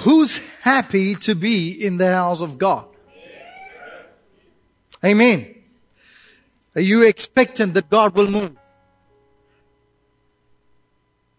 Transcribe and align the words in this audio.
Who's 0.00 0.38
happy 0.62 1.14
to 1.16 1.34
be 1.34 1.72
in 1.72 1.98
the 1.98 2.10
house 2.10 2.40
of 2.40 2.56
God? 2.56 2.86
Amen. 5.04 5.54
Are 6.74 6.80
you 6.80 7.02
expectant 7.02 7.74
that 7.74 7.90
God 7.90 8.14
will 8.14 8.30
move? 8.30 8.56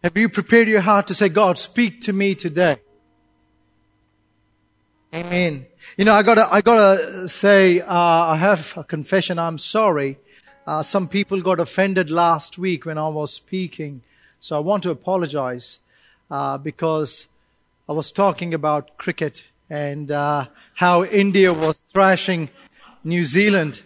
Have 0.03 0.15
you 0.15 0.29
prepared 0.29 0.67
your 0.67 0.81
heart 0.81 1.07
to 1.07 1.15
say, 1.15 1.29
God, 1.29 1.57
speak 1.57 2.01
to 2.01 2.13
me 2.13 2.35
today? 2.35 2.77
Amen. 5.13 5.65
You 5.97 6.05
know, 6.05 6.13
I 6.13 6.21
gotta, 6.21 6.47
I 6.51 6.61
gotta 6.61 7.27
say, 7.29 7.81
uh, 7.81 7.87
I 7.87 8.37
have 8.37 8.77
a 8.77 8.83
confession. 8.83 9.39
I'm 9.39 9.57
sorry. 9.57 10.19
Uh, 10.67 10.83
some 10.83 11.07
people 11.07 11.41
got 11.41 11.59
offended 11.59 12.11
last 12.11 12.59
week 12.59 12.85
when 12.85 12.99
I 12.99 13.09
was 13.09 13.33
speaking. 13.33 14.03
So 14.39 14.55
I 14.55 14.59
want 14.59 14.83
to 14.83 14.91
apologize, 14.91 15.79
uh, 16.29 16.57
because 16.59 17.27
I 17.89 17.93
was 17.93 18.11
talking 18.11 18.53
about 18.53 18.97
cricket 18.97 19.43
and, 19.69 20.11
uh, 20.11 20.47
how 20.75 21.03
India 21.03 21.53
was 21.53 21.81
thrashing 21.93 22.49
New 23.03 23.25
Zealand. 23.25 23.81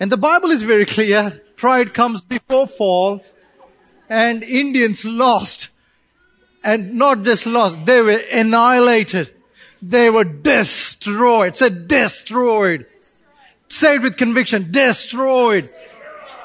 And 0.00 0.10
the 0.10 0.16
Bible 0.16 0.50
is 0.50 0.62
very 0.62 0.84
clear. 0.84 1.40
Pride 1.56 1.94
comes 1.94 2.22
before 2.22 2.66
fall 2.66 3.22
and 4.08 4.42
Indians 4.42 5.04
lost. 5.04 5.70
And 6.64 6.94
not 6.94 7.22
just 7.22 7.46
lost, 7.46 7.86
they 7.86 8.02
were 8.02 8.20
annihilated. 8.32 9.32
They 9.80 10.10
were 10.10 10.24
destroyed. 10.24 11.56
Say 11.56 11.70
destroyed. 11.70 12.86
Say 13.68 13.96
it 13.96 14.02
with 14.02 14.16
conviction. 14.16 14.70
Destroyed. 14.70 15.68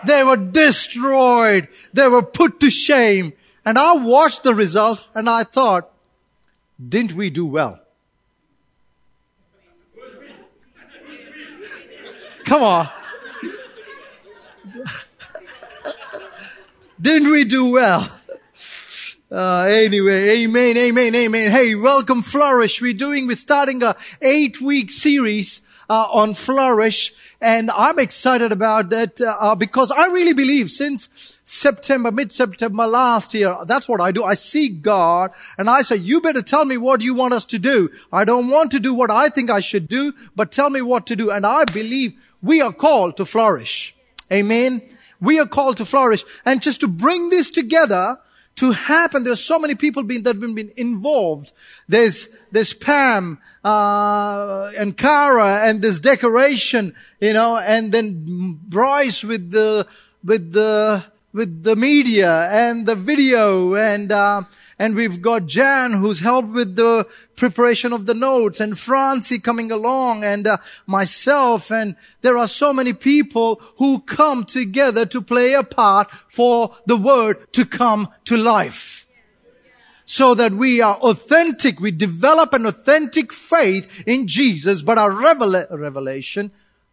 They 0.05 0.23
were 0.23 0.37
destroyed. 0.37 1.67
They 1.93 2.07
were 2.07 2.23
put 2.23 2.59
to 2.61 2.69
shame. 2.69 3.33
And 3.65 3.77
I 3.77 3.95
watched 3.97 4.43
the 4.43 4.55
result 4.55 5.05
and 5.13 5.29
I 5.29 5.43
thought, 5.43 5.91
didn't 6.77 7.13
we 7.13 7.29
do 7.29 7.45
well? 7.45 7.79
Come 12.45 12.63
on. 12.63 12.89
Didn't 17.01 17.29
we 17.29 17.43
do 17.43 17.71
well? 17.71 18.09
Uh, 19.29 19.67
anyway, 19.69 20.43
amen, 20.43 20.77
amen, 20.77 21.13
amen. 21.13 21.51
Hey, 21.51 21.75
welcome 21.75 22.21
Flourish. 22.21 22.81
We're 22.81 22.93
doing, 22.93 23.27
we're 23.27 23.35
starting 23.35 23.83
a 23.83 23.97
eight 24.21 24.61
week 24.61 24.89
series, 24.89 25.59
uh, 25.89 26.07
on 26.09 26.33
Flourish. 26.33 27.13
And 27.41 27.69
I'm 27.71 27.99
excited 27.99 28.51
about 28.53 28.89
that, 28.91 29.19
uh, 29.19 29.55
because 29.55 29.91
I 29.91 30.07
really 30.07 30.33
believe 30.33 30.71
since 30.71 31.36
September, 31.49 32.11
mid-September 32.11 32.85
last 32.85 33.33
year, 33.33 33.55
that's 33.67 33.87
what 33.87 34.01
I 34.01 34.11
do. 34.11 34.21
I 34.21 34.33
seek 34.33 34.81
God 34.81 35.31
and 35.57 35.69
I 35.69 35.81
say, 35.81 35.95
you 35.95 36.19
better 36.19 36.41
tell 36.41 36.65
me 36.65 36.75
what 36.75 37.01
you 37.01 37.13
want 37.13 37.33
us 37.33 37.45
to 37.45 37.57
do. 37.57 37.89
I 38.11 38.25
don't 38.25 38.49
want 38.49 38.71
to 38.71 38.81
do 38.81 38.93
what 38.93 39.09
I 39.09 39.29
think 39.29 39.49
I 39.49 39.61
should 39.61 39.87
do, 39.87 40.11
but 40.35 40.51
tell 40.51 40.69
me 40.69 40.81
what 40.81 41.07
to 41.07 41.15
do. 41.15 41.31
And 41.31 41.45
I 41.45 41.63
believe 41.63 42.15
we 42.43 42.59
are 42.59 42.73
called 42.73 43.15
to 43.15 43.25
flourish. 43.25 43.95
Amen. 44.29 44.81
We 45.21 45.39
are 45.39 45.45
called 45.45 45.77
to 45.77 45.85
flourish. 45.85 46.25
And 46.43 46.61
just 46.61 46.81
to 46.81 46.87
bring 46.89 47.29
this 47.29 47.49
together 47.49 48.17
to 48.57 48.71
happen, 48.71 49.23
there's 49.23 49.39
so 49.39 49.57
many 49.57 49.75
people 49.75 50.03
that 50.03 50.25
have 50.25 50.41
been 50.41 50.73
involved. 50.75 51.53
There's, 51.87 52.27
there's 52.51 52.73
Pam, 52.73 53.39
uh, 53.63 54.73
and 54.75 54.97
Kara 54.97 55.65
and 55.65 55.81
this 55.81 56.01
decoration, 56.01 56.93
you 57.21 57.31
know, 57.31 57.55
and 57.55 57.93
then 57.93 58.59
Bryce 58.67 59.23
with 59.23 59.51
the, 59.51 59.87
with 60.25 60.51
the, 60.51 61.05
with 61.37 61.61
the 61.61 61.75
media 61.75 62.49
and 62.49 62.87
the 62.87 62.95
video 62.95 63.75
and, 63.75 64.11
uh, 64.11 64.41
and 64.79 64.95
we've 64.95 65.21
got 65.21 65.45
Jan 65.45 65.91
who's 65.93 66.19
helped 66.19 66.49
with 66.49 66.75
the 66.75 67.07
preparation 67.35 67.93
of 67.93 68.07
the 68.07 68.15
notes 68.15 68.59
and 68.59 68.77
Francie 68.77 69.37
coming 69.37 69.71
along 69.71 70.23
and 70.23 70.47
uh, 70.47 70.57
myself. 70.87 71.71
And 71.71 71.95
there 72.21 72.39
are 72.39 72.47
so 72.47 72.73
many 72.73 72.91
people 72.91 73.61
who 73.77 73.99
come 73.99 74.45
together 74.45 75.05
to 75.05 75.21
play 75.21 75.53
a 75.53 75.61
part 75.61 76.09
for 76.27 76.75
the 76.87 76.97
word 76.97 77.53
to 77.53 77.65
come 77.65 78.07
to 78.25 78.35
life. 78.35 79.05
So 80.05 80.33
that 80.33 80.53
we 80.53 80.81
are 80.81 80.95
authentic. 80.95 81.79
We 81.79 81.91
develop 81.91 82.53
an 82.53 82.65
authentic 82.65 83.31
faith 83.31 84.03
in 84.07 84.25
Jesus, 84.25 84.81
but 84.81 84.97
our 84.97 85.11
revela- 85.11 85.67
revelation, 85.69 86.49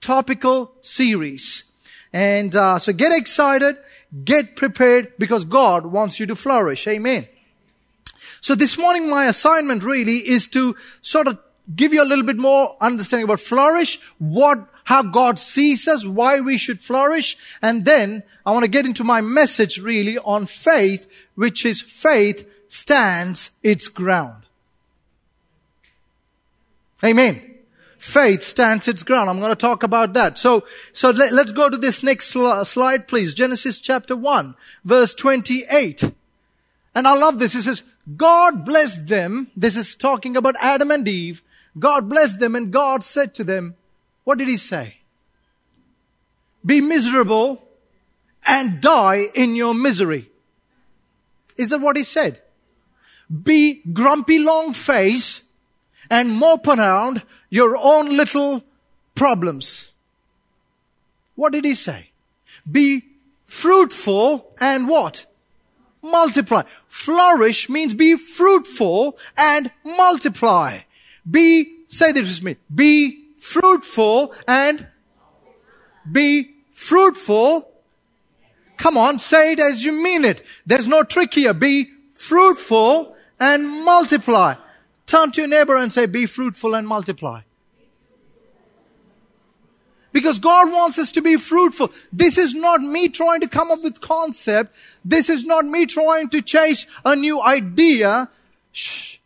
topical 0.01 0.74
series. 0.81 1.63
And 2.12 2.56
uh, 2.56 2.79
so 2.79 2.94
get 2.94 3.12
excited, 3.12 3.75
get 4.24 4.56
prepared 4.56 5.13
because 5.18 5.46
God 5.46 5.88
wants 5.88 6.19
you 6.19 6.25
to 6.28 6.35
flourish. 6.35 6.88
Amen. 6.88 7.28
So 8.41 8.56
this 8.56 8.78
morning 8.78 9.09
my 9.09 9.25
assignment 9.25 9.84
really 9.84 10.18
is 10.18 10.47
to 10.50 10.75
sort 11.01 11.28
of 11.28 11.40
give 11.75 11.94
you 11.94 12.03
a 12.03 12.06
little 12.06 12.25
bit 12.25 12.38
more 12.38 12.75
understanding 12.81 13.24
about 13.24 13.40
flourish, 13.40 14.00
what, 14.19 14.68
how 14.85 15.03
God 15.03 15.39
sees 15.39 15.88
us, 15.88 16.05
why 16.05 16.41
we 16.41 16.57
should 16.57 16.81
flourish. 16.81 17.38
And 17.61 17.85
then 17.85 18.23
I 18.45 18.51
want 18.51 18.63
to 18.63 18.69
get 18.69 18.85
into 18.85 19.03
my 19.03 19.21
message 19.21 19.79
really 19.79 20.17
on 20.19 20.45
faith, 20.45 21.07
which 21.35 21.66
is 21.66 21.81
faith 21.81 22.47
stands 22.67 23.51
its 23.61 23.88
ground. 23.88 24.44
Amen. 27.03 27.41
Faith 27.97 28.44
stands 28.44 28.88
its 28.88 29.03
ground. 29.03 29.29
I'm 29.29 29.39
going 29.39 29.51
to 29.51 29.55
talk 29.55 29.83
about 29.83 30.13
that. 30.13 30.38
So, 30.38 30.66
so 30.91 31.11
let, 31.11 31.31
us 31.31 31.51
go 31.51 31.69
to 31.69 31.77
this 31.77 32.03
next 32.03 32.27
sl- 32.27 32.63
slide, 32.63 33.07
please. 33.07 33.33
Genesis 33.33 33.79
chapter 33.79 34.15
1, 34.15 34.55
verse 34.83 35.13
28. 35.13 36.11
And 36.95 37.07
I 37.07 37.15
love 37.15 37.39
this. 37.39 37.55
It 37.55 37.63
says, 37.63 37.83
God 38.17 38.65
blessed 38.65 39.07
them. 39.07 39.51
This 39.55 39.77
is 39.77 39.95
talking 39.95 40.35
about 40.35 40.55
Adam 40.59 40.91
and 40.91 41.07
Eve. 41.07 41.41
God 41.79 42.09
blessed 42.09 42.39
them 42.39 42.55
and 42.55 42.71
God 42.71 43.03
said 43.03 43.33
to 43.35 43.44
them, 43.44 43.75
what 44.23 44.38
did 44.38 44.47
he 44.47 44.57
say? 44.57 44.97
Be 46.66 46.81
miserable 46.81 47.61
and 48.47 48.81
die 48.81 49.28
in 49.35 49.56
your 49.56 49.73
misery. 49.73 50.29
Is 51.57 51.69
that 51.69 51.81
what 51.81 51.97
he 51.97 52.03
said? 52.03 52.41
Be 53.44 53.81
grumpy 53.91 54.39
long 54.39 54.73
face 54.73 55.41
and 56.09 56.31
mope 56.31 56.67
around 56.67 57.23
your 57.50 57.78
own 57.78 58.16
little 58.16 58.63
problems. 59.16 59.91
What 61.35 61.53
did 61.53 61.66
he 61.66 61.75
say? 61.75 62.12
Be 62.69 63.03
fruitful 63.45 64.53
and 64.59 64.88
what? 64.88 65.25
Multiply. 66.01 66.63
Flourish 66.88 67.69
means 67.69 67.94
be 67.94 68.16
fruitful 68.17 69.17
and 69.38 69.72
multiply. 69.85 70.79
Be, 71.29 71.83
say 71.88 72.12
this 72.12 72.28
with 72.28 72.44
me, 72.44 72.57
be 72.73 73.22
fruitful 73.43 74.33
and 74.47 74.87
be 76.09 76.56
fruitful. 76.71 77.69
Come 78.77 78.97
on, 78.97 79.19
say 79.19 79.53
it 79.53 79.59
as 79.59 79.83
you 79.83 79.91
mean 79.91 80.25
it. 80.25 80.44
There's 80.65 80.88
no 80.88 81.03
trick 81.03 81.33
here. 81.33 81.53
Be 81.53 81.89
fruitful 82.12 83.15
and 83.39 83.68
multiply. 83.83 84.56
Turn 85.06 85.31
to 85.31 85.41
your 85.41 85.50
neighbor 85.50 85.75
and 85.75 85.91
say, 85.91 86.06
be 86.06 86.25
fruitful 86.25 86.73
and 86.73 86.88
multiply. 86.88 87.41
Because 90.13 90.39
God 90.39 90.71
wants 90.71 91.00
us 91.00 91.12
to 91.13 91.21
be 91.21 91.38
fruitful. 91.38 91.91
This 92.12 92.38
is 92.38 92.53
not 92.53 92.81
me 92.81 93.09
trying 93.09 93.41
to 93.41 93.47
come 93.47 93.71
up 93.71 93.83
with 93.83 94.00
concept. 94.00 94.71
This 95.03 95.27
is 95.27 95.44
not 95.44 95.65
me 95.65 95.85
trying 95.85 96.29
to 96.29 96.41
chase 96.41 96.85
a 97.03 97.15
new 97.15 97.41
idea. 97.41 98.29
Shh. 98.71 99.18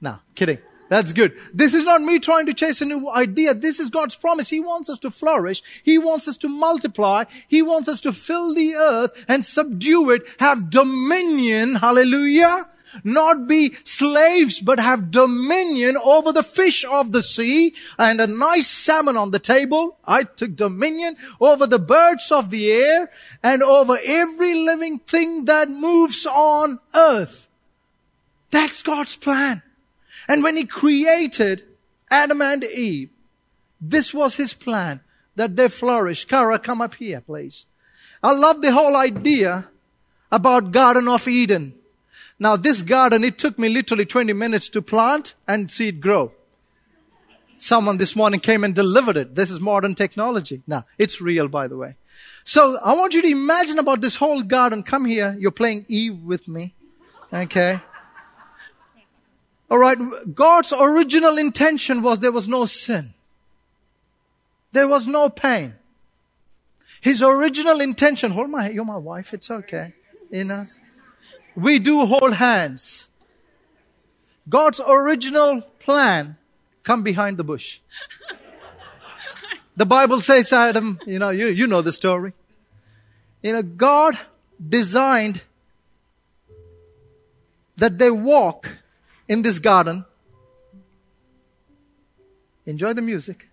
No, 0.00 0.18
kidding. 0.34 0.58
That's 0.92 1.14
good. 1.14 1.32
This 1.54 1.72
is 1.72 1.86
not 1.86 2.02
me 2.02 2.18
trying 2.18 2.44
to 2.44 2.52
chase 2.52 2.82
a 2.82 2.84
new 2.84 3.08
idea. 3.08 3.54
This 3.54 3.80
is 3.80 3.88
God's 3.88 4.14
promise. 4.14 4.50
He 4.50 4.60
wants 4.60 4.90
us 4.90 4.98
to 4.98 5.10
flourish. 5.10 5.62
He 5.82 5.96
wants 5.96 6.28
us 6.28 6.36
to 6.36 6.50
multiply. 6.50 7.24
He 7.48 7.62
wants 7.62 7.88
us 7.88 7.98
to 8.02 8.12
fill 8.12 8.52
the 8.52 8.74
earth 8.74 9.12
and 9.26 9.42
subdue 9.42 10.10
it, 10.10 10.22
have 10.38 10.68
dominion. 10.68 11.76
Hallelujah. 11.76 12.68
not 13.04 13.48
be 13.48 13.74
slaves, 13.84 14.60
but 14.60 14.78
have 14.78 15.10
dominion 15.10 15.96
over 16.04 16.30
the 16.30 16.42
fish 16.42 16.84
of 16.84 17.12
the 17.12 17.22
sea 17.22 17.74
and 17.98 18.20
a 18.20 18.26
nice 18.26 18.66
salmon 18.66 19.16
on 19.16 19.30
the 19.30 19.38
table. 19.38 19.96
I 20.04 20.24
took 20.24 20.56
dominion 20.56 21.16
over 21.40 21.66
the 21.66 21.78
birds 21.78 22.30
of 22.30 22.50
the 22.50 22.70
air 22.70 23.10
and 23.42 23.62
over 23.62 23.98
every 24.04 24.52
living 24.52 24.98
thing 24.98 25.46
that 25.46 25.70
moves 25.70 26.26
on 26.26 26.80
earth. 26.94 27.48
That's 28.50 28.82
God's 28.82 29.16
plan. 29.16 29.62
And 30.32 30.42
when 30.42 30.56
He 30.56 30.64
created 30.64 31.62
Adam 32.10 32.40
and 32.40 32.64
Eve, 32.64 33.10
this 33.78 34.14
was 34.14 34.36
His 34.36 34.54
plan 34.54 35.00
that 35.36 35.56
they 35.56 35.68
flourish. 35.68 36.24
Kara, 36.24 36.58
come 36.58 36.80
up 36.80 36.94
here, 36.94 37.20
please. 37.20 37.66
I 38.22 38.32
love 38.32 38.62
the 38.62 38.72
whole 38.72 38.96
idea 38.96 39.68
about 40.30 40.72
Garden 40.72 41.06
of 41.06 41.28
Eden. 41.28 41.74
Now 42.38 42.56
this 42.56 42.82
garden, 42.82 43.24
it 43.24 43.36
took 43.36 43.58
me 43.58 43.68
literally 43.68 44.06
20 44.06 44.32
minutes 44.32 44.70
to 44.70 44.80
plant 44.80 45.34
and 45.46 45.70
see 45.70 45.88
it 45.88 46.00
grow. 46.00 46.32
Someone 47.58 47.98
this 47.98 48.16
morning 48.16 48.40
came 48.40 48.64
and 48.64 48.74
delivered 48.74 49.18
it. 49.18 49.34
This 49.34 49.50
is 49.50 49.60
modern 49.60 49.94
technology. 49.94 50.62
Now, 50.66 50.86
it's 50.96 51.20
real, 51.20 51.46
by 51.46 51.68
the 51.68 51.76
way. 51.76 51.96
So 52.42 52.78
I 52.82 52.94
want 52.94 53.12
you 53.12 53.20
to 53.20 53.28
imagine 53.28 53.78
about 53.78 54.00
this 54.00 54.16
whole 54.16 54.42
garden. 54.42 54.82
Come 54.82 55.04
here. 55.04 55.36
You're 55.38 55.50
playing 55.50 55.84
Eve 55.88 56.22
with 56.22 56.48
me. 56.48 56.72
Okay. 57.34 57.80
All 59.72 59.78
right. 59.78 59.96
God's 60.34 60.70
original 60.78 61.38
intention 61.38 62.02
was 62.02 62.20
there 62.20 62.30
was 62.30 62.46
no 62.46 62.66
sin. 62.66 63.14
There 64.72 64.86
was 64.86 65.06
no 65.06 65.30
pain. 65.30 65.76
His 67.00 67.22
original 67.22 67.80
intention, 67.80 68.32
hold 68.32 68.50
my, 68.50 68.68
you're 68.68 68.84
my 68.84 68.98
wife, 68.98 69.32
it's 69.32 69.50
okay. 69.50 69.94
You 70.30 70.44
know, 70.44 70.66
we 71.56 71.78
do 71.78 72.04
hold 72.04 72.34
hands. 72.34 73.08
God's 74.46 74.78
original 74.86 75.62
plan 75.78 76.36
come 76.82 77.02
behind 77.02 77.38
the 77.38 77.44
bush. 77.44 77.80
The 79.74 79.86
Bible 79.86 80.20
says, 80.20 80.52
Adam, 80.52 81.00
you 81.06 81.18
know, 81.18 81.30
you, 81.30 81.46
you 81.46 81.66
know 81.66 81.80
the 81.80 81.92
story. 81.92 82.34
You 83.42 83.54
know, 83.54 83.62
God 83.62 84.18
designed 84.68 85.40
that 87.78 87.96
they 87.96 88.10
walk 88.10 88.81
in 89.32 89.40
this 89.40 89.58
garden. 89.58 90.04
Enjoy 92.66 92.92
the 92.92 93.00
music. 93.00 93.48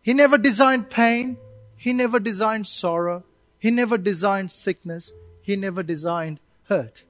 He 0.00 0.14
never 0.14 0.38
designed 0.38 0.88
pain. 0.88 1.38
He 1.76 1.92
never 1.92 2.20
designed 2.20 2.68
sorrow. 2.68 3.24
He 3.58 3.72
never 3.72 3.98
designed 3.98 4.52
sickness. 4.52 5.12
He 5.42 5.56
never 5.56 5.82
designed 5.82 6.38
hurt. 6.68 7.02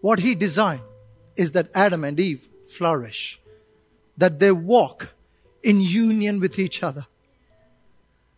What 0.00 0.20
he 0.20 0.34
designed 0.34 0.88
is 1.36 1.52
that 1.52 1.68
Adam 1.74 2.02
and 2.02 2.18
Eve 2.18 2.48
flourish, 2.66 3.38
that 4.16 4.38
they 4.38 4.52
walk 4.52 5.10
in 5.62 5.82
union 5.82 6.40
with 6.40 6.58
each 6.58 6.82
other. 6.82 7.06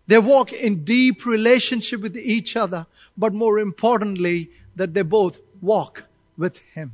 They 0.08 0.18
walk 0.18 0.52
in 0.52 0.82
deep 0.82 1.24
relationship 1.24 2.00
with 2.00 2.16
each 2.16 2.56
other, 2.56 2.86
but 3.16 3.32
more 3.32 3.60
importantly, 3.60 4.50
that 4.74 4.94
they 4.94 5.02
both 5.02 5.38
walk 5.66 6.04
with 6.38 6.60
Him. 6.74 6.92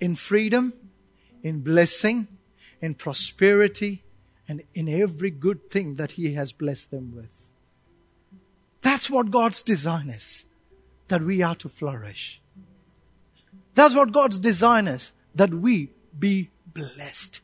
In 0.00 0.16
freedom, 0.16 0.74
in 1.42 1.60
blessing, 1.60 2.26
in 2.82 2.94
prosperity, 2.94 4.02
and 4.48 4.62
in 4.74 4.88
every 4.88 5.30
good 5.30 5.70
thing 5.70 5.94
that 5.94 6.12
He 6.12 6.34
has 6.34 6.52
blessed 6.52 6.90
them 6.90 7.14
with. 7.14 7.46
That's 8.82 9.08
what 9.08 9.30
God's 9.30 9.62
design 9.62 10.08
is, 10.08 10.44
that 11.08 11.22
we 11.22 11.42
are 11.42 11.54
to 11.56 11.68
flourish. 11.68 12.40
That's 13.74 13.94
what 13.94 14.10
God's 14.12 14.38
design 14.38 14.88
is, 14.88 15.12
that 15.34 15.54
we 15.54 15.90
be 16.18 16.50
blessed. 16.66 17.40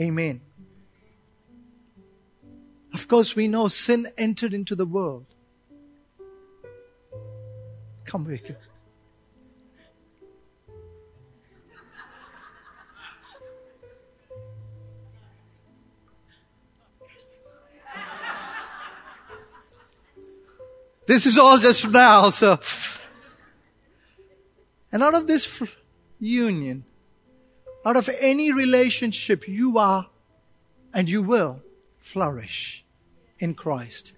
Amen. 0.00 0.40
Of 2.92 3.08
course, 3.08 3.36
we 3.36 3.48
know 3.48 3.68
sin 3.68 4.08
entered 4.18 4.52
into 4.52 4.74
the 4.74 4.84
world. 4.84 5.26
Come, 8.04 8.26
Vicky. 8.26 8.56
This 21.12 21.26
is 21.26 21.36
all 21.36 21.58
just 21.58 21.86
now, 21.90 22.30
so. 22.30 22.58
And 24.90 25.02
out 25.02 25.14
of 25.14 25.26
this 25.26 25.62
union, 26.18 26.86
out 27.84 27.98
of 27.98 28.08
any 28.18 28.50
relationship, 28.50 29.46
you 29.46 29.76
are 29.76 30.06
and 30.94 31.10
you 31.10 31.22
will 31.22 31.60
flourish 31.98 32.86
in 33.38 33.52
Christ. 33.52 34.14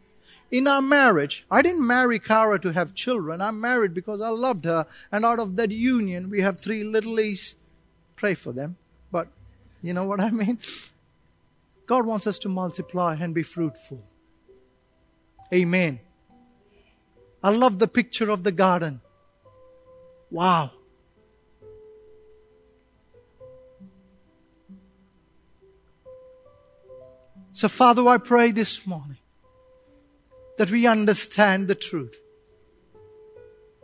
In 0.52 0.68
our 0.68 0.80
marriage, 0.80 1.44
I 1.50 1.62
didn't 1.62 1.84
marry 1.84 2.20
Kara 2.20 2.60
to 2.60 2.72
have 2.72 2.94
children. 2.94 3.40
I'm 3.40 3.60
married 3.60 3.92
because 3.92 4.20
I 4.20 4.28
loved 4.28 4.64
her. 4.64 4.86
And 5.10 5.24
out 5.24 5.40
of 5.40 5.56
that 5.56 5.72
union, 5.72 6.30
we 6.30 6.42
have 6.42 6.60
three 6.60 6.84
little 6.84 7.18
E's. 7.18 7.56
Pray 8.14 8.34
for 8.34 8.52
them. 8.52 8.76
But 9.10 9.26
you 9.82 9.94
know 9.94 10.04
what 10.04 10.20
I 10.20 10.30
mean? 10.30 10.60
God 11.86 12.06
wants 12.06 12.28
us 12.28 12.38
to 12.38 12.48
multiply 12.48 13.16
and 13.16 13.34
be 13.34 13.42
fruitful. 13.42 14.00
Amen. 15.52 15.98
I 17.44 17.50
love 17.50 17.78
the 17.78 17.86
picture 17.86 18.30
of 18.30 18.42
the 18.42 18.52
garden. 18.52 19.02
Wow. 20.30 20.70
So, 27.52 27.68
Father, 27.68 28.08
I 28.08 28.16
pray 28.16 28.50
this 28.50 28.86
morning 28.86 29.18
that 30.56 30.70
we 30.70 30.86
understand 30.86 31.68
the 31.68 31.74
truth, 31.74 32.18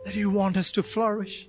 that 0.05 0.15
you 0.15 0.31
want 0.31 0.57
us 0.57 0.71
to 0.71 0.81
flourish. 0.81 1.47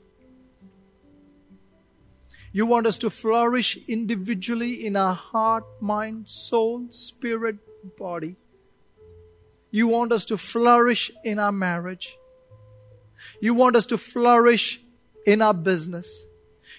You 2.52 2.66
want 2.66 2.86
us 2.86 2.98
to 2.98 3.08
flourish 3.08 3.78
individually 3.88 4.84
in 4.84 4.96
our 4.96 5.14
heart, 5.14 5.64
mind, 5.80 6.28
soul, 6.28 6.88
spirit, 6.90 7.56
body. 7.96 8.36
You 9.72 9.88
want 9.88 10.12
us 10.12 10.26
to 10.26 10.36
flourish 10.36 11.10
in 11.24 11.38
our 11.38 11.50
marriage. 11.50 12.16
You 13.40 13.54
want 13.54 13.74
us 13.74 13.86
to 13.86 13.98
flourish 13.98 14.80
in 15.26 15.40
our 15.40 15.54
business. 15.54 16.26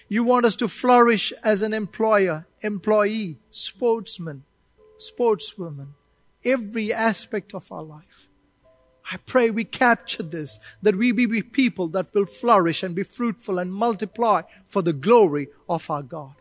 You 0.08 0.22
want 0.22 0.46
us 0.46 0.56
to 0.56 0.68
flourish 0.68 1.32
as 1.42 1.60
an 1.60 1.74
employer, 1.74 2.46
employee, 2.60 3.38
sportsman, 3.50 4.44
sportswoman, 4.98 5.88
every 6.44 6.92
aspect 6.92 7.52
of 7.52 7.70
our 7.72 7.82
life. 7.82 8.28
I 9.10 9.16
pray 9.18 9.50
we 9.50 9.64
capture 9.64 10.22
this, 10.22 10.58
that 10.82 10.96
we 10.96 11.12
be 11.12 11.42
people 11.42 11.88
that 11.88 12.14
will 12.14 12.26
flourish 12.26 12.82
and 12.82 12.94
be 12.94 13.02
fruitful 13.02 13.58
and 13.58 13.72
multiply 13.72 14.42
for 14.66 14.82
the 14.82 14.92
glory 14.92 15.48
of 15.68 15.90
our 15.90 16.02
God. 16.02 16.34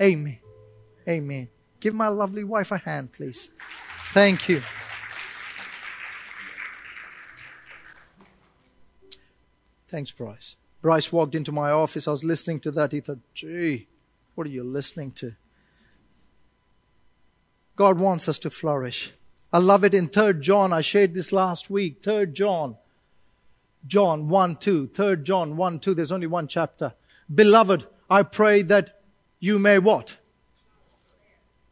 Amen. 0.00 0.38
Amen. 1.08 1.48
Give 1.78 1.94
my 1.94 2.08
lovely 2.08 2.44
wife 2.44 2.72
a 2.72 2.78
hand, 2.78 3.12
please. 3.12 3.50
Thank 4.12 4.48
you. 4.48 4.62
Thanks, 9.90 10.12
Bryce. 10.12 10.54
Bryce 10.82 11.12
walked 11.12 11.34
into 11.34 11.50
my 11.50 11.72
office. 11.72 12.06
I 12.06 12.12
was 12.12 12.22
listening 12.22 12.60
to 12.60 12.70
that. 12.70 12.92
He 12.92 13.00
thought, 13.00 13.18
gee, 13.34 13.88
what 14.36 14.46
are 14.46 14.50
you 14.50 14.62
listening 14.62 15.10
to? 15.12 15.34
God 17.74 17.98
wants 17.98 18.28
us 18.28 18.38
to 18.38 18.50
flourish. 18.50 19.12
I 19.52 19.58
love 19.58 19.82
it 19.82 19.92
in 19.92 20.08
3rd 20.08 20.42
John. 20.42 20.72
I 20.72 20.80
shared 20.80 21.12
this 21.12 21.32
last 21.32 21.70
week. 21.70 22.02
3rd 22.02 22.34
John. 22.34 22.76
John 23.84 24.28
1 24.28 24.56
2. 24.56 24.88
3rd 24.88 25.24
John 25.24 25.56
1 25.56 25.80
2. 25.80 25.94
There's 25.94 26.12
only 26.12 26.28
one 26.28 26.46
chapter. 26.46 26.94
Beloved, 27.34 27.86
I 28.08 28.22
pray 28.22 28.62
that 28.62 29.00
you 29.40 29.58
may 29.58 29.80
what? 29.80 30.18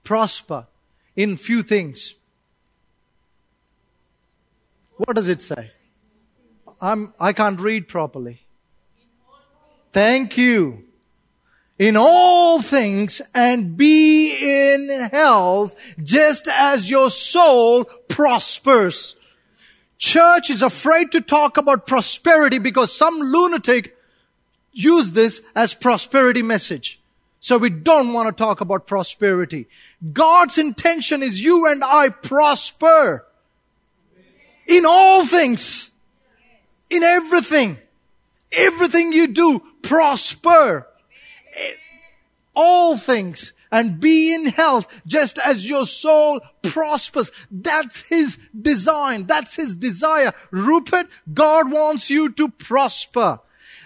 Prosper 0.03 0.67
in 1.15 1.37
few 1.37 1.63
things. 1.63 2.15
What 4.97 5.15
does 5.15 5.29
it 5.29 5.41
say? 5.41 5.71
I'm, 6.81 7.13
I 7.19 7.33
can't 7.33 7.61
read 7.61 7.89
properly. 7.89 8.43
Thank 9.93 10.37
you. 10.37 10.85
In 11.79 11.97
all 11.97 12.61
things 12.61 13.23
and 13.35 13.77
be 13.77 14.75
in 14.75 15.09
health 15.13 15.75
just 16.03 16.49
as 16.49 16.91
your 16.91 17.11
soul 17.11 17.85
prospers. 18.09 19.15
Church 19.97 20.51
is 20.51 20.63
afraid 20.63 21.13
to 21.13 21.21
talk 21.21 21.57
about 21.57 21.87
prosperity 21.87 22.59
because 22.59 22.97
some 22.97 23.21
lunatic 23.21 23.97
used 24.73 25.15
this 25.15 25.41
as 25.55 25.75
prosperity 25.75 26.43
message. 26.43 27.01
So 27.41 27.59
we 27.59 27.71
don't 27.71 28.13
want 28.13 28.29
to 28.29 28.45
talk 28.45 28.61
about 28.61 28.87
prosperity. 28.87 29.67
God's 30.13 30.59
intention 30.59 31.23
is 31.23 31.43
you 31.43 31.67
and 31.67 31.83
I 31.85 32.09
prosper 32.09 33.27
in 34.67 34.85
all 34.87 35.27
things. 35.27 35.91
In 36.91 37.03
everything. 37.03 37.79
Everything 38.51 39.13
you 39.13 39.29
do, 39.29 39.61
prosper. 39.83 40.87
All 42.55 42.97
things 42.97 43.53
and 43.71 44.01
be 44.01 44.35
in 44.35 44.47
health 44.47 44.89
just 45.07 45.39
as 45.39 45.69
your 45.69 45.87
soul 45.87 46.41
prospers. 46.63 47.31
That's 47.51 48.03
his 48.03 48.39
design. 48.59 49.27
That's 49.27 49.57
his 49.57 49.75
desire. 49.75 50.33
Rupert, 50.51 51.07
God 51.33 51.71
wants 51.71 52.11
you 52.11 52.31
to 52.33 52.49
prosper. 52.49 53.41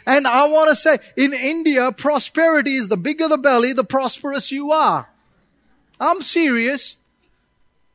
And 0.06 0.26
I 0.26 0.46
want 0.46 0.68
to 0.70 0.76
say, 0.76 0.98
in 1.16 1.32
India, 1.32 1.92
prosperity 1.92 2.74
is 2.74 2.88
the 2.88 2.96
bigger 2.96 3.28
the 3.28 3.38
belly, 3.38 3.72
the 3.72 3.84
prosperous 3.84 4.50
you 4.50 4.72
are. 4.72 5.08
I'm 6.00 6.22
serious. 6.22 6.96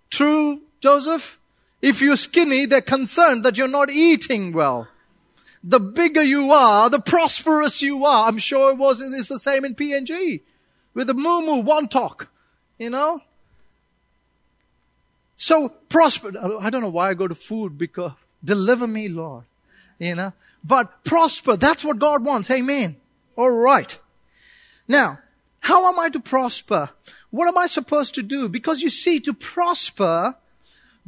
True, 0.10 0.62
Joseph? 0.80 1.38
If 1.82 2.02
you're 2.02 2.16
skinny, 2.16 2.66
they're 2.66 2.82
concerned 2.82 3.44
that 3.44 3.58
you're 3.58 3.68
not 3.68 3.92
eating 3.92 4.54
well. 4.54 4.88
The 5.68 5.82
bigger 5.82 6.24
you 6.24 6.54
are, 6.54 6.90
the 6.90 7.02
prosperous 7.02 7.82
you 7.82 8.06
are. 8.06 8.30
I'm 8.30 8.38
sure 8.38 8.72
it 8.72 8.78
was, 8.78 9.02
it's 9.02 9.28
the 9.28 9.38
same 9.38 9.66
in 9.66 9.76
PNG 9.76 10.40
with 10.94 11.08
the 11.08 11.14
Mumu 11.14 11.62
wantok, 11.62 12.28
you 12.80 12.90
know? 12.90 13.22
So 15.36 15.68
prosper. 15.68 16.32
I 16.62 16.70
don't 16.70 16.82
know 16.82 16.90
why 16.90 17.10
I 17.10 17.16
go 17.16 17.28
to 17.28 17.36
food 17.36 17.78
because 17.78 18.14
deliver 18.42 18.88
me, 18.88 19.10
Lord, 19.10 19.44
you 20.00 20.16
know? 20.16 20.32
But 20.64 21.04
prosper. 21.04 21.58
That's 21.58 21.84
what 21.84 22.00
God 22.00 22.24
wants. 22.24 22.50
Amen. 22.50 22.96
All 23.36 23.52
right. 23.52 24.00
Now, 24.88 25.20
how 25.60 25.92
am 25.92 26.00
I 26.00 26.08
to 26.10 26.22
prosper? 26.22 26.92
What 27.30 27.50
am 27.50 27.58
I 27.58 27.68
supposed 27.68 28.16
to 28.16 28.24
do? 28.24 28.48
Because 28.48 28.82
you 28.82 28.90
see, 28.90 29.20
to 29.20 29.34
prosper, 29.34 30.36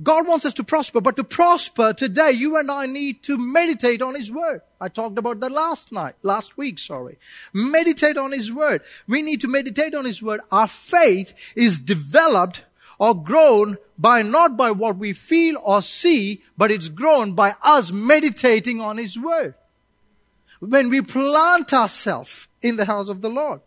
God 0.02 0.28
wants 0.28 0.46
us 0.46 0.54
to 0.56 0.64
prosper, 0.64 1.02
but 1.02 1.18
to 1.18 1.24
prosper 1.24 1.92
today, 1.94 2.32
you 2.32 2.58
and 2.58 2.72
I 2.72 2.86
need 2.86 3.22
to 3.24 3.38
meditate 3.38 4.02
on 4.02 4.16
His 4.16 4.32
Word. 4.32 4.62
I 4.80 4.88
talked 4.88 5.18
about 5.18 5.42
that 5.42 5.52
last 5.52 5.92
night, 5.92 6.16
last 6.24 6.58
week, 6.58 6.80
sorry. 6.80 7.18
Meditate 7.54 8.18
on 8.18 8.32
His 8.32 8.52
Word. 8.52 8.82
We 9.08 9.22
need 9.22 9.42
to 9.42 9.50
meditate 9.50 9.94
on 9.94 10.06
His 10.06 10.24
Word. 10.24 10.40
Our 10.52 10.68
faith 10.68 11.34
is 11.56 11.80
developed 11.80 12.64
or 12.98 13.14
grown 13.14 13.78
by 13.98 14.22
not 14.22 14.56
by 14.56 14.72
what 14.72 14.98
we 14.98 15.12
feel 15.12 15.58
or 15.64 15.82
see, 15.82 16.42
but 16.58 16.72
it's 16.72 16.88
grown 16.88 17.34
by 17.34 17.56
us 17.62 17.92
meditating 17.92 18.80
on 18.80 18.98
His 18.98 19.20
Word. 19.20 19.56
When 20.62 20.90
we 20.90 21.02
plant 21.02 21.74
ourselves 21.74 22.48
in 22.62 22.78
the 22.78 22.86
house 22.86 23.10
of 23.10 23.22
the 23.22 23.30
Lord. 23.30 23.62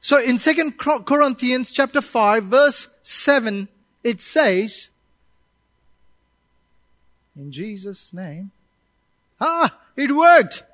So 0.00 0.18
in 0.18 0.38
2 0.38 0.72
Corinthians 0.72 1.70
chapter 1.70 2.00
5 2.00 2.44
verse 2.44 2.88
7, 3.02 3.68
it 4.08 4.20
says, 4.22 4.88
in 7.36 7.52
Jesus' 7.52 8.12
name, 8.12 8.50
ah, 9.40 9.76
it 9.96 10.10
worked. 10.10 10.64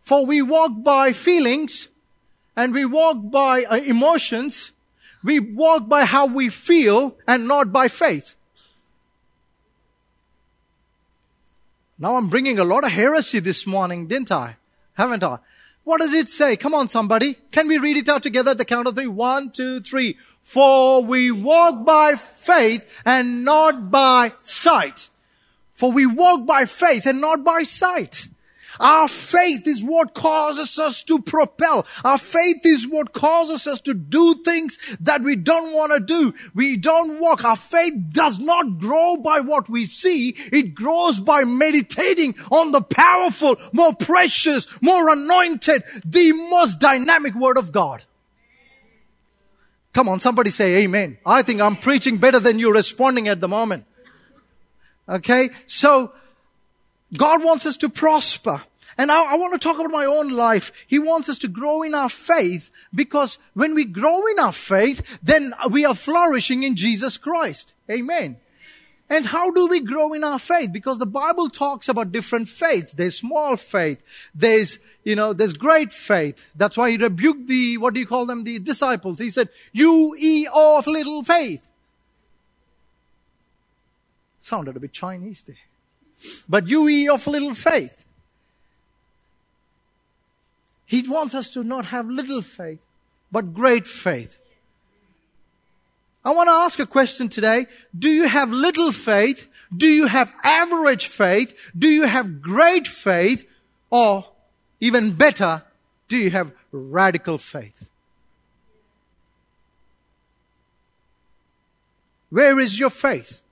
For 0.00 0.24
we 0.24 0.40
walk 0.40 0.72
by 0.82 1.12
feelings 1.12 1.88
and 2.56 2.72
we 2.72 2.86
walk 2.86 3.18
by 3.30 3.64
uh, 3.64 3.76
emotions. 3.76 4.72
We 5.22 5.38
walk 5.38 5.88
by 5.88 6.06
how 6.06 6.26
we 6.26 6.48
feel 6.48 7.16
and 7.26 7.46
not 7.46 7.70
by 7.70 7.88
faith. 7.88 8.34
Now 11.98 12.16
I'm 12.16 12.28
bringing 12.28 12.58
a 12.58 12.64
lot 12.64 12.84
of 12.84 12.92
heresy 12.92 13.40
this 13.40 13.66
morning, 13.66 14.06
didn't 14.06 14.32
I? 14.32 14.56
Haven't 14.94 15.22
I? 15.22 15.38
What 15.88 16.00
does 16.00 16.12
it 16.12 16.28
say? 16.28 16.54
Come 16.58 16.74
on, 16.74 16.88
somebody. 16.88 17.38
Can 17.50 17.66
we 17.66 17.78
read 17.78 17.96
it 17.96 18.10
out 18.10 18.22
together 18.22 18.50
at 18.50 18.58
the 18.58 18.66
count 18.66 18.86
of 18.86 18.94
three? 18.94 19.06
One, 19.06 19.50
two, 19.50 19.80
three. 19.80 20.18
For 20.42 21.02
we 21.02 21.30
walk 21.30 21.86
by 21.86 22.14
faith 22.14 22.86
and 23.06 23.42
not 23.42 23.90
by 23.90 24.32
sight. 24.42 25.08
For 25.72 25.90
we 25.90 26.04
walk 26.04 26.46
by 26.46 26.66
faith 26.66 27.06
and 27.06 27.22
not 27.22 27.42
by 27.42 27.62
sight. 27.62 28.28
Our 28.80 29.08
faith 29.08 29.66
is 29.66 29.82
what 29.82 30.14
causes 30.14 30.78
us 30.78 31.02
to 31.04 31.20
propel. 31.20 31.86
Our 32.04 32.18
faith 32.18 32.64
is 32.64 32.86
what 32.86 33.12
causes 33.12 33.66
us 33.66 33.80
to 33.80 33.94
do 33.94 34.34
things 34.44 34.78
that 35.00 35.22
we 35.22 35.36
don't 35.36 35.72
want 35.72 35.92
to 35.92 36.00
do. 36.00 36.34
We 36.54 36.76
don't 36.76 37.18
walk. 37.18 37.44
Our 37.44 37.56
faith 37.56 37.94
does 38.10 38.38
not 38.38 38.78
grow 38.78 39.16
by 39.16 39.40
what 39.40 39.68
we 39.68 39.86
see. 39.86 40.34
It 40.52 40.74
grows 40.74 41.18
by 41.20 41.44
meditating 41.44 42.36
on 42.50 42.72
the 42.72 42.82
powerful, 42.82 43.56
more 43.72 43.94
precious, 43.94 44.66
more 44.80 45.08
anointed, 45.10 45.82
the 46.04 46.32
most 46.50 46.78
dynamic 46.78 47.34
word 47.34 47.58
of 47.58 47.72
God. 47.72 48.02
Come 49.92 50.08
on, 50.08 50.20
somebody 50.20 50.50
say 50.50 50.84
amen. 50.84 51.18
I 51.26 51.42
think 51.42 51.60
I'm 51.60 51.76
preaching 51.76 52.18
better 52.18 52.38
than 52.38 52.58
you're 52.58 52.74
responding 52.74 53.26
at 53.28 53.40
the 53.40 53.48
moment. 53.48 53.84
Okay? 55.08 55.48
So, 55.66 56.12
God 57.16 57.42
wants 57.42 57.66
us 57.66 57.76
to 57.78 57.88
prosper. 57.88 58.62
And 58.98 59.12
I, 59.12 59.34
I, 59.34 59.36
want 59.36 59.52
to 59.52 59.58
talk 59.60 59.78
about 59.78 59.92
my 59.92 60.04
own 60.04 60.30
life. 60.30 60.72
He 60.88 60.98
wants 60.98 61.28
us 61.28 61.38
to 61.38 61.48
grow 61.48 61.82
in 61.82 61.94
our 61.94 62.08
faith 62.08 62.72
because 62.92 63.38
when 63.54 63.76
we 63.76 63.84
grow 63.84 64.26
in 64.26 64.40
our 64.40 64.52
faith, 64.52 65.18
then 65.22 65.54
we 65.70 65.84
are 65.84 65.94
flourishing 65.94 66.64
in 66.64 66.74
Jesus 66.74 67.16
Christ. 67.16 67.72
Amen. 67.88 68.38
And 69.08 69.24
how 69.24 69.52
do 69.52 69.68
we 69.68 69.80
grow 69.80 70.12
in 70.12 70.24
our 70.24 70.38
faith? 70.38 70.72
Because 70.72 70.98
the 70.98 71.06
Bible 71.06 71.48
talks 71.48 71.88
about 71.88 72.12
different 72.12 72.48
faiths. 72.48 72.92
There's 72.92 73.16
small 73.16 73.56
faith. 73.56 74.02
There's, 74.34 74.78
you 75.04 75.14
know, 75.14 75.32
there's 75.32 75.54
great 75.54 75.92
faith. 75.92 76.46
That's 76.54 76.76
why 76.76 76.90
he 76.90 76.96
rebuked 76.96 77.46
the, 77.46 77.78
what 77.78 77.94
do 77.94 78.00
you 78.00 78.06
call 78.06 78.26
them? 78.26 78.44
The 78.44 78.58
disciples. 78.58 79.18
He 79.20 79.30
said, 79.30 79.48
you 79.72 80.14
ye 80.18 80.46
of 80.52 80.86
little 80.88 81.22
faith. 81.22 81.70
Sounded 84.40 84.76
a 84.76 84.80
bit 84.80 84.92
Chinese 84.92 85.42
there. 85.42 85.56
But 86.48 86.68
you 86.68 86.88
ye 86.88 87.08
of 87.08 87.26
little 87.26 87.54
faith. 87.54 88.04
He 90.88 91.06
wants 91.06 91.34
us 91.34 91.50
to 91.50 91.62
not 91.62 91.84
have 91.84 92.08
little 92.08 92.40
faith, 92.40 92.82
but 93.30 93.52
great 93.52 93.86
faith. 93.86 94.38
I 96.24 96.32
want 96.32 96.48
to 96.48 96.52
ask 96.52 96.78
a 96.78 96.86
question 96.86 97.28
today. 97.28 97.66
Do 97.96 98.08
you 98.08 98.26
have 98.26 98.50
little 98.50 98.90
faith? 98.90 99.48
Do 99.76 99.86
you 99.86 100.06
have 100.06 100.32
average 100.42 101.06
faith? 101.06 101.52
Do 101.78 101.88
you 101.88 102.04
have 102.04 102.40
great 102.40 102.86
faith? 102.86 103.46
Or 103.90 104.24
even 104.80 105.12
better, 105.12 105.62
do 106.08 106.16
you 106.16 106.30
have 106.30 106.52
radical 106.72 107.36
faith? 107.36 107.90
Where 112.30 112.58
is 112.58 112.78
your 112.78 112.90
faith? 112.90 113.42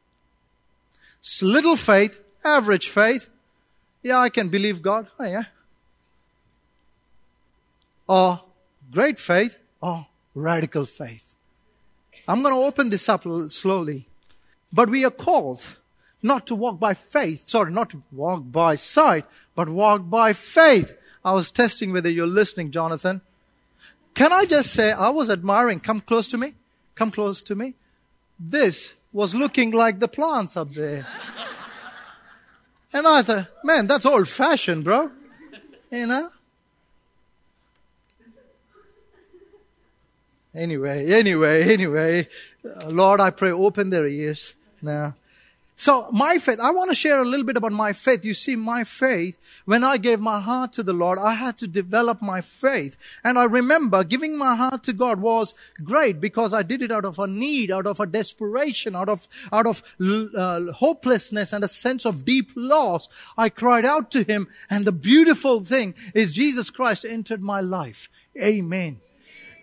It's 1.21 1.43
little 1.43 1.77
faith, 1.77 2.19
average 2.43 2.89
faith. 2.89 3.29
Yeah, 4.03 4.21
I 4.21 4.31
can 4.31 4.49
believe 4.49 4.81
God. 4.81 5.09
Oh, 5.21 5.25
yeah 5.25 5.45
or 8.09 8.41
great 8.91 9.19
faith 9.19 9.59
or 9.81 10.07
radical 10.35 10.85
faith. 10.85 11.35
I'm 12.29 12.43
going 12.43 12.55
to 12.55 12.61
open 12.61 12.91
this 12.91 13.09
up 13.09 13.25
slowly. 13.49 14.09
But 14.73 14.91
we 14.91 15.05
are 15.05 15.11
called 15.11 15.77
not 16.23 16.47
to 16.49 16.55
walk 16.55 16.81
by 16.81 16.95
faith, 16.95 17.49
sorry, 17.49 17.73
not 17.73 17.91
to 17.91 18.03
walk 18.11 18.43
by 18.45 18.75
sight, 18.75 19.25
but 19.55 19.69
walk 19.69 20.09
by 20.11 20.33
faith. 20.33 20.97
I 21.25 21.33
was 21.33 21.51
testing 21.51 21.93
whether 21.93 22.11
you're 22.11 22.27
listening, 22.27 22.71
Jonathan. 22.71 23.21
Can 24.15 24.33
I 24.33 24.45
just 24.45 24.73
say, 24.73 24.93
I 24.93 25.11
was 25.11 25.31
admiring, 25.31 25.81
come 25.81 26.01
close 26.01 26.27
to 26.29 26.39
me, 26.39 26.55
come 26.95 27.11
close 27.11 27.43
to 27.45 27.55
me. 27.55 27.75
This 28.39 28.95
was 29.13 29.35
looking 29.35 29.71
like 29.71 30.01
the 30.01 30.09
plants 30.09 30.57
up 30.57 30.73
there. 30.73 31.07
and 32.93 33.07
I 33.07 33.23
thought, 33.23 33.49
man, 33.63 33.87
that's 33.87 34.07
old 34.07 34.29
fashioned, 34.29 34.85
bro. 34.85 35.11
You 35.91 36.07
know? 36.07 36.31
Anyway, 40.57 41.13
anyway, 41.13 41.63
anyway, 41.71 42.29
uh, 42.65 42.89
Lord, 42.89 43.21
I 43.21 43.31
pray, 43.31 43.51
open 43.51 43.91
their 43.91 44.07
ears 44.07 44.55
now. 44.81 45.15
So 45.79 46.09
my 46.11 46.39
faith, 46.39 46.59
I 46.59 46.71
want 46.71 46.91
to 46.91 46.95
share 46.95 47.21
a 47.21 47.25
little 47.25 47.45
bit 47.45 47.59
about 47.59 47.73
my 47.73 47.93
faith. 47.93 48.25
You 48.25 48.33
see, 48.33 48.57
my 48.57 48.83
faith, 48.83 49.37
when 49.67 49.85
I 49.85 49.99
gave 49.99 50.21
my 50.21 50.41
heart 50.41 50.73
to 50.75 50.83
the 50.83 50.95
Lord, 50.95 51.19
I 51.19 51.35
had 51.35 51.59
to 51.59 51.67
develop 51.67 52.23
my 52.23 52.41
faith. 52.41 52.97
And 53.23 53.39
I 53.39 53.45
remember 53.45 54.03
giving 54.03 54.39
my 54.39 54.57
heart 54.57 54.85
to 54.85 54.95
God 54.95 55.21
was 55.21 55.53
great 55.85 56.19
because 56.19 56.55
I 56.55 56.63
did 56.63 56.81
it 56.81 56.91
out 56.91 57.05
of 57.05 57.19
a 57.19 57.27
need, 57.27 57.71
out 57.71 57.87
of 57.87 58.01
a 58.01 58.07
desperation, 58.07 58.97
out 58.97 59.11
of, 59.11 59.29
out 59.53 59.67
of 59.67 59.83
uh, 60.01 60.73
hopelessness 60.73 61.53
and 61.53 61.63
a 61.63 61.69
sense 61.69 62.07
of 62.07 62.25
deep 62.25 62.49
loss. 62.57 63.11
I 63.37 63.51
cried 63.51 63.85
out 63.85 64.11
to 64.13 64.23
Him 64.23 64.49
and 64.71 64.87
the 64.87 64.93
beautiful 64.93 65.63
thing 65.63 65.95
is 66.15 66.33
Jesus 66.33 66.71
Christ 66.71 67.05
entered 67.05 67.43
my 67.43 67.61
life. 67.61 68.09
Amen. 68.41 69.01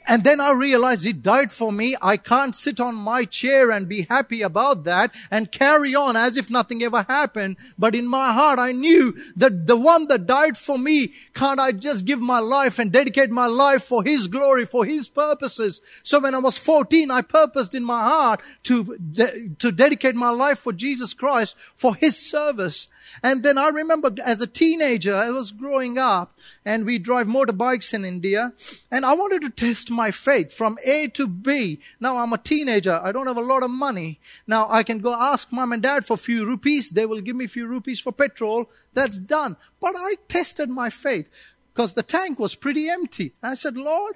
And 0.05 0.23
then 0.23 0.41
I 0.41 0.51
realized 0.51 1.03
he 1.03 1.13
died 1.13 1.51
for 1.51 1.71
me. 1.71 1.95
I 2.01 2.17
can't 2.17 2.55
sit 2.55 2.79
on 2.79 2.95
my 2.95 3.23
chair 3.23 3.71
and 3.71 3.87
be 3.87 4.05
happy 4.09 4.41
about 4.41 4.83
that 4.83 5.13
and 5.31 5.51
carry 5.51 5.95
on 5.95 6.15
as 6.15 6.35
if 6.35 6.49
nothing 6.49 6.83
ever 6.83 7.03
happened. 7.03 7.57
But 7.77 7.95
in 7.95 8.07
my 8.07 8.33
heart, 8.33 8.59
I 8.59 8.73
knew 8.73 9.15
that 9.37 9.65
the 9.65 9.77
one 9.77 10.07
that 10.07 10.25
died 10.25 10.57
for 10.57 10.77
me, 10.77 11.13
can't 11.33 11.59
I 11.59 11.71
just 11.71 12.05
give 12.05 12.19
my 12.19 12.39
life 12.39 12.79
and 12.79 12.91
dedicate 12.91 13.29
my 13.29 13.45
life 13.45 13.83
for 13.83 14.03
his 14.03 14.27
glory, 14.27 14.65
for 14.65 14.83
his 14.83 15.07
purposes? 15.07 15.81
So 16.03 16.19
when 16.19 16.35
I 16.35 16.39
was 16.39 16.57
14, 16.57 17.09
I 17.09 17.21
purposed 17.21 17.73
in 17.73 17.83
my 17.83 18.03
heart 18.03 18.41
to, 18.63 18.97
de- 18.97 19.49
to 19.59 19.71
dedicate 19.71 20.15
my 20.15 20.29
life 20.29 20.59
for 20.59 20.73
Jesus 20.73 21.13
Christ, 21.13 21.55
for 21.75 21.95
his 21.95 22.17
service. 22.17 22.87
And 23.21 23.43
then 23.43 23.57
I 23.57 23.69
remember 23.69 24.11
as 24.23 24.41
a 24.41 24.47
teenager, 24.47 25.15
I 25.15 25.29
was 25.29 25.51
growing 25.51 25.97
up 25.97 26.37
and 26.65 26.85
we 26.85 26.97
drive 26.99 27.27
motorbikes 27.27 27.93
in 27.93 28.05
India 28.05 28.53
and 28.91 29.05
I 29.05 29.13
wanted 29.13 29.41
to 29.41 29.49
test 29.49 29.91
my 29.91 30.11
faith 30.11 30.53
from 30.53 30.77
A 30.85 31.07
to 31.09 31.27
B. 31.27 31.79
Now 31.99 32.17
I'm 32.17 32.33
a 32.33 32.37
teenager. 32.37 32.99
I 33.03 33.11
don't 33.11 33.27
have 33.27 33.37
a 33.37 33.41
lot 33.41 33.63
of 33.63 33.71
money. 33.71 34.19
Now 34.47 34.67
I 34.69 34.83
can 34.83 34.99
go 34.99 35.13
ask 35.13 35.51
mom 35.51 35.71
and 35.71 35.81
dad 35.81 36.05
for 36.05 36.13
a 36.13 36.17
few 36.17 36.45
rupees. 36.45 36.89
They 36.89 37.05
will 37.05 37.21
give 37.21 37.35
me 37.35 37.45
a 37.45 37.49
few 37.49 37.67
rupees 37.67 37.99
for 37.99 38.11
petrol. 38.11 38.69
That's 38.93 39.19
done. 39.19 39.57
But 39.79 39.95
I 39.97 40.15
tested 40.27 40.69
my 40.69 40.89
faith 40.89 41.29
because 41.73 41.93
the 41.93 42.03
tank 42.03 42.39
was 42.39 42.55
pretty 42.55 42.89
empty. 42.89 43.33
I 43.41 43.55
said, 43.55 43.77
Lord, 43.77 44.15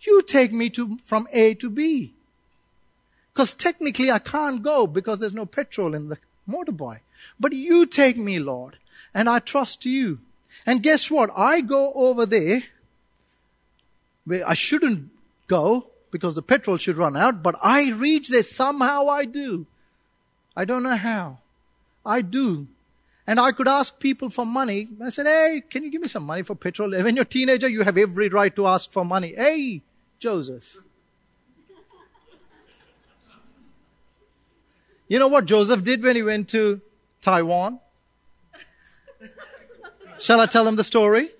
you 0.00 0.22
take 0.22 0.52
me 0.52 0.70
to, 0.70 0.98
from 1.04 1.26
A 1.32 1.54
to 1.54 1.70
B. 1.70 2.14
Because 3.32 3.54
technically 3.54 4.10
I 4.10 4.18
can't 4.18 4.62
go 4.62 4.86
because 4.86 5.20
there's 5.20 5.32
no 5.32 5.46
petrol 5.46 5.94
in 5.94 6.08
the 6.08 6.18
motorbike. 6.48 7.00
But 7.38 7.52
you 7.52 7.86
take 7.86 8.16
me, 8.16 8.38
Lord, 8.38 8.78
and 9.14 9.28
I 9.28 9.38
trust 9.38 9.84
you. 9.84 10.20
And 10.66 10.82
guess 10.82 11.10
what? 11.10 11.30
I 11.36 11.60
go 11.60 11.92
over 11.94 12.26
there 12.26 12.62
where 14.24 14.48
I 14.48 14.54
shouldn't 14.54 15.10
go 15.46 15.90
because 16.10 16.34
the 16.34 16.42
petrol 16.42 16.76
should 16.76 16.96
run 16.96 17.16
out, 17.16 17.42
but 17.42 17.54
I 17.62 17.92
reach 17.92 18.28
there. 18.28 18.42
Somehow 18.42 19.08
I 19.08 19.24
do. 19.24 19.66
I 20.56 20.64
don't 20.64 20.82
know 20.82 20.96
how. 20.96 21.38
I 22.04 22.22
do. 22.22 22.66
And 23.26 23.38
I 23.38 23.52
could 23.52 23.68
ask 23.68 23.98
people 24.00 24.30
for 24.30 24.46
money. 24.46 24.88
I 25.04 25.10
said, 25.10 25.26
hey, 25.26 25.62
can 25.68 25.84
you 25.84 25.90
give 25.90 26.00
me 26.00 26.08
some 26.08 26.24
money 26.24 26.42
for 26.42 26.54
petrol? 26.54 26.90
When 26.90 27.14
you're 27.14 27.22
a 27.22 27.26
teenager, 27.26 27.68
you 27.68 27.82
have 27.82 27.98
every 27.98 28.30
right 28.30 28.54
to 28.56 28.66
ask 28.66 28.90
for 28.90 29.04
money. 29.04 29.34
Hey, 29.36 29.82
Joseph. 30.18 30.78
You 35.08 35.18
know 35.18 35.28
what 35.28 35.46
Joseph 35.46 35.82
did 35.82 36.02
when 36.02 36.16
he 36.16 36.22
went 36.22 36.48
to 36.50 36.82
Taiwan? 37.22 37.80
Shall 40.20 40.40
I 40.40 40.46
tell 40.46 40.66
him 40.68 40.76
the 40.76 40.84
story? 40.84 41.30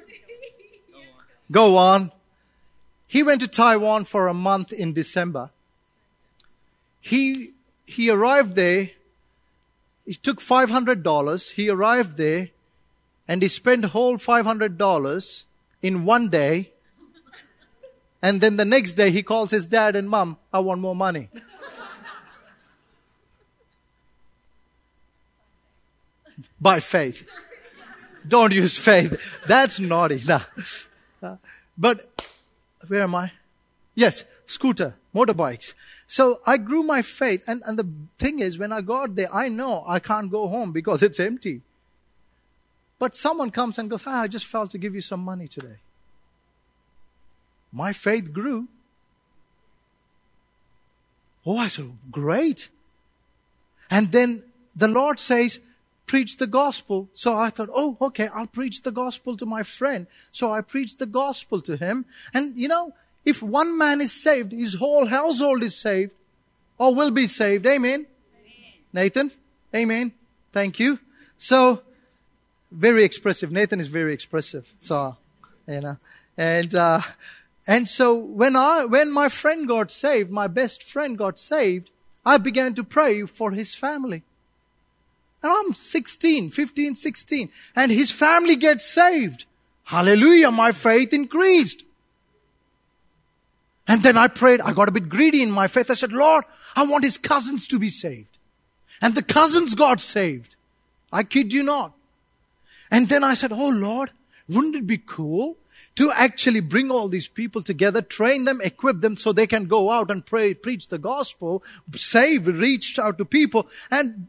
Go 1.51 1.77
on. 1.77 2.11
He 3.07 3.23
went 3.23 3.41
to 3.43 3.49
Taiwan 3.49 4.05
for 4.05 4.27
a 4.27 4.35
month 4.35 4.73
in 4.73 4.93
December. 4.93 5.51
He, 7.01 7.53
he 7.87 8.11
arrived 8.11 8.55
there. 8.55 8.91
He 10.07 10.15
took 10.15 10.41
$500. 10.41 11.53
He 11.53 11.69
arrived 11.69 12.17
there 12.17 12.49
and 13.27 13.43
he 13.43 13.49
spent 13.49 13.85
whole 13.87 14.17
$500 14.17 15.45
in 15.83 16.05
one 16.05 16.29
day. 16.29 16.73
And 18.23 18.41
then 18.41 18.57
the 18.57 18.65
next 18.65 18.95
day 18.95 19.11
he 19.11 19.23
calls 19.23 19.51
his 19.51 19.69
dad 19.69 19.95
and 19.95 20.09
mom, 20.09 20.39
I 20.53 20.61
want 20.61 20.81
more 20.81 20.97
money. 20.97 21.29
By 26.61 26.81
faith. 26.81 27.27
Don't 28.27 28.53
use 28.53 28.77
faith. 28.77 29.41
That's 29.47 29.81
naughty. 29.81 30.23
Nah. 30.27 31.37
But 31.77 32.31
where 32.89 33.03
am 33.03 33.15
I? 33.15 33.33
Yes, 33.95 34.25
scooter, 34.47 34.97
motorbikes. 35.15 35.75
So 36.07 36.41
I 36.47 36.57
grew 36.57 36.83
my 36.83 37.03
faith. 37.03 37.43
And, 37.47 37.63
and 37.67 37.79
the 37.79 37.89
thing 38.19 38.41
is, 38.41 38.59
when 38.59 38.73
I 38.73 38.81
got 38.81 39.15
there, 39.15 39.33
I 39.35 39.49
know 39.49 39.85
I 39.87 39.99
can't 39.99 40.31
go 40.31 40.49
home 40.49 40.73
because 40.73 41.03
it's 41.03 41.21
empty. 41.21 41.63
But 42.99 43.15
someone 43.15 43.51
comes 43.51 43.79
and 43.79 43.89
goes, 43.89 44.03
Hi, 44.03 44.23
I 44.23 44.29
just 44.29 44.47
felt 44.47 44.71
to 44.73 44.79
give 44.79 44.95
you 44.95 45.01
some 45.01 45.21
money 45.21 45.49
today. 45.49 45.79
My 47.73 47.93
faith 47.93 48.33
grew. 48.33 48.69
Oh, 51.47 51.59
I 51.59 51.69
said, 51.69 51.97
Great. 52.11 52.69
And 53.91 54.13
then 54.13 54.43
the 54.75 54.89
Lord 54.89 55.19
says, 55.19 55.61
preach 56.09 56.39
the 56.39 56.47
gospel. 56.47 57.09
So 57.13 57.37
I 57.37 57.51
thought, 57.51 57.69
oh, 57.73 57.97
okay, 58.01 58.29
I'll 58.35 58.49
preach 58.49 58.83
the 58.83 58.91
gospel 58.91 59.37
to 59.37 59.47
my 59.47 59.63
friend. 59.63 60.07
So 60.33 60.53
I 60.53 60.63
preached 60.63 60.99
the 60.99 61.07
gospel 61.07 61.61
to 61.63 61.77
him. 61.77 62.07
And 62.35 62.57
you 62.57 62.67
know, 62.67 62.95
if 63.25 63.43
one 63.43 63.79
man 63.79 64.01
is 64.01 64.13
saved, 64.13 64.53
his 64.53 64.75
whole 64.75 65.07
household 65.07 65.63
is 65.63 65.77
saved 65.77 66.13
or 66.79 66.95
will 66.95 67.11
be 67.11 67.27
saved. 67.27 67.67
Amen. 67.67 68.07
Amen. 68.07 68.73
Nathan, 68.93 69.31
amen. 69.75 70.13
Thank 70.53 70.81
you. 70.81 70.99
So, 71.37 71.83
very 72.73 73.05
expressive. 73.05 73.53
Nathan 73.53 73.81
is 73.81 73.89
very 73.89 74.13
expressive. 74.13 74.73
So, 74.81 75.17
you 75.67 75.81
know, 75.81 75.99
and, 76.37 76.75
uh, 76.75 77.01
and 77.67 77.89
so 77.89 78.15
when 78.15 78.57
I, 78.57 78.87
when 78.87 79.11
my 79.11 79.29
friend 79.29 79.69
got 79.69 79.91
saved, 79.91 80.31
my 80.31 80.47
best 80.47 80.83
friend 80.83 81.17
got 81.19 81.39
saved, 81.39 81.91
I 82.25 82.39
began 82.39 82.75
to 82.75 82.85
pray 82.85 83.25
for 83.27 83.53
his 83.53 83.75
family. 83.75 84.23
And 85.43 85.53
I'm 85.53 85.75
16, 85.75 86.51
15, 86.51 86.95
16. 86.95 87.51
And 87.77 87.93
his 87.93 88.11
family 88.11 88.57
gets 88.57 88.85
saved. 88.85 89.47
Hallelujah. 89.85 90.51
My 90.51 90.73
faith 90.73 91.13
increased. 91.13 91.85
And 93.87 94.03
then 94.03 94.17
I 94.17 94.29
prayed. 94.29 94.61
I 94.61 94.73
got 94.73 94.89
a 94.89 94.93
bit 94.93 95.09
greedy 95.09 95.43
in 95.43 95.51
my 95.51 95.69
faith. 95.69 95.91
I 95.91 95.95
said, 95.95 96.13
Lord, 96.13 96.45
I 96.77 96.85
want 96.85 97.05
his 97.05 97.19
cousins 97.19 97.67
to 97.69 97.79
be 97.79 97.89
saved. 97.89 98.39
And 99.01 99.15
the 99.15 99.23
cousins 99.23 99.75
got 99.75 100.01
saved. 100.01 100.57
I 101.13 101.23
kid 101.23 101.53
you 101.53 101.63
not. 101.63 101.93
And 102.91 103.09
then 103.09 103.25
I 103.25 103.35
said, 103.35 103.53
Oh 103.53 103.69
Lord, 103.69 104.11
wouldn't 104.49 104.77
it 104.77 104.87
be 104.87 104.99
cool 104.99 105.57
to 105.97 106.13
actually 106.13 106.61
bring 106.61 106.91
all 106.91 107.09
these 107.09 107.29
people 107.29 107.63
together, 107.63 108.01
train 108.01 108.45
them, 108.45 108.61
equip 108.63 109.01
them 109.01 109.17
so 109.17 109.33
they 109.33 109.47
can 109.47 109.67
go 109.67 109.91
out 109.91 110.11
and 110.11 110.25
pray, 110.25 110.55
preach 110.55 110.89
the 110.89 110.99
gospel, 110.99 111.63
save, 111.95 112.47
reach 112.47 112.99
out 112.99 113.19
to 113.19 113.25
people. 113.25 113.69
And 113.91 114.29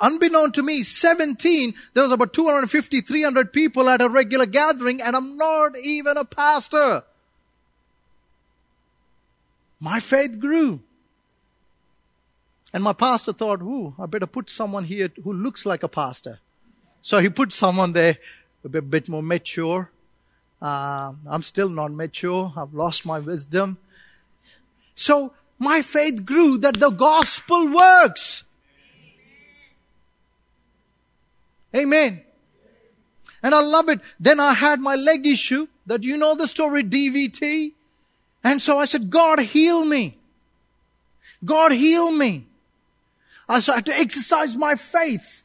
unbeknown 0.00 0.52
to 0.52 0.62
me, 0.62 0.82
17, 0.82 1.74
there 1.94 2.02
was 2.02 2.12
about 2.12 2.32
250, 2.32 3.00
300 3.00 3.52
people 3.52 3.88
at 3.88 4.00
a 4.00 4.08
regular 4.08 4.46
gathering 4.46 5.00
and 5.00 5.16
I'm 5.16 5.36
not 5.36 5.76
even 5.78 6.16
a 6.16 6.24
pastor. 6.24 7.04
My 9.80 10.00
faith 10.00 10.38
grew. 10.38 10.80
And 12.72 12.82
my 12.82 12.92
pastor 12.92 13.32
thought, 13.32 13.62
ooh, 13.62 13.94
I 13.98 14.06
better 14.06 14.26
put 14.26 14.50
someone 14.50 14.84
here 14.84 15.10
who 15.22 15.32
looks 15.32 15.64
like 15.64 15.82
a 15.82 15.88
pastor. 15.88 16.40
So 17.00 17.20
he 17.20 17.28
put 17.28 17.52
someone 17.52 17.92
there 17.92 18.16
a 18.64 18.68
bit, 18.68 18.90
bit 18.90 19.08
more 19.08 19.22
mature. 19.22 19.90
Uh, 20.60 21.12
I'm 21.28 21.42
still 21.42 21.68
not 21.68 21.92
mature. 21.92 22.52
I've 22.56 22.74
lost 22.74 23.06
my 23.06 23.18
wisdom. 23.18 23.78
So 24.94 25.32
my 25.58 25.82
faith 25.82 26.24
grew 26.24 26.58
that 26.58 26.80
the 26.80 26.90
gospel 26.90 27.72
works. 27.72 28.42
Amen. 31.76 32.22
And 33.42 33.54
I 33.54 33.60
love 33.60 33.88
it. 33.88 34.00
Then 34.18 34.40
I 34.40 34.54
had 34.54 34.80
my 34.80 34.96
leg 34.96 35.26
issue 35.26 35.68
that 35.86 36.02
you 36.02 36.16
know 36.16 36.34
the 36.34 36.46
story 36.46 36.82
DVT. 36.82 37.72
And 38.42 38.62
so 38.62 38.78
I 38.78 38.86
said, 38.86 39.10
God 39.10 39.40
heal 39.40 39.84
me. 39.84 40.16
God 41.44 41.72
heal 41.72 42.10
me. 42.10 42.44
I 43.48 43.60
had 43.60 43.86
to 43.86 43.94
exercise 43.94 44.56
my 44.56 44.74
faith. 44.74 45.44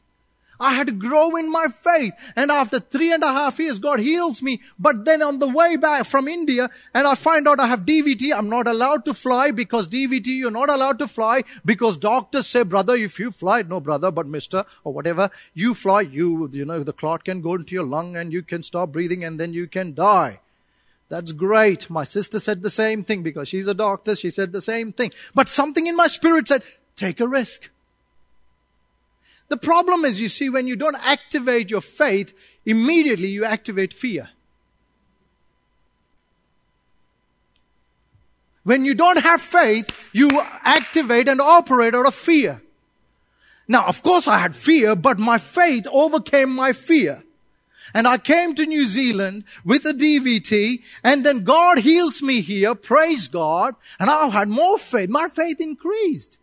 I 0.62 0.74
had 0.74 0.86
to 0.86 0.92
grow 0.92 1.36
in 1.36 1.50
my 1.50 1.66
faith. 1.66 2.14
And 2.36 2.50
after 2.50 2.78
three 2.78 3.12
and 3.12 3.22
a 3.22 3.32
half 3.32 3.58
years, 3.58 3.78
God 3.78 3.98
heals 3.98 4.40
me. 4.40 4.60
But 4.78 5.04
then 5.04 5.22
on 5.22 5.38
the 5.38 5.48
way 5.48 5.76
back 5.76 6.06
from 6.06 6.28
India, 6.28 6.70
and 6.94 7.06
I 7.06 7.14
find 7.14 7.48
out 7.48 7.60
I 7.60 7.66
have 7.66 7.84
DVT, 7.84 8.32
I'm 8.34 8.48
not 8.48 8.66
allowed 8.66 9.04
to 9.06 9.14
fly 9.14 9.50
because 9.50 9.88
DVT, 9.88 10.26
you're 10.26 10.50
not 10.50 10.70
allowed 10.70 10.98
to 11.00 11.08
fly 11.08 11.42
because 11.64 11.96
doctors 11.96 12.46
say, 12.46 12.62
brother, 12.62 12.94
if 12.94 13.18
you 13.18 13.30
fly, 13.30 13.62
no 13.62 13.80
brother, 13.80 14.10
but 14.10 14.26
mister, 14.26 14.64
or 14.84 14.92
whatever, 14.92 15.30
you 15.54 15.74
fly, 15.74 16.02
you, 16.02 16.48
you 16.52 16.64
know, 16.64 16.82
the 16.82 16.92
clot 16.92 17.24
can 17.24 17.40
go 17.40 17.54
into 17.54 17.74
your 17.74 17.84
lung 17.84 18.16
and 18.16 18.32
you 18.32 18.42
can 18.42 18.62
stop 18.62 18.92
breathing 18.92 19.24
and 19.24 19.40
then 19.40 19.52
you 19.52 19.66
can 19.66 19.94
die. 19.94 20.40
That's 21.08 21.32
great. 21.32 21.90
My 21.90 22.04
sister 22.04 22.40
said 22.40 22.62
the 22.62 22.70
same 22.70 23.04
thing 23.04 23.22
because 23.22 23.48
she's 23.48 23.66
a 23.66 23.74
doctor. 23.74 24.16
She 24.16 24.30
said 24.30 24.52
the 24.52 24.62
same 24.62 24.94
thing. 24.94 25.10
But 25.34 25.48
something 25.48 25.86
in 25.86 25.94
my 25.94 26.06
spirit 26.06 26.48
said, 26.48 26.62
take 26.96 27.20
a 27.20 27.28
risk. 27.28 27.68
The 29.52 29.58
problem 29.58 30.06
is, 30.06 30.18
you 30.18 30.30
see, 30.30 30.48
when 30.48 30.66
you 30.66 30.76
don't 30.76 30.96
activate 30.96 31.70
your 31.70 31.82
faith, 31.82 32.32
immediately 32.64 33.28
you 33.28 33.44
activate 33.44 33.92
fear. 33.92 34.30
When 38.64 38.86
you 38.86 38.94
don't 38.94 39.20
have 39.20 39.42
faith, 39.42 40.08
you 40.14 40.30
activate 40.62 41.28
and 41.28 41.38
operate 41.38 41.94
out 41.94 42.06
of 42.06 42.14
fear. 42.14 42.62
Now, 43.68 43.84
of 43.84 44.02
course 44.02 44.26
I 44.26 44.38
had 44.38 44.56
fear, 44.56 44.96
but 44.96 45.18
my 45.18 45.36
faith 45.36 45.86
overcame 45.92 46.48
my 46.48 46.72
fear. 46.72 47.22
And 47.92 48.08
I 48.08 48.16
came 48.16 48.54
to 48.54 48.64
New 48.64 48.86
Zealand 48.86 49.44
with 49.66 49.84
a 49.84 49.92
DVT 49.92 50.80
and 51.04 51.26
then 51.26 51.44
God 51.44 51.80
heals 51.80 52.22
me 52.22 52.40
here. 52.40 52.74
Praise 52.74 53.28
God. 53.28 53.74
And 54.00 54.08
I 54.08 54.28
had 54.28 54.48
more 54.48 54.78
faith. 54.78 55.10
My 55.10 55.28
faith 55.28 55.60
increased. 55.60 56.38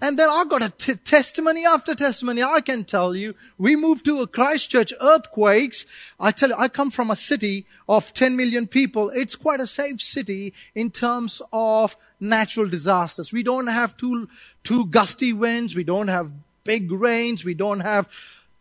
And 0.00 0.18
then 0.18 0.28
I've 0.30 0.48
got 0.48 0.62
a 0.62 0.70
t- 0.70 0.94
testimony 0.96 1.64
after 1.66 1.94
testimony. 1.94 2.42
I 2.42 2.60
can 2.60 2.84
tell 2.84 3.14
you, 3.14 3.34
we 3.58 3.76
moved 3.76 4.04
to 4.06 4.20
a 4.20 4.26
Christchurch 4.26 4.92
earthquakes. 5.00 5.86
I 6.18 6.30
tell 6.30 6.50
you, 6.50 6.56
I 6.58 6.68
come 6.68 6.90
from 6.90 7.10
a 7.10 7.16
city 7.16 7.66
of 7.88 8.12
10 8.12 8.36
million 8.36 8.66
people. 8.66 9.10
It's 9.10 9.36
quite 9.36 9.60
a 9.60 9.66
safe 9.66 10.00
city 10.00 10.52
in 10.74 10.90
terms 10.90 11.40
of 11.52 11.96
natural 12.20 12.68
disasters. 12.68 13.32
We 13.32 13.42
don't 13.42 13.68
have 13.68 13.96
too, 13.96 14.28
too 14.62 14.86
gusty 14.86 15.32
winds. 15.32 15.74
We 15.74 15.84
don't 15.84 16.08
have 16.08 16.32
big 16.64 16.90
rains. 16.90 17.44
We 17.44 17.54
don't 17.54 17.80
have 17.80 18.08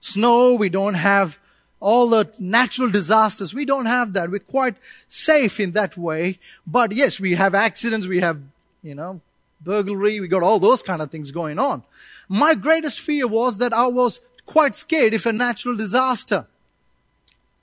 snow. 0.02 0.56
We 0.56 0.70
don't 0.70 0.96
have 0.96 1.40
all 1.80 2.08
the 2.08 2.34
natural 2.40 2.90
disasters. 2.90 3.54
We 3.54 3.66
don't 3.66 3.88
have 3.88 4.14
that. 4.14 4.32
We're 4.32 4.40
quite 4.40 4.76
safe 5.10 5.60
in 5.60 5.72
that 5.72 5.98
way. 5.98 6.40
But 6.66 6.94
yes, 6.94 7.20
we 7.20 7.36
have 7.36 7.54
accidents. 7.54 8.08
We 8.08 8.22
have, 8.22 8.40
you 8.82 8.96
know, 8.96 9.22
burglary. 9.64 10.20
We 10.20 10.28
got 10.28 10.44
all 10.44 10.60
those 10.60 10.82
kind 10.82 11.02
of 11.02 11.12
things 11.12 11.32
going 11.32 11.60
on. 11.60 11.84
My 12.28 12.56
greatest 12.56 13.00
fear 13.00 13.28
was 13.28 13.58
that 13.60 13.74
I 13.74 13.88
was 13.88 14.20
quite 14.46 14.76
scared 14.76 15.14
if 15.14 15.26
a 15.26 15.34
natural 15.34 15.76
disaster 15.76 16.48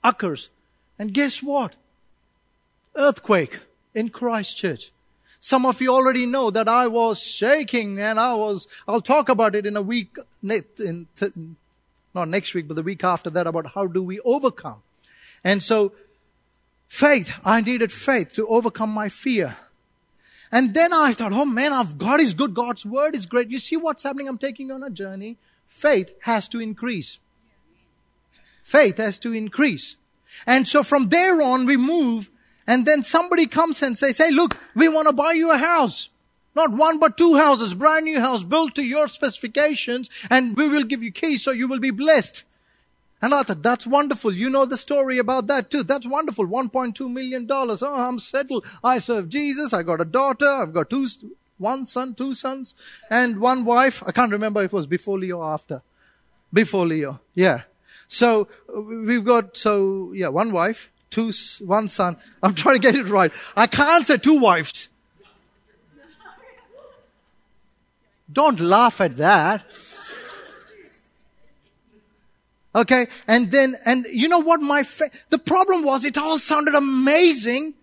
occurs. 0.03 0.49
And 0.97 1.13
guess 1.13 1.41
what? 1.41 1.75
Earthquake 2.95 3.59
in 3.93 4.09
Christchurch. 4.09 4.91
Some 5.39 5.65
of 5.65 5.81
you 5.81 5.91
already 5.91 6.27
know 6.27 6.51
that 6.51 6.67
I 6.67 6.87
was 6.87 7.19
shaking 7.21 7.99
and 7.99 8.19
I 8.19 8.35
was, 8.35 8.67
I'll 8.87 9.01
talk 9.01 9.27
about 9.27 9.55
it 9.55 9.65
in 9.65 9.75
a 9.75 9.81
week, 9.81 10.15
in, 10.43 11.07
not 12.13 12.27
next 12.27 12.53
week, 12.53 12.67
but 12.67 12.75
the 12.75 12.83
week 12.83 13.03
after 13.03 13.29
that 13.31 13.47
about 13.47 13.73
how 13.73 13.87
do 13.87 14.03
we 14.03 14.19
overcome. 14.19 14.83
And 15.43 15.63
so 15.63 15.93
faith, 16.87 17.39
I 17.43 17.61
needed 17.61 17.91
faith 17.91 18.33
to 18.33 18.45
overcome 18.47 18.91
my 18.91 19.09
fear. 19.09 19.57
And 20.51 20.73
then 20.73 20.91
I 20.91 21.13
thought, 21.13 21.31
oh 21.31 21.45
man, 21.45 21.71
God 21.97 22.19
is 22.19 22.33
good. 22.33 22.53
God's 22.53 22.85
word 22.85 23.15
is 23.15 23.25
great. 23.25 23.49
You 23.49 23.59
see 23.59 23.77
what's 23.77 24.03
happening? 24.03 24.27
I'm 24.27 24.37
taking 24.37 24.71
on 24.71 24.83
a 24.83 24.89
journey. 24.89 25.37
Faith 25.67 26.11
has 26.23 26.47
to 26.49 26.59
increase. 26.59 27.19
Faith 28.63 28.97
has 28.97 29.17
to 29.19 29.33
increase. 29.33 29.95
And 30.45 30.67
so 30.67 30.83
from 30.83 31.09
there 31.09 31.41
on, 31.41 31.65
we 31.65 31.77
move 31.77 32.29
and 32.67 32.85
then 32.85 33.03
somebody 33.03 33.47
comes 33.47 33.81
and 33.81 33.97
says, 33.97 34.17
hey, 34.17 34.31
look, 34.31 34.57
we 34.75 34.87
want 34.87 35.07
to 35.07 35.13
buy 35.13 35.31
you 35.33 35.51
a 35.51 35.57
house. 35.57 36.09
Not 36.53 36.71
one, 36.71 36.99
but 36.99 37.17
two 37.17 37.37
houses, 37.37 37.73
brand 37.73 38.05
new 38.05 38.19
house 38.19 38.43
built 38.43 38.75
to 38.75 38.83
your 38.83 39.07
specifications 39.07 40.09
and 40.29 40.55
we 40.57 40.67
will 40.67 40.83
give 40.83 41.01
you 41.01 41.11
keys 41.11 41.43
so 41.43 41.51
you 41.51 41.67
will 41.67 41.79
be 41.79 41.91
blessed. 41.91 42.43
And 43.21 43.35
I 43.35 43.43
thought, 43.43 43.61
that's 43.61 43.85
wonderful. 43.85 44.33
You 44.33 44.49
know 44.49 44.65
the 44.65 44.77
story 44.77 45.19
about 45.19 45.47
that 45.47 45.69
too. 45.69 45.83
That's 45.83 46.07
wonderful. 46.07 46.47
$1.2 46.47 47.11
million. 47.11 47.47
Oh, 47.49 47.77
I'm 47.81 48.17
settled. 48.17 48.65
I 48.83 48.97
serve 48.97 49.29
Jesus. 49.29 49.73
I 49.73 49.83
got 49.83 50.01
a 50.01 50.05
daughter. 50.05 50.47
I've 50.47 50.73
got 50.73 50.89
two, 50.89 51.07
one 51.59 51.85
son, 51.85 52.15
two 52.15 52.33
sons, 52.33 52.73
and 53.09 53.39
one 53.39 53.63
wife. 53.63 54.01
I 54.07 54.11
can't 54.11 54.31
remember 54.31 54.63
if 54.63 54.73
it 54.73 54.75
was 54.75 54.87
before 54.87 55.19
Leo 55.19 55.37
or 55.37 55.53
after. 55.53 55.83
Before 56.51 56.85
Leo. 56.87 57.21
Yeah. 57.35 57.63
So 58.07 58.47
uh, 58.75 58.81
we've 58.81 59.23
got, 59.23 59.55
so 59.55 60.11
yeah, 60.13 60.29
one 60.29 60.51
wife, 60.51 60.91
two, 61.11 61.31
one 61.59 61.87
son. 61.87 62.17
I'm 62.41 62.55
trying 62.55 62.75
to 62.75 62.81
get 62.81 62.95
it 62.95 63.07
right. 63.07 63.31
I 63.55 63.67
can't 63.67 64.05
say 64.05 64.17
two 64.17 64.39
wives. 64.39 64.89
Don't 68.31 68.59
laugh 68.59 68.99
at 69.01 69.15
that. 69.17 69.65
Okay. 72.73 73.07
And 73.27 73.51
then, 73.51 73.75
and 73.85 74.05
you 74.11 74.27
know 74.27 74.39
what 74.39 74.61
my, 74.61 74.83
fa- 74.83 75.11
the 75.29 75.37
problem 75.37 75.83
was 75.83 76.05
it 76.05 76.17
all 76.17 76.39
sounded 76.39 76.75
amazing. 76.75 77.73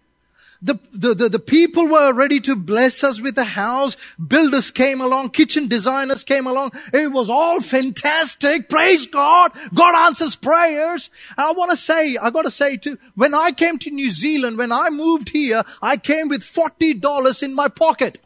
The, 0.60 0.80
the, 0.92 1.14
the, 1.14 1.28
the, 1.28 1.38
people 1.38 1.86
were 1.86 2.12
ready 2.12 2.40
to 2.40 2.56
bless 2.56 3.04
us 3.04 3.20
with 3.20 3.38
a 3.38 3.44
house. 3.44 3.96
Builders 4.16 4.72
came 4.72 5.00
along. 5.00 5.30
Kitchen 5.30 5.68
designers 5.68 6.24
came 6.24 6.48
along. 6.48 6.72
It 6.92 7.12
was 7.12 7.30
all 7.30 7.60
fantastic. 7.60 8.68
Praise 8.68 9.06
God. 9.06 9.52
God 9.72 10.06
answers 10.06 10.34
prayers. 10.34 11.10
And 11.36 11.46
I 11.46 11.52
want 11.52 11.70
to 11.70 11.76
say, 11.76 12.16
I 12.16 12.30
got 12.30 12.42
to 12.42 12.50
say 12.50 12.76
too, 12.76 12.98
when 13.14 13.34
I 13.34 13.52
came 13.52 13.78
to 13.78 13.90
New 13.90 14.10
Zealand, 14.10 14.58
when 14.58 14.72
I 14.72 14.90
moved 14.90 15.28
here, 15.28 15.62
I 15.80 15.96
came 15.96 16.26
with 16.26 16.42
$40 16.42 17.42
in 17.42 17.54
my 17.54 17.68
pocket. 17.68 18.18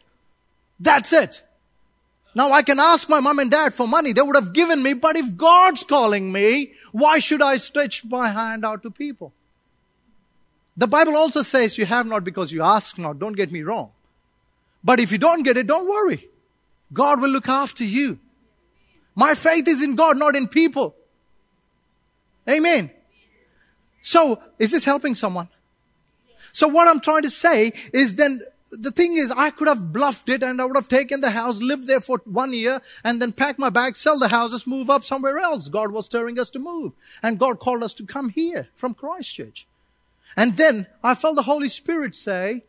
That's 0.79 1.13
it. 1.13 1.43
Now 2.35 2.51
I 2.51 2.63
can 2.63 2.79
ask 2.79 3.07
my 3.09 3.19
mom 3.19 3.39
and 3.39 3.51
dad 3.51 3.73
for 3.73 3.87
money. 3.87 4.11
They 4.13 4.21
would 4.21 4.35
have 4.35 4.53
given 4.53 4.81
me, 4.81 4.93
but 4.93 5.15
if 5.15 5.35
God's 5.35 5.83
calling 5.83 6.31
me, 6.31 6.73
why 6.91 7.19
should 7.19 7.41
I 7.41 7.57
stretch 7.57 8.03
my 8.05 8.29
hand 8.29 8.65
out 8.65 8.83
to 8.83 8.91
people? 8.91 9.33
The 10.75 10.87
Bible 10.87 11.15
also 11.15 11.43
says 11.43 11.77
you 11.77 11.85
have 11.85 12.07
not 12.07 12.23
because 12.23 12.51
you 12.51 12.63
ask 12.63 12.97
not. 12.97 13.19
Don't 13.19 13.33
get 13.33 13.51
me 13.51 13.61
wrong. 13.61 13.91
But 14.83 14.99
if 14.99 15.11
you 15.11 15.17
don't 15.17 15.43
get 15.43 15.57
it, 15.57 15.67
don't 15.67 15.87
worry. 15.87 16.27
God 16.91 17.21
will 17.21 17.29
look 17.29 17.47
after 17.47 17.83
you. 17.83 18.19
My 19.15 19.35
faith 19.35 19.67
is 19.67 19.83
in 19.83 19.95
God, 19.95 20.17
not 20.17 20.35
in 20.35 20.47
people. 20.47 20.95
Amen. 22.49 22.89
So, 24.01 24.41
is 24.59 24.71
this 24.71 24.83
helping 24.83 25.15
someone? 25.15 25.47
So 26.51 26.67
what 26.67 26.87
I'm 26.87 26.99
trying 26.99 27.23
to 27.23 27.29
say 27.29 27.73
is 27.93 28.15
then 28.15 28.41
the 28.79 28.91
thing 28.91 29.17
is, 29.17 29.31
I 29.31 29.49
could 29.49 29.67
have 29.67 29.93
bluffed 29.93 30.29
it 30.29 30.43
and 30.43 30.61
I 30.61 30.65
would 30.65 30.75
have 30.75 30.89
taken 30.89 31.21
the 31.21 31.31
house, 31.31 31.61
lived 31.61 31.87
there 31.87 32.01
for 32.01 32.21
one 32.25 32.53
year, 32.53 32.81
and 33.03 33.21
then 33.21 33.31
pack 33.31 33.59
my 33.59 33.69
bags, 33.69 33.99
sell 33.99 34.17
the 34.17 34.29
houses, 34.29 34.65
move 34.65 34.89
up 34.89 35.03
somewhere 35.03 35.37
else. 35.37 35.69
God 35.69 35.91
was 35.91 36.05
stirring 36.05 36.39
us 36.39 36.49
to 36.51 36.59
move. 36.59 36.93
And 37.21 37.39
God 37.39 37.59
called 37.59 37.83
us 37.83 37.93
to 37.95 38.05
come 38.05 38.29
here 38.29 38.69
from 38.75 38.93
Christchurch. 38.93 39.67
And 40.35 40.57
then 40.57 40.87
I 41.03 41.15
felt 41.15 41.35
the 41.35 41.43
Holy 41.43 41.69
Spirit 41.69 42.15
say, 42.15 42.63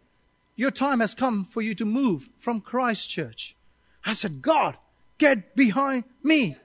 your 0.56 0.70
time 0.70 1.00
has 1.00 1.14
come 1.14 1.44
for 1.44 1.62
you 1.62 1.74
to 1.74 1.84
move 1.84 2.28
from 2.38 2.60
Christchurch. 2.60 3.56
I 4.04 4.12
said, 4.12 4.42
God, 4.42 4.76
get 5.18 5.56
behind 5.56 6.04
me. 6.22 6.56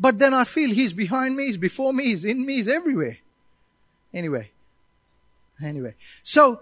But 0.00 0.18
then 0.18 0.34
I 0.34 0.44
feel 0.44 0.70
He's 0.70 0.92
behind 0.92 1.36
me, 1.36 1.46
He's 1.46 1.56
before 1.56 1.92
me, 1.92 2.04
He's 2.04 2.24
in 2.24 2.44
me, 2.44 2.54
He's 2.56 2.68
everywhere. 2.68 3.18
Anyway. 4.12 4.50
Anyway. 5.62 5.94
So, 6.22 6.60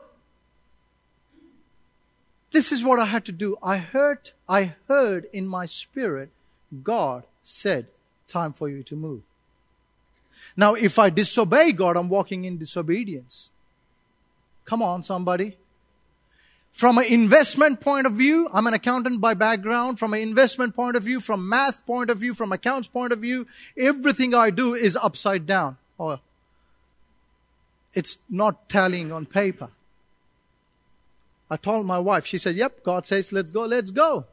this 2.55 2.71
is 2.71 2.85
what 2.85 3.01
I 3.01 3.05
had 3.07 3.25
to 3.27 3.33
do. 3.33 3.59
I 3.62 3.79
heard, 3.79 4.31
I 4.49 4.75
heard 4.87 5.27
in 5.33 5.47
my 5.47 5.67
spirit, 5.67 6.31
God 6.83 7.25
said, 7.43 7.88
time 8.29 8.53
for 8.53 8.69
you 8.69 8.83
to 8.85 8.97
move. 8.97 9.23
Now, 10.57 10.75
if 10.75 10.99
I 10.99 11.11
disobey 11.11 11.73
God, 11.73 11.97
I'm 11.97 12.09
walking 12.09 12.45
in 12.45 12.57
disobedience. 12.57 13.51
Come 14.64 14.83
on, 14.83 15.03
somebody. 15.03 15.57
From 16.71 16.97
an 16.99 17.07
investment 17.07 17.81
point 17.81 18.07
of 18.07 18.12
view, 18.12 18.49
I'm 18.53 18.69
an 18.69 18.75
accountant 18.75 19.21
by 19.21 19.35
background. 19.35 19.99
From 19.99 20.14
an 20.14 20.21
investment 20.21 20.77
point 20.77 20.97
of 20.97 21.03
view, 21.03 21.21
from 21.21 21.49
math 21.49 21.85
point 21.85 22.09
of 22.09 22.19
view, 22.19 22.35
from 22.35 22.53
accounts 22.53 22.87
point 22.87 23.12
of 23.12 23.19
view, 23.19 23.49
everything 23.77 24.33
I 24.33 24.51
do 24.51 24.75
is 24.75 24.97
upside 24.97 25.45
down. 25.45 25.77
Or 25.99 26.21
it's 27.93 28.19
not 28.31 28.69
tallying 28.69 29.11
on 29.11 29.27
paper. 29.27 29.71
I 31.51 31.57
told 31.57 31.87
my 31.87 31.99
wife, 31.99 32.27
she 32.27 32.39
said, 32.39 32.57
Yep, 32.57 32.83
God 32.83 33.07
says, 33.07 33.33
let's 33.33 33.51
go, 33.51 33.65
let's 33.65 33.91
go. 33.91 34.27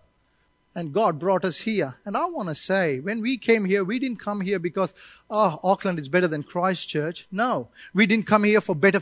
And 0.74 0.93
God 0.93 1.19
brought 1.19 1.43
us 1.43 1.60
here. 1.60 1.95
And 2.06 2.15
I 2.15 2.26
want 2.26 2.47
to 2.47 2.56
say, 2.56 3.00
when 3.00 3.21
we 3.21 3.38
came 3.38 3.65
here, 3.65 3.84
we 3.84 4.00
didn't 4.00 4.21
come 4.21 4.39
here 4.39 4.58
because, 4.58 4.93
oh, 5.30 5.60
Auckland 5.63 6.00
is 6.00 6.08
better 6.08 6.30
than 6.30 6.43
Christchurch. 6.43 7.28
No. 7.30 7.67
We 7.93 8.06
didn't 8.06 8.26
come 8.26 8.45
here 8.45 8.62
for 8.62 8.74
better, 8.74 9.02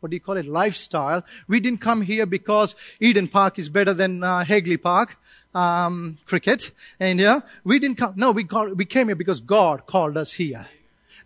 what 0.00 0.10
do 0.10 0.16
you 0.16 0.20
call 0.20 0.38
it, 0.38 0.46
lifestyle. 0.46 1.22
We 1.46 1.60
didn't 1.60 1.82
come 1.82 2.00
here 2.00 2.24
because 2.24 2.74
Eden 3.00 3.28
Park 3.28 3.58
is 3.58 3.68
better 3.68 3.92
than 3.92 4.22
uh, 4.22 4.44
Hagley 4.44 4.78
Park, 4.78 5.18
um, 5.54 6.16
cricket. 6.24 6.70
And 6.98 7.20
yeah, 7.20 7.40
we 7.64 7.78
didn't 7.78 7.98
come, 7.98 8.14
no, 8.16 8.32
we, 8.32 8.46
we 8.74 8.86
came 8.86 9.08
here 9.08 9.16
because 9.16 9.40
God 9.40 9.84
called 9.84 10.16
us 10.16 10.32
here 10.32 10.66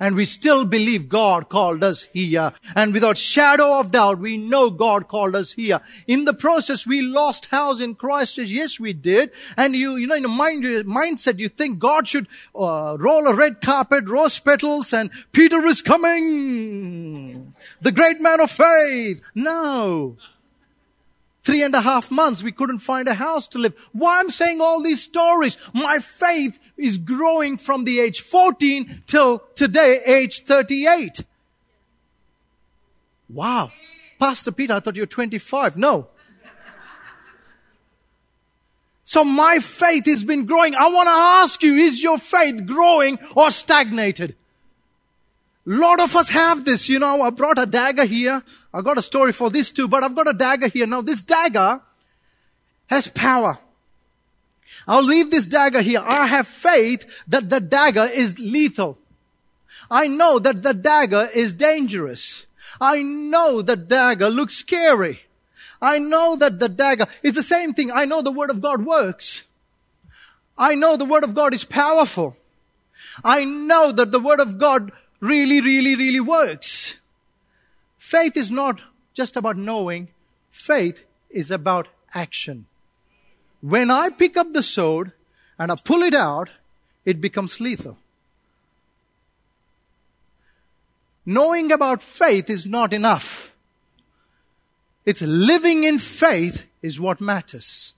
and 0.00 0.16
we 0.16 0.24
still 0.24 0.64
believe 0.64 1.08
God 1.08 1.48
called 1.48 1.82
us 1.84 2.04
here. 2.04 2.52
And 2.74 2.92
without 2.92 3.18
shadow 3.18 3.80
of 3.80 3.90
doubt, 3.90 4.18
we 4.18 4.36
know 4.36 4.70
God 4.70 5.08
called 5.08 5.34
us 5.34 5.52
here. 5.52 5.80
In 6.06 6.24
the 6.24 6.34
process, 6.34 6.86
we 6.86 7.02
lost 7.02 7.46
house 7.46 7.80
in 7.80 7.94
Christ. 7.94 8.38
Yes, 8.38 8.80
we 8.80 8.92
did. 8.92 9.30
And 9.56 9.74
you, 9.74 9.96
you 9.96 10.06
know, 10.06 10.16
in 10.16 10.24
a 10.24 10.28
mind, 10.28 10.64
mindset, 10.64 11.38
you 11.38 11.48
think 11.48 11.78
God 11.78 12.08
should 12.08 12.28
uh, 12.54 12.96
roll 12.98 13.26
a 13.26 13.34
red 13.34 13.60
carpet, 13.60 14.08
rose 14.08 14.38
petals, 14.38 14.92
and 14.92 15.10
Peter 15.32 15.64
is 15.66 15.82
coming. 15.82 17.54
The 17.80 17.92
great 17.92 18.20
man 18.20 18.40
of 18.40 18.50
faith. 18.50 19.20
No. 19.34 20.16
Three 21.44 21.62
and 21.62 21.74
a 21.74 21.82
half 21.82 22.10
months, 22.10 22.42
we 22.42 22.52
couldn't 22.52 22.78
find 22.78 23.06
a 23.06 23.14
house 23.14 23.46
to 23.48 23.58
live. 23.58 23.74
Why 23.92 24.18
I'm 24.18 24.30
saying 24.30 24.62
all 24.62 24.82
these 24.82 25.02
stories? 25.02 25.58
My 25.74 25.98
faith 25.98 26.58
is 26.78 26.96
growing 26.96 27.58
from 27.58 27.84
the 27.84 28.00
age 28.00 28.22
14 28.22 29.02
till 29.06 29.40
today, 29.54 30.00
age 30.06 30.44
38. 30.44 31.22
Wow. 33.28 33.70
Pastor 34.18 34.52
Peter, 34.52 34.72
I 34.72 34.80
thought 34.80 34.96
you 34.96 35.02
were 35.02 35.06
25. 35.06 35.76
No. 35.76 36.08
So 39.04 39.22
my 39.22 39.58
faith 39.58 40.06
has 40.06 40.24
been 40.24 40.46
growing. 40.46 40.74
I 40.74 40.88
want 40.88 41.08
to 41.08 41.12
ask 41.12 41.62
you, 41.62 41.74
is 41.74 42.02
your 42.02 42.16
faith 42.18 42.64
growing 42.64 43.18
or 43.36 43.50
stagnated? 43.50 44.34
lot 45.66 46.00
of 46.00 46.14
us 46.14 46.30
have 46.30 46.64
this, 46.64 46.88
you 46.88 46.98
know, 46.98 47.22
I 47.22 47.30
brought 47.30 47.58
a 47.58 47.66
dagger 47.66 48.04
here. 48.04 48.42
I 48.74 48.82
got 48.82 48.98
a 48.98 49.02
story 49.02 49.32
for 49.32 49.50
this 49.50 49.70
too, 49.70 49.86
but 49.86 50.02
I've 50.02 50.16
got 50.16 50.28
a 50.28 50.32
dagger 50.32 50.66
here. 50.66 50.88
Now 50.88 51.00
this 51.00 51.22
dagger 51.22 51.80
has 52.88 53.06
power. 53.06 53.58
I'll 54.88 55.04
leave 55.04 55.30
this 55.30 55.46
dagger 55.46 55.80
here. 55.80 56.02
I 56.04 56.26
have 56.26 56.48
faith 56.48 57.06
that 57.28 57.48
the 57.48 57.60
dagger 57.60 58.02
is 58.12 58.40
lethal. 58.40 58.98
I 59.88 60.08
know 60.08 60.40
that 60.40 60.64
the 60.64 60.74
dagger 60.74 61.28
is 61.32 61.54
dangerous. 61.54 62.46
I 62.80 63.00
know 63.02 63.62
the 63.62 63.76
dagger 63.76 64.28
looks 64.28 64.54
scary. 64.54 65.20
I 65.80 65.98
know 65.98 66.34
that 66.34 66.58
the 66.58 66.68
dagger 66.68 67.06
is 67.22 67.36
the 67.36 67.44
same 67.44 67.74
thing. 67.74 67.92
I 67.92 68.06
know 68.06 68.22
the 68.22 68.32
word 68.32 68.50
of 68.50 68.60
God 68.60 68.84
works. 68.84 69.44
I 70.58 70.74
know 70.74 70.96
the 70.96 71.04
word 71.04 71.22
of 71.22 71.34
God 71.34 71.54
is 71.54 71.64
powerful. 71.64 72.36
I 73.22 73.44
know 73.44 73.92
that 73.92 74.10
the 74.10 74.18
word 74.18 74.40
of 74.40 74.58
God 74.58 74.90
really, 75.20 75.60
really, 75.60 75.94
really 75.94 76.20
works. 76.20 76.96
Faith 78.14 78.36
is 78.36 78.48
not 78.48 78.80
just 79.12 79.36
about 79.36 79.56
knowing. 79.56 80.06
Faith 80.52 81.04
is 81.30 81.50
about 81.50 81.88
action. 82.14 82.66
When 83.60 83.90
I 83.90 84.10
pick 84.10 84.36
up 84.36 84.52
the 84.52 84.62
sword 84.62 85.10
and 85.58 85.72
I 85.72 85.76
pull 85.84 86.02
it 86.02 86.14
out, 86.14 86.50
it 87.04 87.20
becomes 87.20 87.60
lethal. 87.60 87.98
Knowing 91.26 91.72
about 91.72 92.04
faith 92.04 92.48
is 92.48 92.66
not 92.66 92.92
enough. 92.92 93.52
It's 95.04 95.22
living 95.22 95.82
in 95.82 95.98
faith 95.98 96.66
is 96.82 97.00
what 97.00 97.20
matters. 97.20 97.94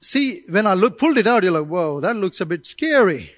See, 0.00 0.42
when 0.48 0.66
I 0.66 0.74
look, 0.74 0.98
pulled 0.98 1.18
it 1.18 1.28
out, 1.28 1.44
you're 1.44 1.52
like, 1.52 1.68
whoa, 1.68 2.00
that 2.00 2.16
looks 2.16 2.40
a 2.40 2.46
bit 2.46 2.66
scary. 2.66 3.30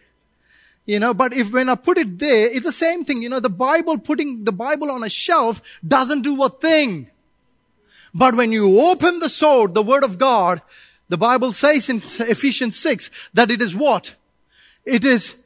You 0.87 0.99
know, 0.99 1.15
but 1.15 1.33
if 1.33 1.53
when 1.53 1.69
I 1.71 1.77
put 1.77 1.97
it 1.97 2.19
there, 2.19 2.47
it's 2.47 2.67
the 2.67 2.73
same 2.73 3.05
thing. 3.05 3.23
You 3.23 3.31
know, 3.31 3.41
the 3.41 3.49
Bible, 3.49 3.99
putting 3.99 4.45
the 4.45 4.53
Bible 4.53 4.91
on 4.91 5.03
a 5.03 5.09
shelf 5.09 5.63
doesn't 5.87 6.23
do 6.23 6.43
a 6.45 6.51
thing. 6.51 7.09
But 8.13 8.37
when 8.37 8.53
you 8.53 8.81
open 8.81 9.19
the 9.19 9.29
sword, 9.29 9.75
the 9.75 9.83
word 9.83 10.05
of 10.05 10.19
God, 10.19 10.61
the 11.09 11.17
Bible 11.17 11.53
says 11.53 11.89
in 11.89 11.97
Ephesians 11.97 12.79
6 12.79 13.11
that 13.35 13.51
it 13.51 13.61
is 13.61 13.75
what? 13.75 14.15
It 14.85 15.05
is, 15.05 15.37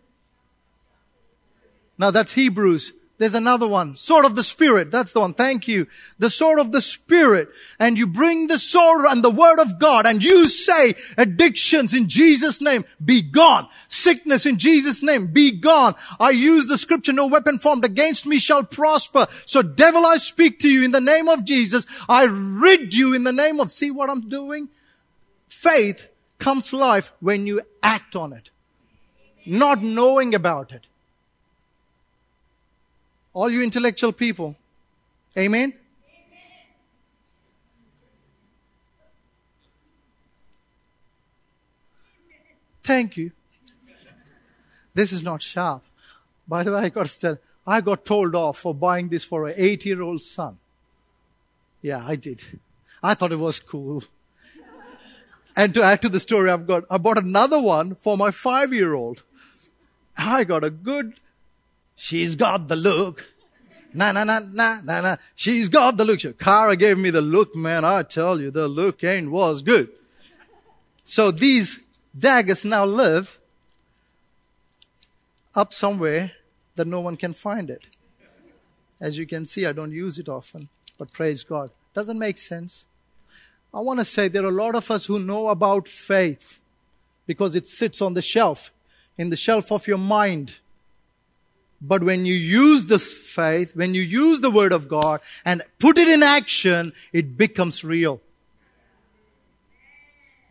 now 1.96 2.11
that's 2.11 2.33
Hebrews. 2.33 2.92
There's 3.19 3.35
another 3.35 3.67
one. 3.67 3.97
Sword 3.97 4.25
of 4.25 4.37
the 4.37 4.45
Spirit. 4.45 4.93
That's 4.93 5.11
the 5.11 5.21
one. 5.21 5.35
Thank 5.35 5.67
you. 5.67 5.89
The 6.21 6.31
sword 6.31 6.61
of 6.61 6.71
the 6.71 6.81
Spirit. 6.81 7.49
And 7.81 7.99
you 7.99 8.07
bring 8.07 8.47
the 8.47 8.61
sword 8.61 9.07
and 9.07 9.25
the 9.25 9.31
word 9.31 9.59
of 9.59 9.81
God 9.81 10.07
and 10.07 10.23
you 10.23 10.49
say 10.49 10.95
addictions 11.17 11.95
in 11.95 12.09
Jesus 12.09 12.61
name 12.61 12.85
be 13.05 13.21
gone. 13.21 13.69
Sickness 13.89 14.47
in 14.47 14.57
Jesus 14.57 15.03
name 15.03 15.33
be 15.33 15.51
gone. 15.51 15.97
I 16.21 16.31
use 16.31 16.69
the 16.69 16.79
scripture, 16.79 17.13
no 17.13 17.27
weapon 17.27 17.59
formed 17.59 17.85
against 17.85 18.25
me 18.25 18.39
shall 18.39 18.63
prosper. 18.63 19.27
So 19.47 19.63
devil, 19.63 20.07
I 20.07 20.19
speak 20.19 20.61
to 20.61 20.71
you 20.71 20.85
in 20.85 20.93
the 20.93 21.01
name 21.01 21.29
of 21.29 21.45
Jesus. 21.45 21.87
I 22.09 22.23
rid 22.23 22.95
you 22.95 23.15
in 23.15 23.25
the 23.25 23.33
name 23.33 23.59
of, 23.59 23.73
see 23.73 23.91
what 23.91 24.11
I'm 24.11 24.29
doing? 24.29 24.69
Faith 25.49 26.07
comes 26.39 26.73
life 26.73 27.11
when 27.19 27.49
you 27.49 27.63
act 27.83 28.15
on 28.15 28.33
it. 28.33 28.51
Not 29.45 29.83
knowing 29.83 30.37
about 30.37 30.71
it. 30.71 30.87
All 33.38 33.48
you 33.48 33.62
intellectual 33.62 34.11
people. 34.11 34.57
Amen? 35.37 35.72
Thank 42.83 43.16
you. 43.16 43.31
This 44.92 45.12
is 45.12 45.22
not 45.22 45.40
sharp. 45.40 45.85
By 46.48 46.64
the 46.64 46.72
way, 46.72 46.79
I 46.81 46.88
got 46.88 47.07
to 47.07 47.20
tell, 47.20 47.38
I 47.64 47.81
got 47.81 48.05
told 48.05 48.35
off 48.35 48.59
for 48.59 48.74
buying 48.74 49.09
this 49.09 49.22
for 49.22 49.46
an 49.46 49.55
eight 49.57 49.87
year 49.87 50.03
old 50.03 50.20
son. 50.22 50.59
Yeah, 51.81 52.05
I 52.05 52.16
did. 52.16 52.42
I 53.05 53.14
thought 53.14 53.31
it 53.31 53.38
was 53.38 53.61
cool. 53.61 54.03
And 55.57 55.72
to 55.74 55.83
add 55.85 56.03
to 56.03 56.09
the 56.09 56.18
story, 56.18 56.51
I've 56.51 56.66
got, 56.66 56.87
I 56.90 56.98
bought 56.98 57.18
another 57.18 57.61
one 57.61 57.94
for 58.01 58.16
my 58.16 58.33
five 58.33 58.74
year 58.74 58.94
old. 58.94 59.22
I 60.16 60.42
got 60.42 60.64
a 60.64 60.70
good 60.70 61.14
She's 62.01 62.37
got 62.37 62.69
the 62.69 62.77
look. 62.77 63.27
Na 63.93 64.13
na 64.13 64.23
na 64.23 64.39
na 64.39 64.81
na 64.85 65.01
na. 65.01 65.17
She's 65.35 65.69
got 65.69 65.97
the 65.97 66.05
look. 66.05 66.39
Kara 66.39 66.77
gave 66.77 66.97
me 66.97 67.11
the 67.11 67.21
look, 67.21 67.57
man. 67.57 67.85
I 67.85 68.05
tell 68.05 68.41
you, 68.41 68.53
the 68.53 68.69
look 68.69 69.03
ain't 69.03 69.33
was 69.33 69.63
good. 69.63 69.89
So 71.05 71.33
these 71.33 71.81
daggers 72.17 72.65
now 72.65 72.85
live 72.85 73.41
up 75.57 75.75
somewhere 75.75 76.33
that 76.77 76.87
no 76.87 77.01
one 77.01 77.17
can 77.17 77.33
find 77.33 77.69
it. 77.69 77.87
As 79.01 79.19
you 79.19 79.27
can 79.27 79.45
see, 79.45 79.67
I 79.67 79.73
don't 79.73 79.91
use 79.91 80.21
it 80.21 80.29
often, 80.29 80.69
but 80.99 81.13
praise 81.13 81.43
God. 81.43 81.73
Doesn't 81.95 82.19
make 82.19 82.39
sense. 82.39 82.85
I 83.75 83.81
want 83.81 83.99
to 83.99 84.05
say 84.05 84.29
there 84.29 84.45
are 84.45 84.49
a 84.49 84.63
lot 84.65 84.77
of 84.77 84.89
us 84.89 85.07
who 85.07 85.19
know 85.19 85.49
about 85.49 85.89
faith 85.89 86.61
because 87.27 87.57
it 87.57 87.67
sits 87.67 88.01
on 88.01 88.13
the 88.13 88.23
shelf, 88.23 88.71
in 89.17 89.31
the 89.31 89.37
shelf 89.37 89.73
of 89.73 89.89
your 89.89 89.99
mind. 89.99 90.61
But 91.81 92.03
when 92.03 92.27
you 92.27 92.35
use 92.35 92.87
the 92.87 92.99
faith, 92.99 93.77
when 93.77 93.95
you 93.95 94.03
use 94.03 94.41
the 94.41 94.51
word 94.51 94.73
of 94.73 94.88
God 94.88 95.21
and 95.45 95.62
put 95.79 95.97
it 95.97 96.09
in 96.09 96.23
action, 96.23 96.93
it 97.12 97.37
becomes 97.37 97.85
real. 97.85 98.21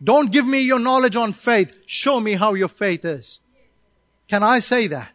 Don't 0.02 0.30
give 0.30 0.46
me 0.46 0.60
your 0.60 0.78
knowledge 0.78 1.16
on 1.16 1.32
faith. 1.32 1.80
Show 1.86 2.20
me 2.20 2.34
how 2.34 2.54
your 2.54 2.68
faith 2.68 3.04
is. 3.04 3.40
Can 4.28 4.42
I 4.42 4.60
say 4.60 4.86
that? 4.86 5.10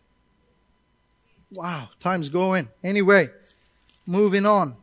Wow, 1.51 1.89
time's 1.99 2.29
going. 2.29 2.69
Anyway, 2.83 3.29
moving 4.05 4.45
on. 4.45 4.75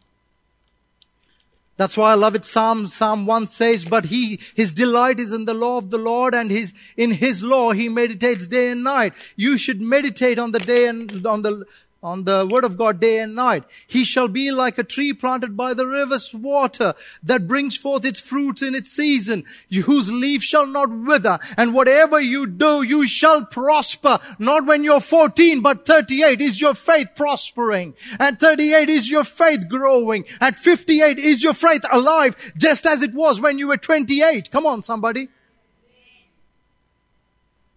That's 1.81 1.97
why 1.97 2.11
I 2.11 2.15
love 2.15 2.35
it. 2.35 2.45
Psalm, 2.45 2.89
Psalm 2.89 3.25
1 3.25 3.47
says, 3.47 3.87
but 3.87 4.05
he, 4.05 4.39
his 4.55 4.71
delight 4.71 5.19
is 5.19 5.33
in 5.33 5.47
the 5.47 5.55
law 5.55 5.79
of 5.79 5.89
the 5.89 5.97
Lord 5.97 6.35
and 6.35 6.51
his, 6.51 6.75
in 6.95 7.11
his 7.11 7.43
law 7.43 7.73
he 7.73 7.89
meditates 7.89 8.47
day 8.47 8.69
and 8.69 8.85
night. 8.85 9.15
You 9.35 9.57
should 9.57 9.81
meditate 9.81 10.39
on 10.39 10.51
the 10.51 10.59
day 10.59 10.89
and 10.89 11.25
on 11.25 11.41
the, 11.41 11.65
on 12.03 12.25
the 12.25 12.49
word 12.51 12.65
of 12.65 12.79
God 12.79 12.99
day 12.99 13.19
and 13.19 13.35
night. 13.35 13.65
He 13.87 14.05
shall 14.05 14.29
be 14.29 14.51
like 14.51 14.79
a 14.79 14.85
tree 14.85 15.13
planted 15.13 15.57
by 15.57 15.75
the 15.75 15.87
river's 15.87 16.33
water 16.33 16.95
that 17.23 17.47
brings 17.47 17.77
forth 17.77 18.05
its 18.05 18.21
fruits 18.21 18.63
in 18.63 18.75
its 18.75 18.91
season, 18.91 19.45
whose 19.71 20.11
leaf 20.11 20.43
shall 20.43 20.67
not 20.67 20.91
wither. 20.91 21.39
And 21.57 21.75
whatever 21.75 22.19
you 22.19 22.47
do, 22.47 22.83
you 22.83 23.07
shall 23.07 23.45
prosper. 23.45 24.19
Not 24.39 24.67
when 24.67 24.83
you're 24.83 25.01
14, 25.01 25.61
but 25.61 25.85
38 25.85 26.41
is 26.41 26.61
your 26.61 26.75
faith 26.75 27.09
prospering. 27.15 27.95
At 28.19 28.41
38 28.41 28.89
is 28.89 29.11
your 29.11 29.25
faith 29.25 29.69
growing. 29.69 30.25
At 30.41 30.55
58 30.55 31.19
is 31.19 31.43
your 31.43 31.55
faith 31.55 31.85
alive, 31.93 32.35
just 32.57 32.87
as 32.87 33.03
it 33.03 33.13
was 33.13 33.41
when 33.41 33.59
you 33.59 33.69
were 33.69 33.77
28. 33.77 34.51
Come 34.51 34.65
on, 34.65 34.83
somebody. 34.83 35.29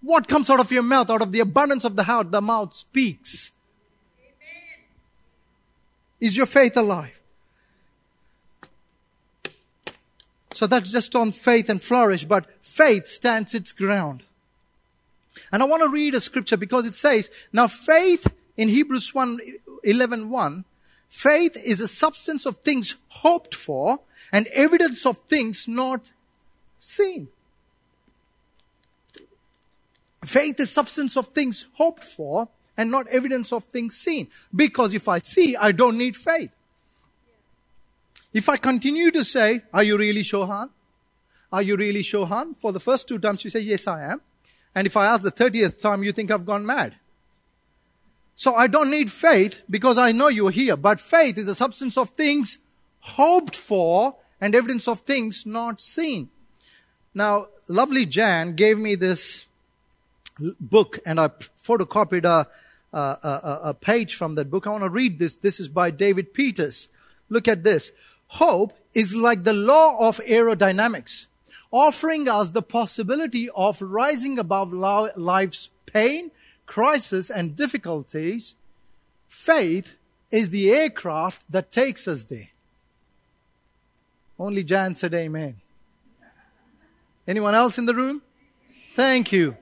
What 0.02 0.28
comes 0.28 0.50
out 0.50 0.60
of 0.60 0.72
your 0.72 0.84
mouth? 0.84 1.10
Out 1.10 1.22
of 1.22 1.32
the 1.32 1.40
abundance 1.40 1.84
of 1.84 1.96
the 1.96 2.04
heart, 2.04 2.32
the 2.32 2.42
mouth 2.42 2.74
speaks. 2.74 3.52
Is 6.24 6.38
your 6.38 6.46
faith 6.46 6.78
alive? 6.78 7.22
So 10.54 10.68
that's 10.68 10.90
just 10.90 11.18
on 11.18 11.34
faith 11.34 11.70
and 11.70 11.84
flourish, 11.84 12.24
but 12.24 12.46
faith 12.62 13.10
stands 13.10 13.54
its 13.54 13.74
ground. 13.74 14.24
And 15.52 15.62
I 15.62 15.66
want 15.66 15.84
to 15.84 15.90
read 15.90 16.16
a 16.16 16.22
scripture 16.22 16.56
because 16.56 16.86
it 16.86 16.94
says, 16.94 17.30
now 17.52 17.68
faith 17.68 18.34
in 18.56 18.70
Hebrews 18.70 19.14
1, 19.14 19.38
11, 19.84 20.30
1, 20.30 20.64
faith 21.10 21.58
is 21.62 21.82
a 21.82 21.90
substance 21.90 22.46
of 22.46 22.56
things 22.56 22.96
hoped 23.10 23.54
for 23.54 24.00
and 24.32 24.48
evidence 24.54 25.06
of 25.06 25.18
things 25.28 25.68
not 25.68 26.14
seen. 26.80 27.28
Faith 30.24 30.58
is 30.62 30.72
substance 30.72 31.18
of 31.18 31.28
things 31.28 31.66
hoped 31.74 32.06
for 32.06 32.48
and 32.78 32.92
not 32.92 33.08
evidence 33.08 33.54
of 33.54 33.64
things 33.66 33.96
seen. 33.96 34.28
Because 34.56 34.94
if 34.94 35.08
I 35.08 35.20
see, 35.20 35.56
I 35.56 35.72
don't 35.72 35.98
need 35.98 36.16
faith. 36.16 36.52
If 38.34 38.50
I 38.50 38.58
continue 38.58 39.12
to 39.12 39.24
say, 39.24 39.62
are 39.74 39.84
you 39.84 39.98
really 39.98 40.24
Shohan? 40.24 40.70
Are 41.52 41.62
you 41.62 41.76
really 41.78 42.02
Shohan? 42.02 42.56
For 42.56 42.72
the 42.72 42.80
first 42.80 43.08
two 43.08 43.20
times 43.20 43.44
you 43.44 43.50
say, 43.50 43.60
yes, 43.60 43.86
I 43.88 44.04
am. 44.12 44.22
And 44.74 44.88
if 44.88 44.98
I 44.98 45.06
ask 45.06 45.22
the 45.22 45.32
30th 45.32 45.80
time, 45.80 46.04
you 46.04 46.12
think 46.12 46.32
I've 46.32 46.46
gone 46.46 46.66
mad. 46.66 46.96
So 48.36 48.56
I 48.56 48.66
don't 48.66 48.90
need 48.90 49.12
faith 49.12 49.62
because 49.70 50.00
I 50.00 50.12
know 50.12 50.28
you're 50.30 50.50
here. 50.50 50.76
But 50.76 51.00
faith 51.00 51.38
is 51.38 51.48
a 51.48 51.54
substance 51.54 51.98
of 51.98 52.10
things 52.10 52.58
hoped 53.02 53.56
for 53.56 54.16
and 54.42 54.56
evidence 54.56 54.88
of 54.88 55.02
things 55.02 55.46
not 55.46 55.80
seen. 55.80 56.30
Now, 57.14 57.50
lovely 57.68 58.08
Jan 58.08 58.56
gave 58.56 58.80
me 58.80 58.96
this 58.96 59.46
book 60.60 61.00
and 61.06 61.20
I 61.20 61.28
photocopied 61.28 62.26
a, 62.26 62.48
a, 62.94 63.18
a, 63.24 63.60
a 63.70 63.74
page 63.74 64.16
from 64.16 64.36
that 64.36 64.52
book. 64.52 64.68
I 64.68 64.72
want 64.72 64.84
to 64.84 64.90
read 64.90 65.20
this. 65.20 65.36
This 65.36 65.60
is 65.60 65.68
by 65.68 65.92
David 65.92 66.34
Peters. 66.34 66.90
Look 67.30 67.48
at 67.48 67.64
this. 67.64 67.92
Hope 68.28 68.78
is 68.94 69.16
like 69.16 69.44
the 69.44 69.54
law 69.54 70.08
of 70.08 70.20
aerodynamics, 70.20 71.28
offering 71.72 72.30
us 72.30 72.50
the 72.50 72.62
possibility 72.62 73.50
of 73.50 73.82
rising 73.82 74.40
above 74.40 74.72
life's 74.72 75.70
pain, 75.86 76.32
crisis, 76.66 77.30
and 77.30 77.56
difficulties 77.56 78.56
faith 79.34 79.98
is 80.32 80.52
the 80.52 80.72
aircraft 80.72 81.44
that 81.50 81.72
takes 81.72 82.08
us 82.08 82.24
there. 82.24 82.50
Only 84.40 84.64
Jan 84.64 84.96
said 84.96 85.14
amen. 85.14 85.58
Anyone 87.28 87.56
else 87.56 87.78
in 87.78 87.86
the 87.86 87.96
room? 87.96 88.22
Thank 88.96 89.32
you. 89.32 89.58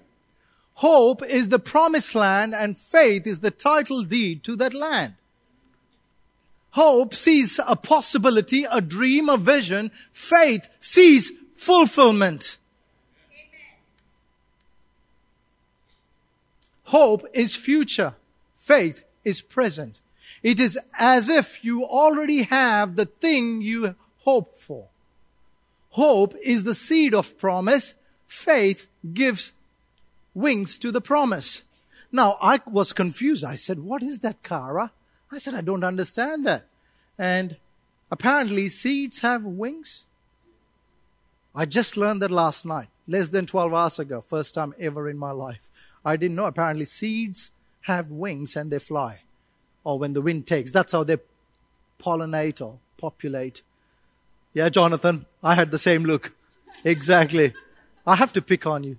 Hope 0.76 1.24
is 1.24 1.50
the 1.50 1.60
promised 1.60 2.16
land 2.16 2.56
and 2.56 2.80
faith 2.80 3.28
is 3.28 3.42
the 3.42 3.52
title 3.52 4.04
deed 4.04 4.44
to 4.44 4.56
that 4.56 4.74
land. 4.74 5.16
Hope 6.72 7.14
sees 7.14 7.60
a 7.68 7.76
possibility, 7.76 8.66
a 8.70 8.82
dream, 8.82 9.28
a 9.28 9.38
vision. 9.38 9.92
Faith 10.14 10.70
sees 10.80 11.32
fulfillment. 11.56 12.58
Hope 16.86 17.26
is 17.34 17.56
future. 17.56 18.16
Faith 18.58 19.04
is 19.24 19.42
present. 19.42 20.02
It 20.44 20.60
is 20.60 20.80
as 20.98 21.30
if 21.30 21.64
you 21.64 21.86
already 21.86 22.44
have 22.44 22.96
the 22.96 23.06
thing 23.06 23.62
you 23.62 23.96
hope 24.20 24.56
for. 24.56 24.88
Hope 25.92 26.36
is 26.42 26.64
the 26.64 26.76
seed 26.76 27.14
of 27.14 27.38
promise. 27.38 27.94
Faith 28.28 28.88
gives 29.14 29.52
wings 30.34 30.78
to 30.80 30.92
the 30.92 31.02
promise. 31.02 31.64
Now, 32.12 32.38
I 32.42 32.60
was 32.66 32.94
confused. 32.94 33.44
I 33.44 33.56
said, 33.56 33.80
What 33.80 34.04
is 34.04 34.20
that, 34.20 34.44
Kara? 34.44 34.92
I 35.32 35.38
said, 35.38 35.54
I 35.54 35.62
don't 35.62 35.84
understand 35.84 36.46
that. 36.46 36.66
And 37.18 37.58
apparently, 38.10 38.68
seeds 38.70 39.20
have 39.20 39.44
wings. 39.44 40.06
I 41.56 41.66
just 41.66 41.98
learned 41.98 42.22
that 42.22 42.32
last 42.32 42.66
night, 42.66 42.88
less 43.08 43.30
than 43.30 43.46
12 43.46 43.74
hours 43.74 44.00
ago, 44.00 44.22
first 44.22 44.54
time 44.54 44.74
ever 44.80 45.10
in 45.10 45.18
my 45.18 45.32
life. 45.32 45.70
I 46.04 46.16
didn't 46.16 46.36
know. 46.36 46.46
Apparently, 46.46 46.86
seeds 46.86 47.52
have 47.82 48.10
wings 48.10 48.56
and 48.56 48.72
they 48.72 48.80
fly. 48.80 49.22
Or 49.84 50.00
when 50.00 50.14
the 50.14 50.22
wind 50.22 50.48
takes, 50.48 50.72
that's 50.72 50.92
how 50.92 51.04
they 51.04 51.18
pollinate 52.00 52.62
or 52.62 52.78
populate. 52.98 53.62
Yeah, 54.54 54.70
Jonathan, 54.70 55.26
I 55.44 55.56
had 55.56 55.72
the 55.72 55.78
same 55.78 56.04
look. 56.04 56.36
Exactly. 56.84 57.54
I 58.06 58.16
have 58.16 58.34
to 58.34 58.42
pick 58.42 58.66
on 58.66 58.84
you. 58.84 58.98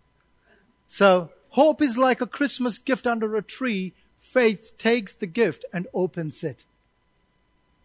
So, 0.92 1.31
hope 1.48 1.81
is 1.81 1.96
like 1.96 2.20
a 2.20 2.26
Christmas 2.26 2.76
gift 2.76 3.07
under 3.07 3.35
a 3.35 3.40
tree. 3.40 3.94
Faith 4.20 4.76
takes 4.76 5.14
the 5.14 5.26
gift 5.26 5.64
and 5.72 5.87
opens 5.94 6.44
it. 6.44 6.66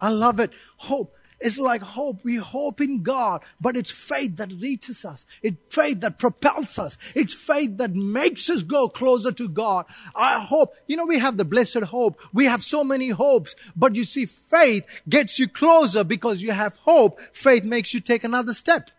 I 0.01 0.09
love 0.09 0.41
it. 0.41 0.51
Hope. 0.75 1.15
It's 1.39 1.57
like 1.57 1.81
hope. 1.81 2.25
We 2.25 2.35
hope 2.35 2.81
in 2.81 3.03
God, 3.03 3.43
but 3.61 3.77
it's 3.77 3.91
faith 3.91 4.35
that 4.35 4.51
reaches 4.51 5.05
us. 5.05 5.25
It's 5.41 5.55
faith 5.69 6.01
that 6.01 6.19
propels 6.19 6.77
us. 6.77 6.97
It's 7.15 7.33
faith 7.33 7.77
that 7.77 7.95
makes 7.95 8.49
us 8.49 8.61
go 8.61 8.89
closer 8.89 9.31
to 9.31 9.47
God. 9.47 9.85
I 10.13 10.41
hope, 10.41 10.75
you 10.85 10.97
know, 10.97 11.05
we 11.05 11.19
have 11.19 11.37
the 11.37 11.45
blessed 11.45 11.85
hope. 11.85 12.19
We 12.33 12.43
have 12.43 12.61
so 12.61 12.83
many 12.83 13.07
hopes, 13.07 13.55
but 13.73 13.95
you 13.95 14.03
see, 14.03 14.25
faith 14.25 14.83
gets 15.07 15.39
you 15.39 15.47
closer 15.47 16.03
because 16.03 16.41
you 16.41 16.51
have 16.51 16.75
hope. 16.75 17.21
Faith 17.31 17.63
makes 17.63 17.93
you 17.93 18.01
take 18.01 18.25
another 18.25 18.53
step. 18.53 18.91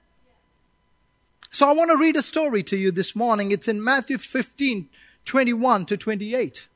So 1.51 1.69
I 1.69 1.73
want 1.73 1.91
to 1.91 1.97
read 1.97 2.17
a 2.17 2.23
story 2.23 2.63
to 2.65 2.77
you 2.77 2.91
this 2.91 3.17
morning. 3.17 3.53
It's 3.53 3.69
in 3.69 3.83
Matthew 3.83 4.19
15, 4.19 4.89
21 5.25 5.87
to 5.87 5.97
28. 5.97 6.69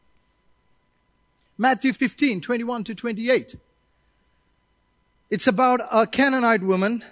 Matthew 1.59 1.93
15, 1.93 2.41
21 2.41 2.85
to 2.85 2.95
28. 2.95 3.57
It's 5.31 5.47
about 5.47 5.81
a 5.91 6.07
Canaanite 6.07 6.63
woman. 6.63 7.05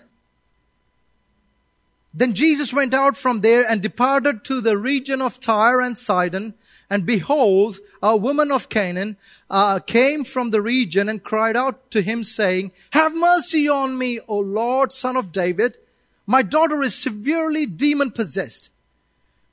Then 2.13 2.33
Jesus 2.33 2.73
went 2.73 2.95
out 2.95 3.17
from 3.17 3.43
there 3.43 3.65
and 3.69 3.81
departed 3.81 4.43
to 4.45 4.61
the 4.61 4.77
region 4.77 5.23
of 5.23 5.39
Tyre 5.39 5.81
and 5.81 5.97
Sidon. 5.97 6.55
And 6.89 7.07
behold, 7.07 7.79
a 8.03 8.17
woman 8.17 8.51
of 8.51 8.69
Canaan 8.69 9.17
uh, 9.49 9.79
came 9.79 10.25
from 10.25 10.51
the 10.51 10.61
region 10.61 11.09
and 11.09 11.23
cried 11.23 11.57
out 11.57 11.91
to 11.93 12.03
him, 12.03 12.25
saying, 12.25 12.73
Have 12.91 13.15
mercy 13.15 13.69
on 13.69 13.97
me, 13.97 14.19
O 14.27 14.39
Lord, 14.39 14.93
son 14.93 15.17
of 15.17 15.31
David. 15.31 15.77
My 16.27 16.43
daughter 16.43 16.83
is 16.83 16.95
severely 16.95 17.67
demon 17.67 18.11
possessed. 18.11 18.71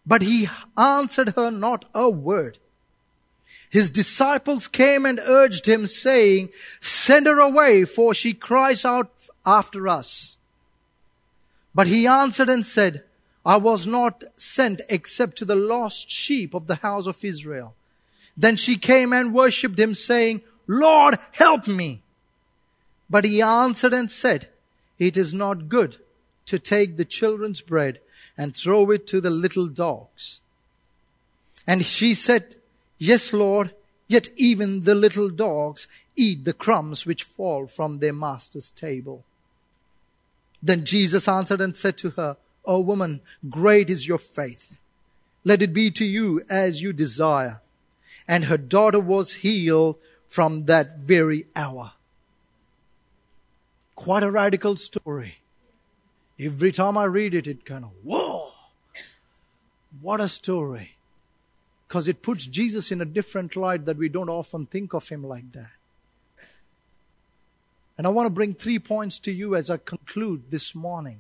But 0.06 0.22
he 0.22 0.50
answered 0.78 1.34
her 1.36 1.52
not 1.52 1.86
a 1.94 2.10
word. 2.10 2.60
His 3.70 3.92
disciples 3.92 4.70
came 4.70 5.06
and 5.06 5.20
urged 5.20 5.66
him, 5.66 5.86
saying, 5.88 6.50
Send 6.80 7.28
her 7.28 7.40
away, 7.40 7.84
for 7.84 8.14
she 8.14 8.34
cries 8.34 8.86
out 8.86 9.12
after 9.46 9.90
us. 9.90 10.38
But 11.76 11.88
he 11.88 12.08
answered 12.08 12.50
and 12.50 12.66
said, 12.66 13.04
I 13.46 13.58
was 13.58 13.86
not 13.86 14.24
sent 14.38 14.82
except 14.90 15.38
to 15.38 15.46
the 15.46 15.56
lost 15.56 16.10
sheep 16.10 16.54
of 16.54 16.68
the 16.68 16.76
house 16.76 17.08
of 17.08 17.24
Israel. 17.24 17.76
Then 18.38 18.56
she 18.56 18.78
came 18.78 19.12
and 19.12 19.34
worshipped 19.34 19.80
him, 19.80 19.94
saying, 19.94 20.42
Lord, 20.68 21.18
help 21.34 21.68
me. 21.68 22.02
But 23.10 23.26
he 23.26 23.42
answered 23.42 23.94
and 23.94 24.10
said, 24.10 24.48
It 24.98 25.18
is 25.18 25.34
not 25.34 25.68
good 25.68 25.98
to 26.48 26.60
take 26.60 26.98
the 26.98 27.06
children's 27.06 27.62
bread 27.62 28.00
and 28.38 28.56
throw 28.56 28.92
it 28.92 29.08
to 29.08 29.22
the 29.22 29.30
little 29.30 29.68
dogs. 29.68 30.42
And 31.66 31.86
she 31.86 32.14
said, 32.14 32.56
Yes, 32.98 33.34
Lord, 33.34 33.74
yet 34.08 34.30
even 34.36 34.82
the 34.82 34.96
little 34.96 35.30
dogs 35.30 35.88
eat 36.16 36.46
the 36.46 36.54
crumbs 36.54 37.06
which 37.06 37.24
fall 37.24 37.68
from 37.68 38.00
their 38.00 38.14
master's 38.14 38.72
table. 38.72 39.24
Then 40.64 40.86
Jesus 40.86 41.28
answered 41.28 41.62
and 41.62 41.76
said 41.76 41.98
to 42.00 42.12
her, 42.12 42.38
O 42.66 42.80
woman, 42.80 43.22
great 43.50 43.90
is 43.90 44.08
your 44.08 44.18
faith. 44.18 44.80
Let 45.44 45.62
it 45.62 45.74
be 45.74 45.92
to 45.92 46.06
you 46.06 46.42
as 46.50 46.82
you 46.82 46.92
desire. 46.92 47.62
And 48.28 48.46
her 48.46 48.58
daughter 48.58 49.00
was 49.00 49.36
healed 49.36 49.96
from 50.28 50.66
that 50.66 50.98
very 50.98 51.46
hour. 51.56 51.94
Quite 53.96 54.24
a 54.24 54.32
radical 54.32 54.76
story. 54.76 55.38
Every 56.40 56.72
time 56.72 56.98
I 56.98 57.06
read 57.06 57.34
it, 57.34 57.48
it 57.48 57.66
kind 57.66 57.84
of, 57.84 57.92
whoa, 58.04 58.52
what 60.02 60.22
a 60.22 60.28
story 60.28 60.98
because 61.88 62.08
it 62.08 62.22
puts 62.22 62.46
Jesus 62.46 62.92
in 62.92 63.00
a 63.02 63.06
different 63.06 63.56
light 63.56 63.86
that 63.86 63.98
we 63.98 64.10
don't 64.10 64.30
often 64.30 64.66
think 64.66 64.94
of 64.94 65.08
him 65.08 65.24
like 65.24 65.52
that. 65.54 65.72
And 67.98 68.06
I 68.06 68.10
want 68.10 68.28
to 68.28 68.32
bring 68.32 68.54
three 68.54 68.78
points 68.78 69.18
to 69.20 69.32
you 69.32 69.56
as 69.56 69.70
I 69.70 69.78
conclude 69.78 70.52
this 70.52 70.76
morning. 70.76 71.20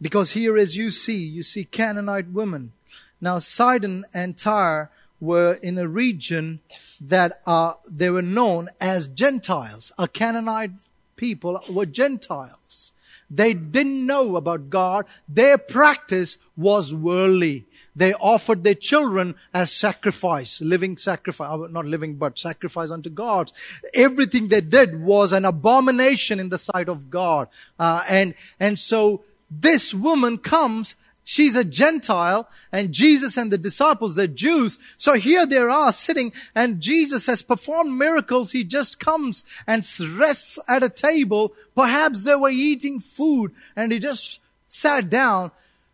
Because 0.00 0.30
here, 0.30 0.56
as 0.56 0.76
you 0.76 0.90
see, 0.90 1.18
you 1.18 1.42
see 1.42 1.64
Canaanite 1.64 2.28
women. 2.28 2.72
Now, 3.20 3.38
Sidon 3.38 4.04
and 4.14 4.36
Tyre 4.36 4.90
were 5.20 5.54
in 5.54 5.78
a 5.78 5.88
region 5.88 6.60
that 7.00 7.40
uh, 7.46 7.74
they 7.88 8.10
were 8.10 8.22
known 8.22 8.70
as 8.80 9.08
Gentiles. 9.08 9.92
A 9.98 10.08
Canaanite 10.08 10.72
people 11.16 11.60
were 11.68 11.86
Gentiles. 11.86 12.92
They 13.30 13.52
didn't 13.52 14.06
know 14.06 14.36
about 14.36 14.70
God. 14.70 15.04
Their 15.28 15.58
practice 15.58 16.38
was 16.56 16.94
worldly. 16.94 17.66
They 17.94 18.14
offered 18.14 18.64
their 18.64 18.74
children 18.74 19.34
as 19.52 19.70
sacrifice, 19.70 20.62
living 20.62 20.96
sacrifice, 20.96 21.50
uh, 21.50 21.66
not 21.68 21.84
living, 21.84 22.14
but 22.14 22.38
sacrifice 22.38 22.90
unto 22.90 23.10
God. 23.10 23.52
Everything 23.92 24.48
they 24.48 24.62
did 24.62 25.02
was 25.02 25.32
an 25.32 25.44
abomination 25.44 26.40
in 26.40 26.48
the 26.48 26.58
sight 26.58 26.88
of 26.88 27.10
God. 27.10 27.48
Uh, 27.78 28.02
and, 28.08 28.34
and 28.58 28.78
so 28.78 29.24
this 29.50 29.92
woman 29.92 30.38
comes 30.38 30.96
She's 31.30 31.54
a 31.54 31.62
Gentile 31.62 32.48
and 32.72 32.90
Jesus 32.90 33.36
and 33.36 33.52
the 33.52 33.58
disciples, 33.58 34.14
they're 34.14 34.26
Jews. 34.26 34.78
So 34.96 35.12
here 35.12 35.44
they 35.44 35.58
are 35.58 35.92
sitting 35.92 36.32
and 36.54 36.80
Jesus 36.80 37.26
has 37.26 37.42
performed 37.42 37.98
miracles. 37.98 38.52
He 38.52 38.64
just 38.64 38.98
comes 38.98 39.44
and 39.66 39.86
rests 40.16 40.58
at 40.66 40.82
a 40.82 40.88
table. 40.88 41.52
Perhaps 41.76 42.22
they 42.22 42.34
were 42.34 42.48
eating 42.48 42.98
food 42.98 43.52
and 43.76 43.92
he 43.92 43.98
just 43.98 44.40
sat 44.68 45.10
down, 45.10 45.50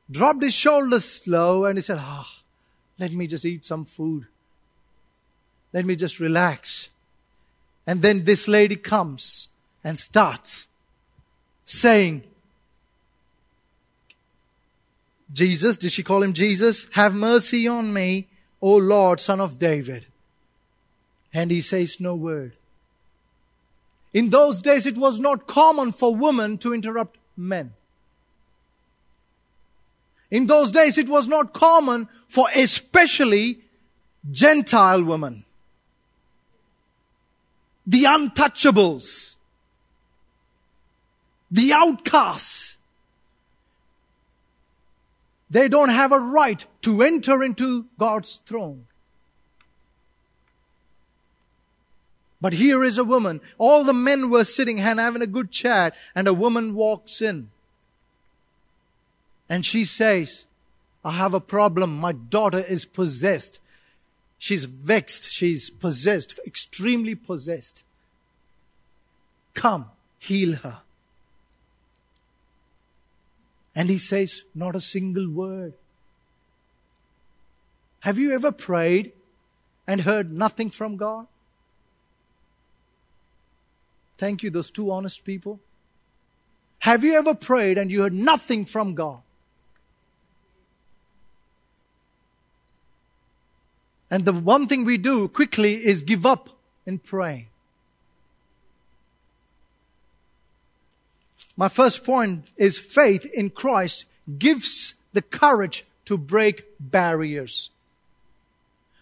dropped 0.09 0.44
his 0.44 0.55
shoulders 0.55 1.27
low 1.27 1.64
and 1.64 1.79
he 1.79 1.83
said, 1.83 1.99
ah, 1.99 2.25
oh, 2.25 2.42
let 3.01 3.11
me 3.11 3.27
just 3.27 3.44
eat 3.44 3.64
some 3.64 3.85
food. 3.85 4.27
Let 5.73 5.85
me 5.85 5.97
just 5.97 6.20
relax. 6.20 6.90
And 7.88 8.03
then 8.03 8.23
this 8.23 8.47
lady 8.47 8.77
comes 8.77 9.49
and 9.83 9.99
starts 9.99 10.68
saying, 11.64 12.23
Jesus, 15.35 15.77
did 15.77 15.90
she 15.90 16.05
call 16.05 16.23
him 16.23 16.33
Jesus? 16.33 16.87
Have 16.92 17.12
mercy 17.12 17.66
on 17.66 17.92
me, 17.92 18.29
O 18.62 18.77
Lord, 18.77 19.18
son 19.20 19.40
of 19.40 19.59
David. 19.59 20.07
And 21.33 21.51
he 21.51 21.61
says 21.61 22.01
no 22.01 22.14
word. 22.14 22.53
In 24.12 24.31
those 24.31 24.62
days, 24.62 24.87
it 24.87 24.97
was 24.97 25.18
not 25.18 25.49
common 25.49 25.90
for 25.90 26.14
women 26.14 26.57
to 26.59 26.73
interrupt 26.73 27.18
men. 27.37 27.73
In 30.31 30.47
those 30.47 30.70
days, 30.70 30.99
it 30.99 31.09
was 31.09 31.27
not 31.27 31.53
common 31.53 32.09
for 32.29 32.46
especially 32.54 33.58
Gentile 34.31 35.02
women. 35.02 35.44
The 37.87 38.04
untouchables. 38.04 39.35
The 41.50 41.73
outcasts 41.73 42.73
They 45.51 45.69
don't 45.69 45.90
have 45.90 46.13
a 46.13 46.19
right 46.19 46.65
to 46.83 47.03
enter 47.03 47.42
into 47.42 47.87
God's 47.99 48.40
throne. 48.47 48.87
But 52.40 52.55
here 52.55 52.85
is 52.85 52.99
a 52.99 53.05
woman. 53.05 53.40
All 53.57 53.85
the 53.85 53.95
men 53.95 54.29
were 54.29 54.45
sitting 54.45 54.81
and 54.81 55.01
having 55.01 55.23
a 55.23 55.27
good 55.27 55.51
chat, 55.51 55.95
and 56.15 56.29
a 56.29 56.35
woman 56.35 56.75
walks 56.75 57.23
in. 57.23 57.51
And 59.49 59.65
she 59.65 59.85
says, 59.85 60.45
I 61.05 61.13
have 61.13 61.35
a 61.35 61.40
problem. 61.40 61.97
My 61.97 62.13
daughter 62.13 62.61
is 62.61 62.85
possessed. 62.85 63.61
She's 64.38 64.65
vexed. 64.65 65.31
She's 65.31 65.71
possessed, 65.71 66.38
extremely 66.47 67.15
possessed. 67.15 67.85
Come, 69.55 69.87
heal 70.19 70.57
her. 70.57 70.83
And 73.75 73.88
he 73.88 73.98
says, 73.98 74.44
not 74.54 74.77
a 74.77 74.81
single 74.81 75.29
word. 75.29 75.75
Have 78.00 78.18
you 78.18 78.35
ever 78.35 78.52
prayed 78.52 79.12
and 79.87 80.02
heard 80.02 80.33
nothing 80.33 80.70
from 80.70 80.96
God? 80.96 81.27
Thank 84.18 84.42
you, 84.42 84.50
those 84.50 84.70
two 84.70 84.90
honest 84.90 85.25
people. 85.25 85.60
Have 86.81 87.02
you 87.02 87.14
ever 87.14 87.35
prayed 87.35 87.79
and 87.79 87.90
you 87.90 88.02
heard 88.02 88.12
nothing 88.12 88.64
from 88.64 88.94
God? 88.94 89.20
And 94.10 94.25
the 94.25 94.33
one 94.33 94.68
thing 94.68 94.85
we 94.85 94.98
do 94.98 95.27
quickly 95.27 95.75
is 95.75 96.02
give 96.02 96.25
up 96.25 96.50
in 96.87 96.98
praying. 96.98 97.46
My 101.57 101.69
first 101.69 102.05
point 102.05 102.48
is 102.57 102.79
faith 102.79 103.25
in 103.27 103.50
Christ 103.50 104.07
gives 104.38 104.94
the 105.13 105.23
courage 105.23 105.85
to 106.07 106.19
break 106.19 106.65
barriers. 106.81 107.71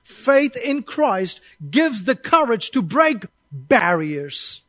Faith 0.05 0.57
in 0.57 0.83
Christ 0.83 1.41
gives 1.71 2.05
the 2.05 2.17
courage 2.17 2.71
to 2.73 2.83
break 2.83 3.25
barriers. 3.51 4.61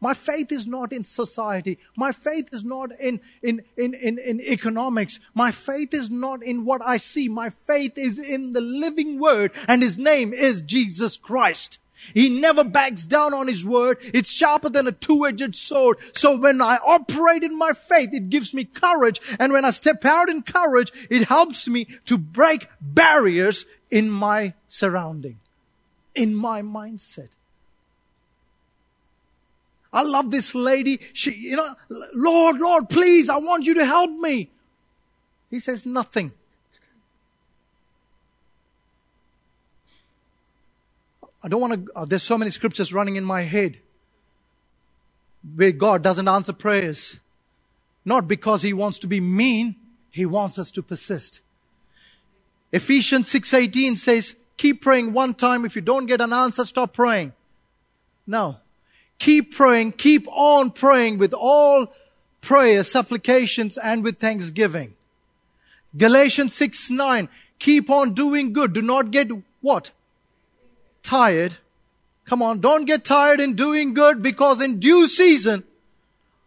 My 0.00 0.14
faith 0.14 0.52
is 0.52 0.66
not 0.66 0.92
in 0.92 1.02
society. 1.02 1.78
My 1.96 2.12
faith 2.12 2.48
is 2.52 2.62
not 2.62 2.90
in, 3.00 3.20
in, 3.42 3.64
in, 3.76 3.94
in, 3.94 4.18
in, 4.18 4.40
economics. 4.40 5.18
My 5.34 5.50
faith 5.50 5.92
is 5.92 6.08
not 6.08 6.42
in 6.42 6.64
what 6.64 6.80
I 6.84 6.98
see. 6.98 7.28
My 7.28 7.50
faith 7.50 7.98
is 7.98 8.18
in 8.18 8.52
the 8.52 8.60
living 8.60 9.18
word 9.18 9.52
and 9.66 9.82
his 9.82 9.98
name 9.98 10.32
is 10.32 10.62
Jesus 10.62 11.16
Christ. 11.16 11.80
He 12.14 12.28
never 12.40 12.64
backs 12.64 13.04
down 13.04 13.34
on 13.34 13.48
his 13.48 13.64
word. 13.64 13.98
It's 14.14 14.30
sharper 14.30 14.68
than 14.68 14.86
a 14.86 14.92
two-edged 14.92 15.54
sword. 15.54 15.98
So 16.12 16.36
when 16.36 16.60
I 16.62 16.78
operate 16.84 17.42
in 17.42 17.56
my 17.56 17.72
faith, 17.72 18.10
it 18.12 18.30
gives 18.30 18.54
me 18.54 18.64
courage. 18.64 19.20
And 19.38 19.52
when 19.52 19.64
I 19.64 19.70
step 19.70 20.04
out 20.04 20.28
in 20.28 20.42
courage, 20.42 20.92
it 21.10 21.28
helps 21.28 21.68
me 21.68 21.86
to 22.06 22.18
break 22.18 22.68
barriers 22.80 23.66
in 23.90 24.10
my 24.10 24.54
surrounding, 24.68 25.38
in 26.14 26.34
my 26.34 26.62
mindset. 26.62 27.28
I 29.92 30.02
love 30.02 30.30
this 30.30 30.54
lady. 30.54 31.00
She, 31.12 31.32
you 31.32 31.56
know, 31.56 31.68
Lord, 32.14 32.58
Lord, 32.58 32.88
please, 32.88 33.28
I 33.28 33.38
want 33.38 33.64
you 33.64 33.74
to 33.74 33.86
help 33.86 34.10
me. 34.10 34.50
He 35.50 35.60
says 35.60 35.86
nothing. 35.86 36.32
I 41.42 41.48
don't 41.48 41.60
want 41.60 41.86
to, 41.86 41.92
uh, 41.94 42.04
there's 42.04 42.22
so 42.22 42.36
many 42.36 42.50
scriptures 42.50 42.92
running 42.92 43.16
in 43.16 43.24
my 43.24 43.42
head 43.42 43.78
where 45.54 45.72
God 45.72 46.02
doesn't 46.02 46.28
answer 46.28 46.52
prayers. 46.52 47.20
Not 48.04 48.26
because 48.26 48.62
He 48.62 48.72
wants 48.72 48.98
to 49.00 49.06
be 49.06 49.20
mean, 49.20 49.76
He 50.10 50.26
wants 50.26 50.58
us 50.58 50.70
to 50.72 50.82
persist. 50.82 51.40
Ephesians 52.72 53.32
6.18 53.32 53.96
says, 53.96 54.34
keep 54.56 54.82
praying 54.82 55.12
one 55.12 55.34
time. 55.34 55.64
If 55.64 55.76
you 55.76 55.82
don't 55.82 56.06
get 56.06 56.20
an 56.20 56.32
answer, 56.32 56.64
stop 56.64 56.92
praying. 56.92 57.32
No. 58.26 58.58
Keep 59.18 59.54
praying, 59.54 59.92
keep 59.92 60.26
on 60.28 60.70
praying 60.70 61.18
with 61.18 61.32
all 61.32 61.92
prayers, 62.40 62.90
supplications, 62.90 63.78
and 63.78 64.04
with 64.04 64.18
thanksgiving. 64.18 64.94
Galatians 65.96 66.54
6 66.54 66.90
9. 66.90 67.28
Keep 67.58 67.90
on 67.90 68.14
doing 68.14 68.52
good. 68.52 68.72
Do 68.72 68.82
not 68.82 69.10
get 69.10 69.30
what? 69.60 69.90
Tired. 71.08 71.56
Come 72.26 72.42
on, 72.42 72.60
don't 72.60 72.84
get 72.84 73.02
tired 73.02 73.40
in 73.40 73.54
doing 73.54 73.94
good 73.94 74.22
because 74.22 74.60
in 74.60 74.78
due 74.78 75.06
season, 75.06 75.64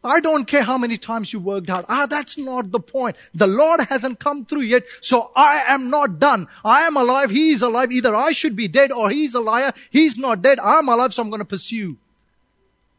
I 0.03 0.19
don't 0.19 0.45
care 0.45 0.61
how 0.61 0.77
many 0.77 0.99
times 0.99 1.33
you 1.33 1.39
worked 1.39 1.67
out. 1.71 1.85
Ah, 1.89 2.05
that's 2.05 2.37
not 2.37 2.71
the 2.71 2.79
point. 2.79 3.15
The 3.33 3.47
Lord 3.47 3.81
hasn't 3.89 4.19
come 4.19 4.45
through 4.45 4.61
yet, 4.61 4.83
so 4.99 5.31
I 5.35 5.63
am 5.67 5.89
not 5.89 6.19
done. 6.19 6.47
I 6.63 6.81
am 6.81 6.95
alive. 6.95 7.31
He 7.31 7.49
is 7.49 7.63
alive. 7.63 7.91
Either 7.91 8.15
I 8.15 8.33
should 8.33 8.55
be 8.55 8.67
dead 8.67 8.91
or 8.91 9.09
he's 9.09 9.33
a 9.33 9.39
liar. 9.39 9.73
He's 9.89 10.15
not 10.15 10.43
dead. 10.43 10.59
I'm 10.59 10.87
alive, 10.87 11.11
so 11.11 11.23
I'm 11.23 11.31
going 11.31 11.39
to 11.39 11.45
pursue. 11.45 11.97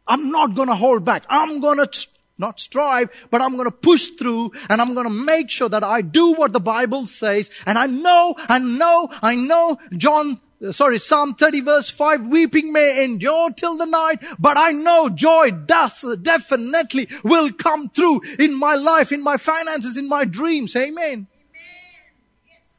I'm 0.08 0.32
not 0.32 0.56
going 0.56 0.66
to 0.66 0.74
hold 0.74 1.04
back. 1.04 1.24
I'm 1.28 1.60
going 1.60 1.78
to 1.78 2.06
not 2.38 2.58
strive, 2.58 3.08
but 3.30 3.40
I'm 3.40 3.54
going 3.54 3.70
to 3.70 3.76
push 3.76 4.08
through 4.08 4.50
and 4.68 4.80
I'm 4.80 4.94
going 4.94 5.06
to 5.06 5.12
make 5.12 5.48
sure 5.48 5.68
that 5.68 5.84
I 5.84 6.02
do 6.02 6.32
what 6.32 6.52
the 6.52 6.58
Bible 6.58 7.06
says. 7.06 7.50
And 7.66 7.78
I 7.78 7.86
know, 7.86 8.34
I 8.36 8.58
know, 8.58 9.08
I 9.22 9.36
know 9.36 9.78
John 9.96 10.40
sorry, 10.70 10.98
Psalm 10.98 11.34
30 11.34 11.60
verse 11.60 11.90
5, 11.90 12.26
weeping 12.28 12.72
may 12.72 13.04
endure 13.04 13.50
till 13.50 13.76
the 13.76 13.86
night, 13.86 14.22
but 14.38 14.56
I 14.56 14.70
know 14.70 15.08
joy 15.08 15.50
does 15.50 16.04
definitely 16.22 17.08
will 17.24 17.50
come 17.50 17.88
through 17.88 18.20
in 18.38 18.54
my 18.54 18.74
life, 18.74 19.10
in 19.10 19.22
my 19.22 19.36
finances, 19.36 19.96
in 19.96 20.08
my 20.08 20.24
dreams. 20.24 20.76
Amen. 20.76 20.94
Amen. 20.96 21.26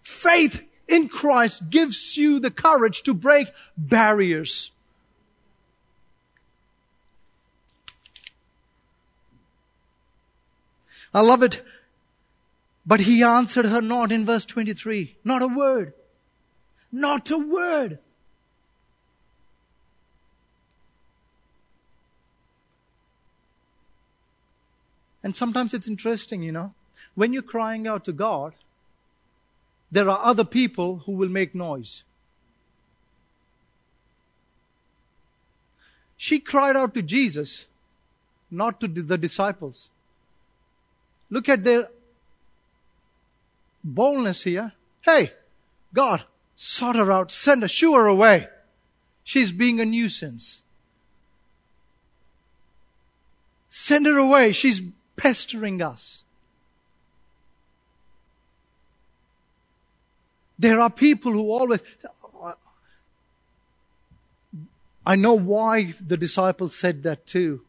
Faith 0.02 0.64
in 0.88 1.10
Christ 1.10 1.70
gives 1.70 2.16
you 2.16 2.40
the 2.40 2.52
courage 2.52 3.02
to 3.04 3.14
break 3.14 3.48
barriers. 3.78 4.72
I 11.14 11.22
love 11.22 11.44
it. 11.44 11.62
But 12.86 13.02
he 13.02 13.24
answered 13.24 13.66
her 13.66 13.82
not 13.82 14.12
in 14.12 14.26
verse 14.26 14.46
23. 14.46 15.16
Not 15.24 15.42
a 15.42 15.48
word. 15.48 15.94
Not 16.96 17.32
a 17.32 17.40
word. 17.40 17.98
And 25.24 25.36
sometimes 25.36 25.74
it's 25.74 25.88
interesting, 25.88 26.44
you 26.44 26.52
know, 26.52 26.76
when 27.16 27.34
you're 27.34 27.42
crying 27.42 27.88
out 27.88 28.06
to 28.06 28.12
God, 28.12 28.54
there 29.92 30.08
are 30.08 30.20
other 30.24 30.44
people 30.44 30.98
who 31.06 31.14
will 31.14 31.30
make 31.30 31.56
noise. 31.56 32.04
She 36.16 36.40
cried 36.40 36.76
out 36.76 36.94
to 36.94 37.02
Jesus, 37.02 37.66
not 38.52 38.80
to 38.82 38.88
the 38.88 39.18
disciples. 39.18 39.90
Look 41.32 41.50
at 41.50 41.64
their 41.64 41.90
boldness 43.84 44.44
here. 44.44 44.74
Hey, 45.02 45.32
God, 45.92 46.26
sort 46.56 46.96
her 46.96 47.12
out, 47.12 47.32
send 47.32 47.62
her, 47.62 47.68
shoo 47.68 47.94
her 47.96 48.08
away. 48.08 48.48
She's 49.24 49.52
being 49.52 49.80
a 49.80 49.86
nuisance. 49.86 50.64
Send 53.70 54.06
her 54.06 54.18
away. 54.18 54.52
She's 54.52 54.82
pestering 55.16 55.82
us. 55.82 56.24
There 60.60 60.80
are 60.80 60.90
people 60.90 61.32
who 61.32 61.52
always, 61.52 61.82
I 65.06 65.16
know 65.16 65.34
why 65.34 65.94
the 66.06 66.18
disciples 66.18 66.76
said 66.76 67.04
that 67.04 67.26
too. 67.26 67.62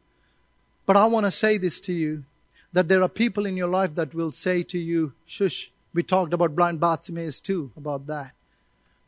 But 0.87 0.97
I 0.97 1.07
want 1.07 1.25
to 1.25 1.31
say 1.31 1.57
this 1.57 1.81
to 1.81 1.93
you 1.93 2.25
that 2.73 2.89
there 2.89 3.03
are 3.03 3.09
people 3.09 3.47
in 3.47 3.57
your 3.57 3.69
life 3.69 3.95
that 3.95 4.15
will 4.15 4.31
say 4.31 4.63
to 4.65 4.79
you, 4.79 5.13
shush. 5.27 5.71
We 5.95 6.03
talked 6.03 6.35
about 6.35 6.57
blind 6.57 6.81
Bartimaeus 6.81 7.41
too, 7.41 7.71
about 7.77 8.07
that. 8.09 8.33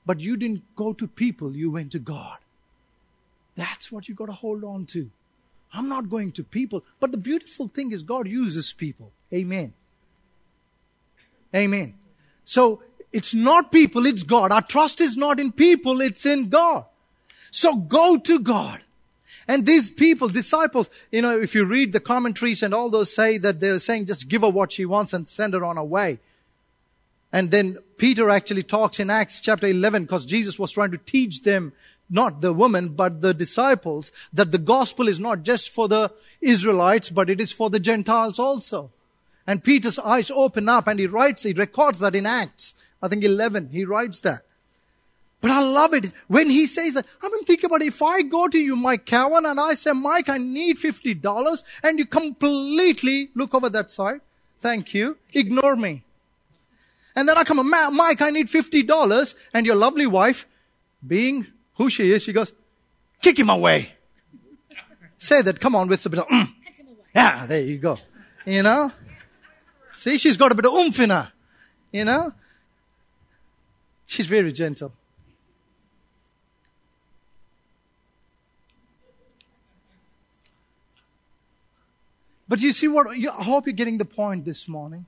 But 0.07 0.21
you 0.21 0.37
didn't 0.37 0.63
go 0.77 0.93
to 0.93 1.07
people, 1.07 1.55
you 1.55 1.71
went 1.73 1.93
to 1.93 1.99
God. 1.99 2.39
That's 3.57 3.91
what 3.91 4.09
you 4.09 4.15
got 4.15 4.27
to 4.27 4.33
hold 4.33 4.63
on 4.63 4.87
to. 4.87 5.11
I'm 5.73 5.89
not 5.89 6.09
going 6.09 6.33
to 6.33 6.45
people. 6.45 6.85
But 7.01 7.11
the 7.11 7.19
beautiful 7.19 7.69
thing 7.69 7.93
is 7.93 8.03
God 8.03 8.29
uses 8.29 8.73
people. 8.73 9.11
Amen. 9.33 9.73
Amen. 11.55 11.95
So 12.45 12.83
it's 13.13 13.35
not 13.35 13.73
people, 13.73 14.07
it's 14.07 14.23
God. 14.23 14.53
Our 14.53 14.63
trust 14.63 15.01
is 15.01 15.17
not 15.17 15.41
in 15.41 15.53
people, 15.53 16.01
it's 16.01 16.27
in 16.27 16.49
God. 16.49 16.85
So 17.51 17.77
go 17.77 18.19
to 18.19 18.39
God. 18.39 18.81
And 19.49 19.65
these 19.65 19.91
people, 19.91 20.29
disciples, 20.29 20.91
you 21.13 21.23
know, 21.23 21.39
if 21.39 21.55
you 21.55 21.65
read 21.67 21.93
the 21.93 22.01
commentaries 22.01 22.63
and 22.63 22.75
all 22.75 22.91
those 22.91 23.15
say 23.15 23.39
that 23.39 23.61
they're 23.61 23.79
saying 23.79 24.07
just 24.07 24.29
give 24.29 24.43
her 24.43 24.51
what 24.51 24.73
she 24.73 24.85
wants 24.85 25.13
and 25.13 25.27
send 25.27 25.55
her 25.55 25.65
on 25.65 25.77
her 25.77 25.85
way. 25.85 26.19
And 27.37 27.51
then 27.51 27.77
Peter 27.99 28.31
actually 28.31 28.63
talks 28.63 28.99
in 28.99 29.11
Acts 29.11 29.43
chapter 29.43 29.67
11 29.67 30.05
because 30.05 30.25
Jesus 30.25 30.59
was 30.59 30.73
trying 30.73 30.91
to 30.93 30.97
teach 30.97 31.43
them, 31.43 31.75
not 32.09 32.41
the 32.41 32.55
woman, 32.55 32.89
but 32.89 33.21
the 33.21 33.35
disciples, 33.35 34.11
that 34.33 34.53
the 34.53 34.59
gospel 34.59 35.07
is 35.07 35.21
not 35.21 35.43
just 35.43 35.69
for 35.69 35.87
the 35.87 36.11
Israelites, 36.41 37.11
but 37.11 37.29
it 37.29 37.39
is 37.39 37.53
for 37.53 37.69
the 37.69 37.79
Gentiles 37.79 38.39
also. 38.39 38.91
And 39.47 39.63
Peter's 39.63 39.99
eyes 39.99 40.31
open 40.31 40.67
up 40.67 40.87
and 40.87 40.99
he 40.99 41.07
writes, 41.07 41.43
he 41.43 41.53
records 41.53 41.99
that 41.99 42.15
in 42.15 42.25
Acts. 42.25 42.73
I 43.03 43.09
think 43.09 43.23
11, 43.23 43.69
he 43.69 43.85
writes 43.85 44.21
that. 44.21 44.41
But 45.43 45.51
I 45.51 45.61
love 45.61 45.93
it 45.93 46.15
when 46.29 46.49
he 46.49 46.65
says 46.65 46.95
that. 46.95 47.05
I 47.23 47.29
mean, 47.29 47.45
think 47.45 47.65
about 47.65 47.83
it. 47.83 47.89
If 47.89 48.01
I 48.01 48.23
go 48.23 48.49
to 48.49 48.59
you, 48.59 48.77
Mike 48.77 49.05
Cowan, 49.05 49.45
and 49.45 49.61
I 49.61 49.75
say, 49.75 49.93
Mike, 49.93 50.31
I 50.31 50.39
need 50.39 50.79
$50, 50.79 51.65
and 51.83 51.99
you 51.99 52.07
completely 52.07 53.29
look 53.35 53.55
over 53.55 53.69
that 53.69 53.91
side. 53.91 54.23
Thank 54.59 54.95
you. 54.95 55.19
Ignore 55.35 55.77
me. 55.77 56.06
And 57.17 57.27
then 57.27 57.39
I 57.39 57.45
come, 57.45 57.69
Mike, 57.69 58.21
I 58.21 58.29
need 58.29 58.47
$50. 58.47 59.35
And 59.55 59.65
your 59.65 59.75
lovely 59.75 60.07
wife, 60.07 60.47
being 61.05 61.47
who 61.75 61.89
she 61.89 62.13
is, 62.13 62.23
she 62.23 62.33
goes, 62.35 62.53
kick 63.23 63.39
him 63.39 63.49
away. 63.49 63.95
Say 65.17 65.41
that, 65.41 65.59
come 65.59 65.75
on, 65.75 65.89
with 65.89 66.05
a 66.05 66.11
bit 66.11 66.21
of, 66.21 66.29
mm. 66.29 66.53
yeah, 67.15 67.47
there 67.47 67.63
you 67.63 67.79
go. 67.79 67.99
You 68.45 68.63
know? 68.63 68.93
See, 69.95 70.19
she's 70.19 70.37
got 70.37 70.53
a 70.53 70.55
bit 70.55 70.67
of 70.67 70.75
oomph 70.75 71.01
in 71.01 71.09
her. 71.09 71.33
You 71.91 72.05
know? 72.05 72.35
She's 74.05 74.27
very 74.27 74.53
gentle. 74.53 74.93
But 82.47 82.61
you 82.61 82.73
see 82.73 82.89
what? 82.89 83.09
I 83.09 83.43
hope 83.43 83.67
you're 83.67 83.73
getting 83.73 83.99
the 83.99 84.05
point 84.05 84.45
this 84.45 84.69
morning. 84.69 85.07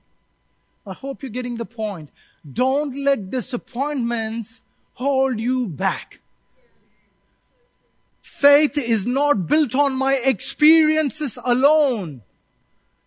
I 0.89 0.93
hope 0.93 1.21
you're 1.21 1.29
getting 1.29 1.57
the 1.57 1.65
point. 1.65 2.09
Don't 2.51 2.95
let 2.95 3.29
disappointments 3.29 4.61
hold 4.93 5.39
you 5.39 5.67
back. 5.67 6.19
Faith 8.21 8.77
is 8.77 9.05
not 9.05 9.47
built 9.47 9.75
on 9.75 9.93
my 9.93 10.15
experiences 10.15 11.37
alone. 11.43 12.21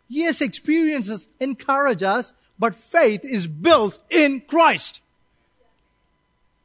Yes, 0.08 0.40
experiences 0.40 1.28
encourage 1.40 2.02
us, 2.02 2.34
but 2.58 2.74
faith 2.74 3.24
is 3.24 3.46
built 3.46 3.98
in 4.10 4.42
Christ. 4.42 5.00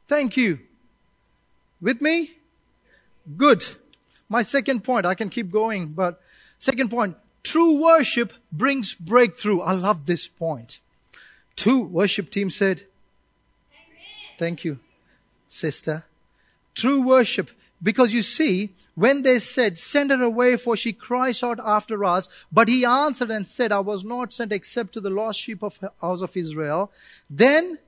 Thank 0.06 0.36
you. 0.36 0.58
With 1.80 2.00
me? 2.00 2.32
Good. 3.36 3.64
My 4.28 4.42
second 4.42 4.84
point, 4.84 5.06
I 5.06 5.14
can 5.14 5.30
keep 5.30 5.50
going, 5.50 5.88
but 5.88 6.20
second 6.58 6.90
point, 6.90 7.16
true 7.42 7.82
worship 7.82 8.32
brings 8.52 8.94
breakthrough. 8.94 9.60
I 9.60 9.72
love 9.72 10.06
this 10.06 10.28
point. 10.28 10.80
Two 11.58 11.82
worship 11.82 12.30
team 12.30 12.50
said, 12.50 12.84
Thank 14.38 14.64
you, 14.64 14.78
sister. 15.48 16.04
True 16.72 17.02
worship. 17.02 17.50
Because 17.82 18.12
you 18.12 18.22
see, 18.22 18.74
when 18.94 19.22
they 19.22 19.40
said, 19.40 19.76
Send 19.76 20.12
her 20.12 20.22
away, 20.22 20.56
for 20.56 20.76
she 20.76 20.92
cries 20.92 21.42
out 21.42 21.58
after 21.58 22.04
us, 22.04 22.28
but 22.52 22.68
he 22.68 22.84
answered 22.84 23.32
and 23.32 23.44
said, 23.44 23.72
I 23.72 23.80
was 23.80 24.04
not 24.04 24.32
sent 24.32 24.52
except 24.52 24.92
to 24.92 25.00
the 25.00 25.10
lost 25.10 25.40
sheep 25.40 25.64
of 25.64 25.80
house 26.00 26.22
of 26.22 26.36
Israel. 26.36 26.92
Then, 27.28 27.78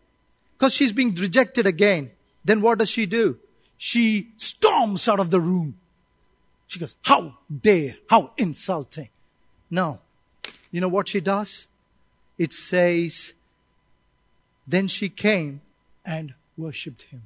because 0.59 0.75
she's 0.75 0.91
being 0.91 1.12
rejected 1.12 1.64
again, 1.64 2.11
then 2.45 2.62
what 2.62 2.81
does 2.81 2.91
she 2.91 3.07
do? 3.07 3.39
She 3.79 4.33
storms 4.37 5.07
out 5.07 5.21
of 5.21 5.31
the 5.31 5.41
room. 5.41 5.79
She 6.66 6.81
goes, 6.81 6.97
How 7.03 7.37
dare, 7.49 7.99
how 8.09 8.33
insulting. 8.37 9.11
No. 9.71 10.01
You 10.73 10.81
know 10.81 10.89
what 10.89 11.07
she 11.07 11.21
does? 11.21 11.68
It 12.37 12.53
says, 12.53 13.35
then 14.71 14.87
she 14.87 15.09
came 15.09 15.61
and 16.05 16.35
worshipped 16.57 17.03
him. 17.03 17.23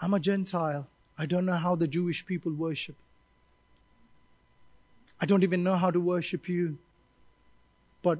I'm 0.00 0.14
a 0.14 0.20
Gentile. 0.20 0.88
I 1.16 1.26
don't 1.26 1.46
know 1.46 1.54
how 1.56 1.76
the 1.76 1.86
Jewish 1.86 2.26
people 2.26 2.52
worship. 2.52 2.96
I 5.20 5.26
don't 5.26 5.44
even 5.44 5.62
know 5.62 5.76
how 5.76 5.90
to 5.90 6.00
worship 6.00 6.48
you. 6.48 6.78
But 8.02 8.18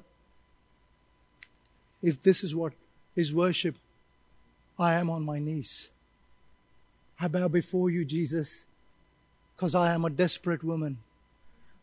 if 2.01 2.23
this 2.23 2.45
is 2.45 2.55
what 2.55 2.73
is 3.17 3.35
worship, 3.35 3.77
I 4.79 4.95
am 4.95 5.11
on 5.11 5.25
my 5.25 5.39
knees. 5.39 5.91
I 7.19 7.29
bow 7.29 7.49
before 7.49 7.91
you, 7.91 8.05
Jesus, 8.05 8.65
because 9.57 9.75
I 9.75 9.93
am 9.93 10.05
a 10.05 10.11
desperate 10.11 10.63
woman. 10.63 10.99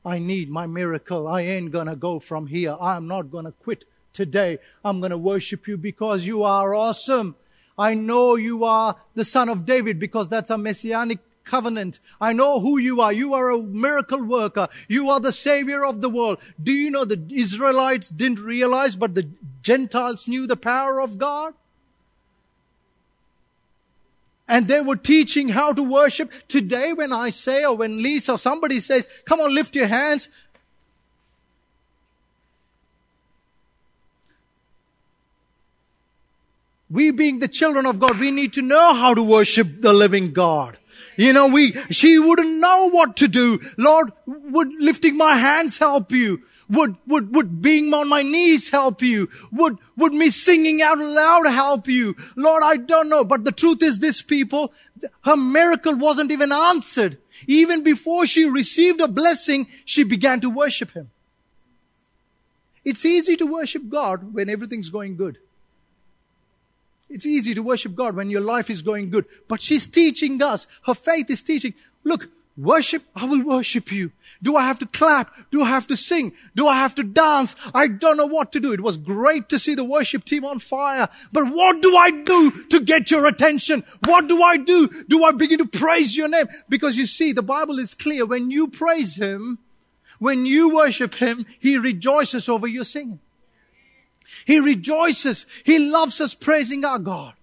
I 0.05 0.19
need 0.19 0.49
my 0.49 0.65
miracle. 0.65 1.27
I 1.27 1.41
ain't 1.41 1.71
gonna 1.71 1.95
go 1.95 2.19
from 2.19 2.47
here. 2.47 2.75
I'm 2.79 3.07
not 3.07 3.31
gonna 3.31 3.51
quit 3.51 3.85
today. 4.13 4.59
I'm 4.83 5.01
gonna 5.01 5.17
worship 5.17 5.67
you 5.67 5.77
because 5.77 6.25
you 6.25 6.43
are 6.43 6.73
awesome. 6.73 7.35
I 7.77 7.93
know 7.93 8.35
you 8.35 8.63
are 8.63 8.95
the 9.15 9.25
son 9.25 9.49
of 9.49 9.65
David 9.65 9.99
because 9.99 10.29
that's 10.29 10.49
a 10.49 10.57
messianic 10.57 11.19
covenant. 11.43 11.99
I 12.21 12.33
know 12.33 12.59
who 12.59 12.77
you 12.77 13.01
are. 13.01 13.11
You 13.11 13.33
are 13.33 13.49
a 13.49 13.61
miracle 13.61 14.23
worker. 14.23 14.67
You 14.87 15.09
are 15.09 15.19
the 15.19 15.31
savior 15.31 15.83
of 15.85 16.01
the 16.01 16.09
world. 16.09 16.39
Do 16.61 16.71
you 16.71 16.91
know 16.91 17.05
the 17.05 17.21
Israelites 17.31 18.09
didn't 18.09 18.39
realize, 18.39 18.95
but 18.95 19.15
the 19.15 19.29
Gentiles 19.61 20.27
knew 20.27 20.45
the 20.45 20.57
power 20.57 21.01
of 21.01 21.17
God? 21.17 21.53
And 24.49 24.67
they 24.67 24.81
were 24.81 24.95
teaching 24.95 25.49
how 25.49 25.71
to 25.71 25.83
worship. 25.83 26.31
Today, 26.47 26.91
when 26.91 27.13
I 27.13 27.29
say, 27.29 27.63
or 27.63 27.77
when 27.77 28.01
Lisa 28.03 28.33
or 28.33 28.37
somebody 28.37 28.79
says, 28.79 29.07
come 29.23 29.39
on, 29.39 29.53
lift 29.53 29.75
your 29.75 29.87
hands. 29.87 30.27
We 36.89 37.11
being 37.11 37.37
the 37.37 37.47
children 37.47 37.85
of 37.85 37.99
God, 37.99 38.19
we 38.19 38.31
need 38.31 38.53
to 38.53 38.63
know 38.63 38.95
how 38.95 39.13
to 39.13 39.21
worship 39.21 39.79
the 39.79 39.93
living 39.93 40.31
God. 40.31 40.77
You 41.15 41.33
know, 41.33 41.47
we, 41.47 41.73
she 41.91 42.17
wouldn't 42.17 42.57
know 42.57 42.89
what 42.89 43.17
to 43.17 43.27
do. 43.27 43.59
Lord, 43.77 44.11
would 44.25 44.73
lifting 44.79 45.15
my 45.15 45.35
hands 45.35 45.77
help 45.77 46.11
you? 46.11 46.41
Would, 46.69 46.97
would, 47.07 47.33
would 47.35 47.61
being 47.61 47.93
on 47.93 48.07
my 48.07 48.21
knees 48.21 48.69
help 48.69 49.01
you? 49.01 49.29
Would, 49.51 49.77
would 49.97 50.13
me 50.13 50.29
singing 50.29 50.81
out 50.81 50.99
loud 50.99 51.47
help 51.47 51.87
you? 51.87 52.15
Lord, 52.35 52.61
I 52.63 52.77
don't 52.77 53.09
know. 53.09 53.23
But 53.23 53.43
the 53.43 53.51
truth 53.51 53.81
is 53.81 53.97
this 53.97 54.21
people, 54.21 54.71
her 55.21 55.35
miracle 55.35 55.95
wasn't 55.95 56.31
even 56.31 56.51
answered. 56.51 57.17
Even 57.47 57.83
before 57.83 58.27
she 58.27 58.45
received 58.45 59.01
a 59.01 59.07
blessing, 59.07 59.67
she 59.83 60.03
began 60.03 60.41
to 60.41 60.49
worship 60.49 60.91
him. 60.91 61.09
It's 62.85 63.03
easy 63.03 63.35
to 63.37 63.45
worship 63.45 63.89
God 63.89 64.33
when 64.33 64.49
everything's 64.49 64.89
going 64.89 65.15
good. 65.15 65.39
It's 67.09 67.25
easy 67.25 67.55
to 67.55 67.63
worship 67.63 67.95
God 67.95 68.15
when 68.15 68.29
your 68.29 68.41
life 68.41 68.69
is 68.69 68.83
going 68.83 69.09
good. 69.09 69.25
But 69.47 69.61
she's 69.61 69.87
teaching 69.87 70.41
us, 70.43 70.67
her 70.85 70.93
faith 70.93 71.31
is 71.31 71.41
teaching, 71.41 71.73
look, 72.03 72.29
Worship, 72.57 73.03
I 73.15 73.25
will 73.25 73.41
worship 73.43 73.89
you. 73.89 74.11
Do 74.43 74.57
I 74.57 74.63
have 74.63 74.79
to 74.79 74.85
clap? 74.85 75.33
Do 75.49 75.61
I 75.61 75.67
have 75.69 75.87
to 75.87 75.95
sing? 75.95 76.33
Do 76.55 76.67
I 76.67 76.75
have 76.75 76.93
to 76.95 77.03
dance? 77.03 77.55
I 77.73 77.87
don't 77.87 78.17
know 78.17 78.25
what 78.25 78.51
to 78.51 78.59
do. 78.59 78.73
It 78.73 78.81
was 78.81 78.97
great 78.97 79.47
to 79.49 79.59
see 79.59 79.75
the 79.75 79.85
worship 79.85 80.25
team 80.25 80.43
on 80.43 80.59
fire. 80.59 81.07
But 81.31 81.45
what 81.45 81.81
do 81.81 81.95
I 81.95 82.11
do 82.11 82.51
to 82.65 82.81
get 82.81 83.11
your 83.11 83.27
attention? 83.27 83.85
What 84.03 84.27
do 84.27 84.41
I 84.43 84.57
do? 84.57 84.89
Do 85.07 85.23
I 85.23 85.31
begin 85.31 85.59
to 85.59 85.67
praise 85.67 86.17
your 86.17 86.27
name? 86.27 86.47
Because 86.67 86.97
you 86.97 87.05
see, 87.05 87.31
the 87.31 87.41
Bible 87.41 87.79
is 87.79 87.93
clear. 87.93 88.25
When 88.25 88.51
you 88.51 88.67
praise 88.67 89.15
Him, 89.15 89.59
when 90.19 90.45
you 90.45 90.75
worship 90.75 91.15
Him, 91.15 91.45
He 91.59 91.77
rejoices 91.77 92.49
over 92.49 92.67
your 92.67 92.83
singing. 92.83 93.19
He 94.45 94.59
rejoices. 94.59 95.45
He 95.63 95.79
loves 95.79 96.19
us 96.19 96.33
praising 96.33 96.83
our 96.83 96.99
God. 96.99 97.35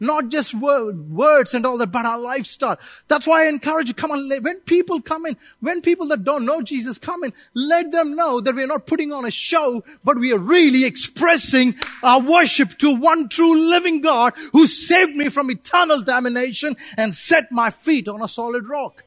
Not 0.00 0.28
just 0.28 0.54
word, 0.54 1.10
words 1.10 1.54
and 1.54 1.66
all 1.66 1.76
that, 1.78 1.90
but 1.90 2.06
our 2.06 2.18
lifestyle. 2.18 2.78
That's 3.08 3.26
why 3.26 3.44
I 3.44 3.48
encourage 3.48 3.88
you, 3.88 3.94
come 3.94 4.12
on, 4.12 4.28
when 4.42 4.60
people 4.60 5.00
come 5.00 5.26
in, 5.26 5.36
when 5.60 5.82
people 5.82 6.06
that 6.08 6.24
don't 6.24 6.44
know 6.44 6.62
Jesus 6.62 6.98
come 6.98 7.24
in, 7.24 7.32
let 7.54 7.90
them 7.90 8.14
know 8.14 8.40
that 8.40 8.54
we're 8.54 8.66
not 8.66 8.86
putting 8.86 9.12
on 9.12 9.24
a 9.24 9.30
show, 9.30 9.82
but 10.04 10.18
we 10.18 10.32
are 10.32 10.38
really 10.38 10.84
expressing 10.84 11.74
our 12.02 12.20
worship 12.20 12.78
to 12.78 12.94
one 12.94 13.28
true 13.28 13.58
living 13.68 14.00
God 14.00 14.34
who 14.52 14.66
saved 14.66 15.16
me 15.16 15.28
from 15.28 15.50
eternal 15.50 16.02
damnation 16.02 16.76
and 16.96 17.12
set 17.12 17.50
my 17.50 17.70
feet 17.70 18.06
on 18.08 18.22
a 18.22 18.28
solid 18.28 18.68
rock. 18.68 19.04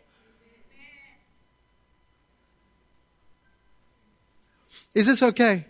Is 4.93 5.07
this 5.07 5.23
okay? 5.23 5.67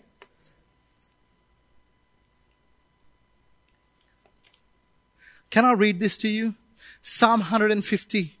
Can 5.52 5.66
I 5.66 5.72
read 5.72 6.00
this 6.00 6.16
to 6.16 6.28
you? 6.28 6.54
Psalm 7.02 7.40
150. 7.40 8.38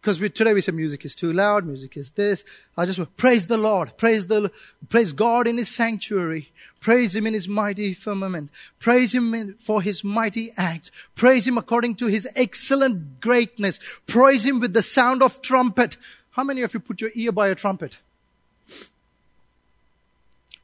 Because 0.00 0.18
we, 0.18 0.28
today 0.28 0.52
we 0.52 0.60
say 0.60 0.72
music 0.72 1.04
is 1.04 1.14
too 1.14 1.32
loud, 1.32 1.64
music 1.64 1.96
is 1.96 2.10
this. 2.10 2.42
I 2.76 2.84
just 2.84 3.16
praise 3.16 3.46
the 3.46 3.56
Lord, 3.56 3.96
praise 3.96 4.26
the, 4.26 4.50
praise 4.88 5.12
God 5.12 5.46
in 5.46 5.56
His 5.56 5.72
sanctuary, 5.72 6.50
praise 6.80 7.14
Him 7.14 7.28
in 7.28 7.34
His 7.34 7.46
mighty 7.46 7.94
firmament, 7.94 8.50
praise 8.80 9.14
Him 9.14 9.32
in, 9.34 9.54
for 9.54 9.82
His 9.82 10.02
mighty 10.02 10.50
acts, 10.56 10.90
praise 11.14 11.46
Him 11.46 11.58
according 11.58 11.94
to 11.96 12.06
His 12.06 12.28
excellent 12.34 13.20
greatness, 13.20 13.78
praise 14.08 14.44
Him 14.44 14.58
with 14.58 14.72
the 14.72 14.82
sound 14.82 15.22
of 15.22 15.42
trumpet. 15.42 15.96
How 16.32 16.42
many 16.42 16.62
of 16.62 16.74
you 16.74 16.80
put 16.80 17.00
your 17.00 17.12
ear 17.14 17.30
by 17.30 17.50
a 17.50 17.54
trumpet? 17.54 18.00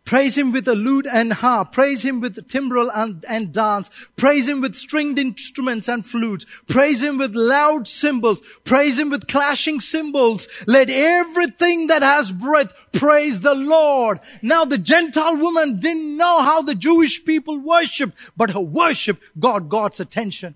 Praise 0.09 0.39
him 0.39 0.53
with 0.53 0.67
a 0.67 0.75
lute 0.75 1.07
and 1.07 1.35
harp. 1.35 1.73
Praise 1.73 2.03
him 2.03 2.23
with 2.23 2.49
timbrel 2.49 2.91
and, 2.95 3.27
and 3.29 3.53
dance. 3.53 3.91
Praise 4.17 4.49
him 4.49 4.63
with 4.63 4.75
stringed 4.75 5.19
instruments 5.19 5.87
and 5.87 6.07
flutes. 6.07 6.47
Praise 6.67 7.03
him 7.03 7.19
with 7.19 7.35
loud 7.35 7.87
cymbals. 7.87 8.41
Praise 8.65 8.99
him 8.99 9.11
with 9.11 9.27
clashing 9.29 9.81
cymbals. 9.81 10.49
Let 10.67 10.89
everything 10.89 11.89
that 11.89 12.01
has 12.01 12.33
breath 12.33 12.73
praise 12.93 13.43
the 13.43 13.55
Lord. 13.55 14.19
Now 14.41 14.65
the 14.65 14.79
Gentile 14.79 15.37
woman 15.37 15.79
didn't 15.79 16.17
know 16.17 16.41
how 16.41 16.63
the 16.63 16.75
Jewish 16.75 17.23
people 17.23 17.59
worshiped, 17.59 18.17
but 18.35 18.53
her 18.53 18.61
worship 18.61 19.21
got 19.39 19.69
God's 19.69 20.01
attention. 20.01 20.55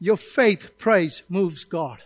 Your 0.00 0.16
faith 0.16 0.78
praise 0.78 1.24
moves 1.28 1.64
God. 1.66 2.04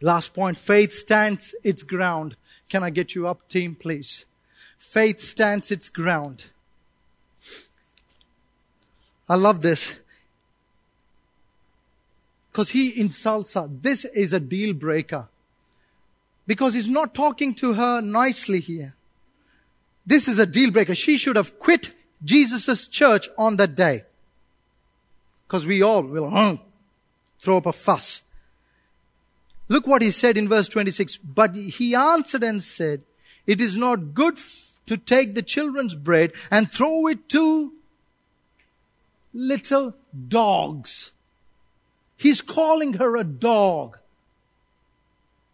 Last 0.00 0.32
point, 0.34 0.58
faith 0.58 0.92
stands 0.92 1.54
its 1.62 1.82
ground. 1.82 2.36
Can 2.68 2.82
I 2.82 2.90
get 2.90 3.14
you 3.14 3.28
up, 3.28 3.48
team, 3.48 3.74
please? 3.74 4.24
Faith 4.78 5.20
stands 5.20 5.70
its 5.70 5.90
ground. 5.90 6.46
I 9.28 9.34
love 9.34 9.60
this. 9.60 10.00
Because 12.50 12.70
he 12.70 12.98
insults 13.00 13.54
her. 13.54 13.68
This 13.70 14.04
is 14.06 14.32
a 14.32 14.40
deal 14.40 14.72
breaker. 14.72 15.28
Because 16.46 16.74
he's 16.74 16.88
not 16.88 17.14
talking 17.14 17.54
to 17.54 17.74
her 17.74 18.00
nicely 18.00 18.60
here. 18.60 18.94
This 20.06 20.26
is 20.26 20.38
a 20.38 20.46
deal 20.46 20.70
breaker. 20.70 20.94
She 20.94 21.18
should 21.18 21.36
have 21.36 21.58
quit 21.58 21.94
Jesus' 22.24 22.88
church 22.88 23.28
on 23.38 23.56
that 23.58 23.74
day. 23.74 24.04
Because 25.46 25.66
we 25.66 25.82
all 25.82 26.02
will 26.02 26.60
throw 27.38 27.58
up 27.58 27.66
a 27.66 27.72
fuss. 27.72 28.22
Look 29.70 29.86
what 29.86 30.02
he 30.02 30.10
said 30.10 30.36
in 30.36 30.48
verse 30.48 30.68
26. 30.68 31.18
But 31.18 31.54
he 31.54 31.94
answered 31.94 32.42
and 32.42 32.62
said, 32.62 33.02
it 33.46 33.60
is 33.60 33.78
not 33.78 34.14
good 34.14 34.36
to 34.86 34.96
take 34.96 35.34
the 35.34 35.42
children's 35.42 35.94
bread 35.94 36.32
and 36.50 36.70
throw 36.70 37.06
it 37.06 37.28
to 37.30 37.72
little 39.32 39.94
dogs. 40.28 41.12
He's 42.16 42.42
calling 42.42 42.94
her 42.94 43.16
a 43.16 43.22
dog. 43.22 43.98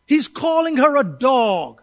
He's 0.07 0.29
calling 0.29 0.79
her 0.79 0.97
a 0.97 1.05
dog. 1.05 1.83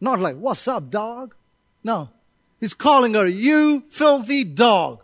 Not 0.00 0.20
like, 0.20 0.36
what's 0.36 0.68
up, 0.68 0.88
dog? 0.88 1.34
No. 1.82 2.10
He's 2.60 2.74
calling 2.74 3.14
her, 3.14 3.26
you 3.26 3.82
filthy 3.88 4.44
dog. 4.44 5.02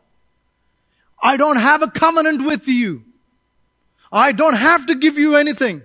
I 1.24 1.38
don't 1.38 1.56
have 1.56 1.82
a 1.82 1.90
covenant 1.90 2.44
with 2.44 2.68
you. 2.68 3.02
I 4.12 4.32
don't 4.32 4.56
have 4.56 4.84
to 4.86 4.94
give 4.94 5.16
you 5.16 5.36
anything. 5.36 5.82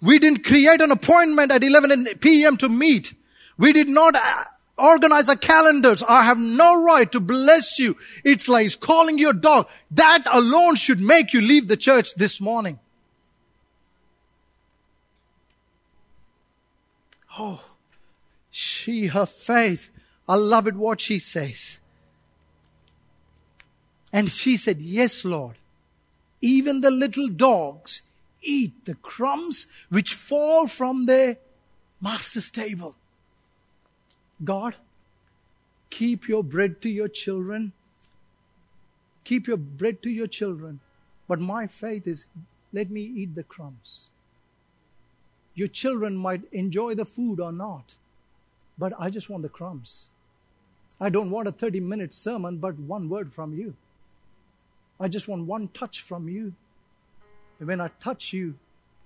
We 0.00 0.20
didn't 0.20 0.44
create 0.44 0.80
an 0.80 0.92
appointment 0.92 1.50
at 1.50 1.64
11 1.64 2.06
p.m. 2.20 2.56
to 2.58 2.68
meet. 2.68 3.12
We 3.58 3.72
did 3.72 3.88
not 3.88 4.14
uh, 4.14 4.44
organize 4.78 5.28
our 5.28 5.34
calendars. 5.34 6.04
I 6.08 6.22
have 6.22 6.38
no 6.38 6.80
right 6.80 7.10
to 7.10 7.18
bless 7.18 7.80
you. 7.80 7.96
It's 8.24 8.48
like 8.48 8.78
calling 8.78 9.18
your 9.18 9.32
dog. 9.32 9.68
That 9.90 10.22
alone 10.30 10.76
should 10.76 11.00
make 11.00 11.32
you 11.32 11.40
leave 11.40 11.66
the 11.66 11.76
church 11.76 12.14
this 12.14 12.40
morning. 12.40 12.78
Oh, 17.36 17.64
she, 18.48 19.06
her 19.08 19.26
faith. 19.26 19.90
I 20.28 20.36
love 20.36 20.68
it 20.68 20.76
what 20.76 21.00
she 21.00 21.18
says. 21.18 21.80
And 24.12 24.30
she 24.30 24.56
said, 24.56 24.80
Yes, 24.80 25.24
Lord. 25.24 25.56
Even 26.40 26.80
the 26.80 26.90
little 26.90 27.28
dogs 27.28 28.02
eat 28.42 28.84
the 28.84 28.94
crumbs 28.94 29.66
which 29.88 30.14
fall 30.14 30.68
from 30.68 31.06
their 31.06 31.38
master's 32.00 32.50
table. 32.50 32.94
God, 34.42 34.76
keep 35.90 36.28
your 36.28 36.44
bread 36.44 36.80
to 36.82 36.88
your 36.88 37.08
children. 37.08 37.72
Keep 39.24 39.48
your 39.48 39.56
bread 39.56 40.02
to 40.04 40.10
your 40.10 40.28
children. 40.28 40.80
But 41.26 41.40
my 41.40 41.66
faith 41.66 42.06
is 42.06 42.26
let 42.72 42.90
me 42.90 43.02
eat 43.02 43.34
the 43.34 43.42
crumbs. 43.42 44.08
Your 45.54 45.68
children 45.68 46.16
might 46.16 46.42
enjoy 46.52 46.94
the 46.94 47.04
food 47.04 47.40
or 47.40 47.50
not, 47.50 47.96
but 48.78 48.92
I 48.98 49.10
just 49.10 49.28
want 49.28 49.42
the 49.42 49.48
crumbs. 49.48 50.10
I 51.00 51.08
don't 51.08 51.30
want 51.30 51.48
a 51.48 51.52
30 51.52 51.80
minute 51.80 52.14
sermon, 52.14 52.58
but 52.58 52.78
one 52.78 53.08
word 53.08 53.32
from 53.32 53.54
you. 53.54 53.74
I 55.00 55.08
just 55.08 55.28
want 55.28 55.46
one 55.46 55.68
touch 55.68 56.02
from 56.02 56.28
you. 56.28 56.54
And 57.58 57.68
when 57.68 57.80
I 57.80 57.88
touch 58.00 58.32
you, 58.32 58.54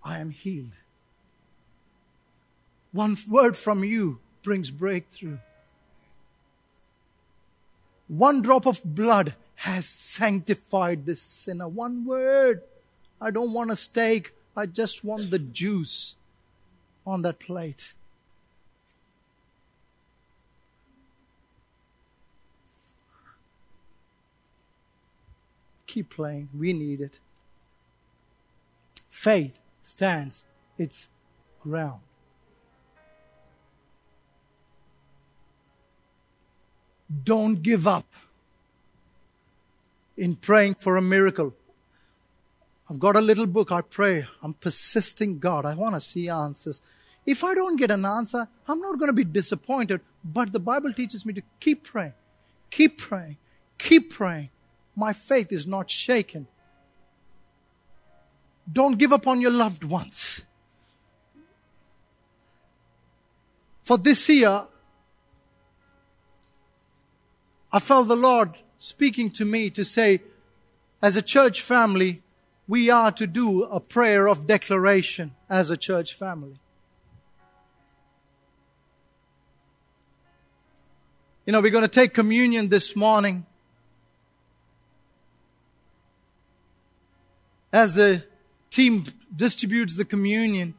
I 0.02 0.18
am 0.18 0.30
healed. 0.30 0.76
One 2.92 3.16
word 3.28 3.56
from 3.56 3.84
you 3.84 4.20
brings 4.42 4.70
breakthrough. 4.70 5.38
One 8.08 8.42
drop 8.42 8.66
of 8.66 8.82
blood 8.84 9.34
has 9.56 9.86
sanctified 9.86 11.06
this 11.06 11.22
sinner. 11.22 11.68
One 11.68 12.04
word. 12.04 12.62
I 13.20 13.30
don't 13.30 13.52
want 13.52 13.70
a 13.70 13.76
steak. 13.76 14.34
I 14.56 14.66
just 14.66 15.04
want 15.04 15.30
the 15.30 15.38
juice 15.38 16.16
on 17.06 17.22
that 17.22 17.38
plate. 17.38 17.94
Keep 25.92 26.08
playing. 26.08 26.48
We 26.58 26.72
need 26.72 27.02
it. 27.02 27.20
Faith 29.10 29.58
stands 29.82 30.42
its 30.78 31.10
ground. 31.60 32.00
Don't 37.24 37.62
give 37.62 37.86
up 37.86 38.06
in 40.16 40.36
praying 40.36 40.76
for 40.76 40.96
a 40.96 41.02
miracle. 41.02 41.52
I've 42.88 42.98
got 42.98 43.14
a 43.14 43.20
little 43.20 43.44
book. 43.44 43.70
I 43.70 43.82
pray. 43.82 44.26
I'm 44.42 44.54
persisting 44.54 45.40
God. 45.40 45.66
I 45.66 45.74
want 45.74 45.94
to 45.94 46.00
see 46.00 46.30
answers. 46.30 46.80
If 47.26 47.44
I 47.44 47.54
don't 47.54 47.76
get 47.76 47.90
an 47.90 48.06
answer, 48.06 48.48
I'm 48.66 48.80
not 48.80 48.98
going 48.98 49.10
to 49.10 49.12
be 49.12 49.24
disappointed. 49.24 50.00
But 50.24 50.52
the 50.52 50.58
Bible 50.58 50.94
teaches 50.94 51.26
me 51.26 51.34
to 51.34 51.42
keep 51.60 51.84
praying, 51.84 52.14
keep 52.70 52.96
praying, 52.96 53.36
keep 53.76 54.10
praying 54.10 54.48
my 54.94 55.12
faith 55.12 55.52
is 55.52 55.66
not 55.66 55.90
shaken. 55.90 56.46
Don't 58.70 58.98
give 58.98 59.12
up 59.12 59.26
on 59.26 59.40
your 59.40 59.50
loved 59.50 59.84
ones. 59.84 60.42
For 63.82 63.98
this 63.98 64.28
year, 64.28 64.66
I 67.72 67.80
felt 67.80 68.08
the 68.08 68.16
Lord 68.16 68.50
speaking 68.78 69.30
to 69.30 69.44
me 69.44 69.70
to 69.70 69.84
say, 69.84 70.22
as 71.00 71.16
a 71.16 71.22
church 71.22 71.62
family, 71.62 72.22
we 72.68 72.90
are 72.90 73.10
to 73.12 73.26
do 73.26 73.64
a 73.64 73.80
prayer 73.80 74.28
of 74.28 74.46
declaration 74.46 75.34
as 75.50 75.70
a 75.70 75.76
church 75.76 76.14
family. 76.14 76.60
You 81.44 81.52
know, 81.52 81.60
we're 81.60 81.70
going 81.70 81.82
to 81.82 81.88
take 81.88 82.14
communion 82.14 82.68
this 82.68 82.94
morning. 82.94 83.46
As 87.72 87.94
the 87.94 88.24
team 88.70 89.04
distributes 89.34 89.96
the 89.96 90.04
communion, 90.04 90.74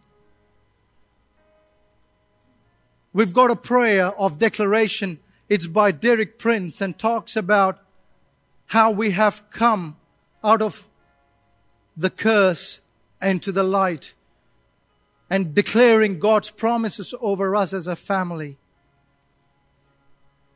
we've 3.13 3.33
got 3.33 3.49
a 3.49 3.55
prayer 3.55 4.07
of 4.07 4.39
declaration. 4.39 5.19
It's 5.49 5.67
by 5.67 5.91
Derek 5.91 6.37
Prince 6.37 6.81
and 6.81 6.97
talks 6.97 7.35
about 7.35 7.79
how 8.67 8.91
we 8.91 9.11
have 9.11 9.49
come 9.49 9.97
out 10.43 10.61
of 10.61 10.87
the 11.95 12.09
curse 12.09 12.79
and 13.21 13.41
to 13.41 13.51
the 13.51 13.63
light 13.63 14.13
and 15.29 15.55
declaring 15.55 16.19
God's 16.19 16.51
promises 16.51 17.13
over 17.21 17.55
us 17.55 17.73
as 17.73 17.87
a 17.87 17.95
family. 17.95 18.57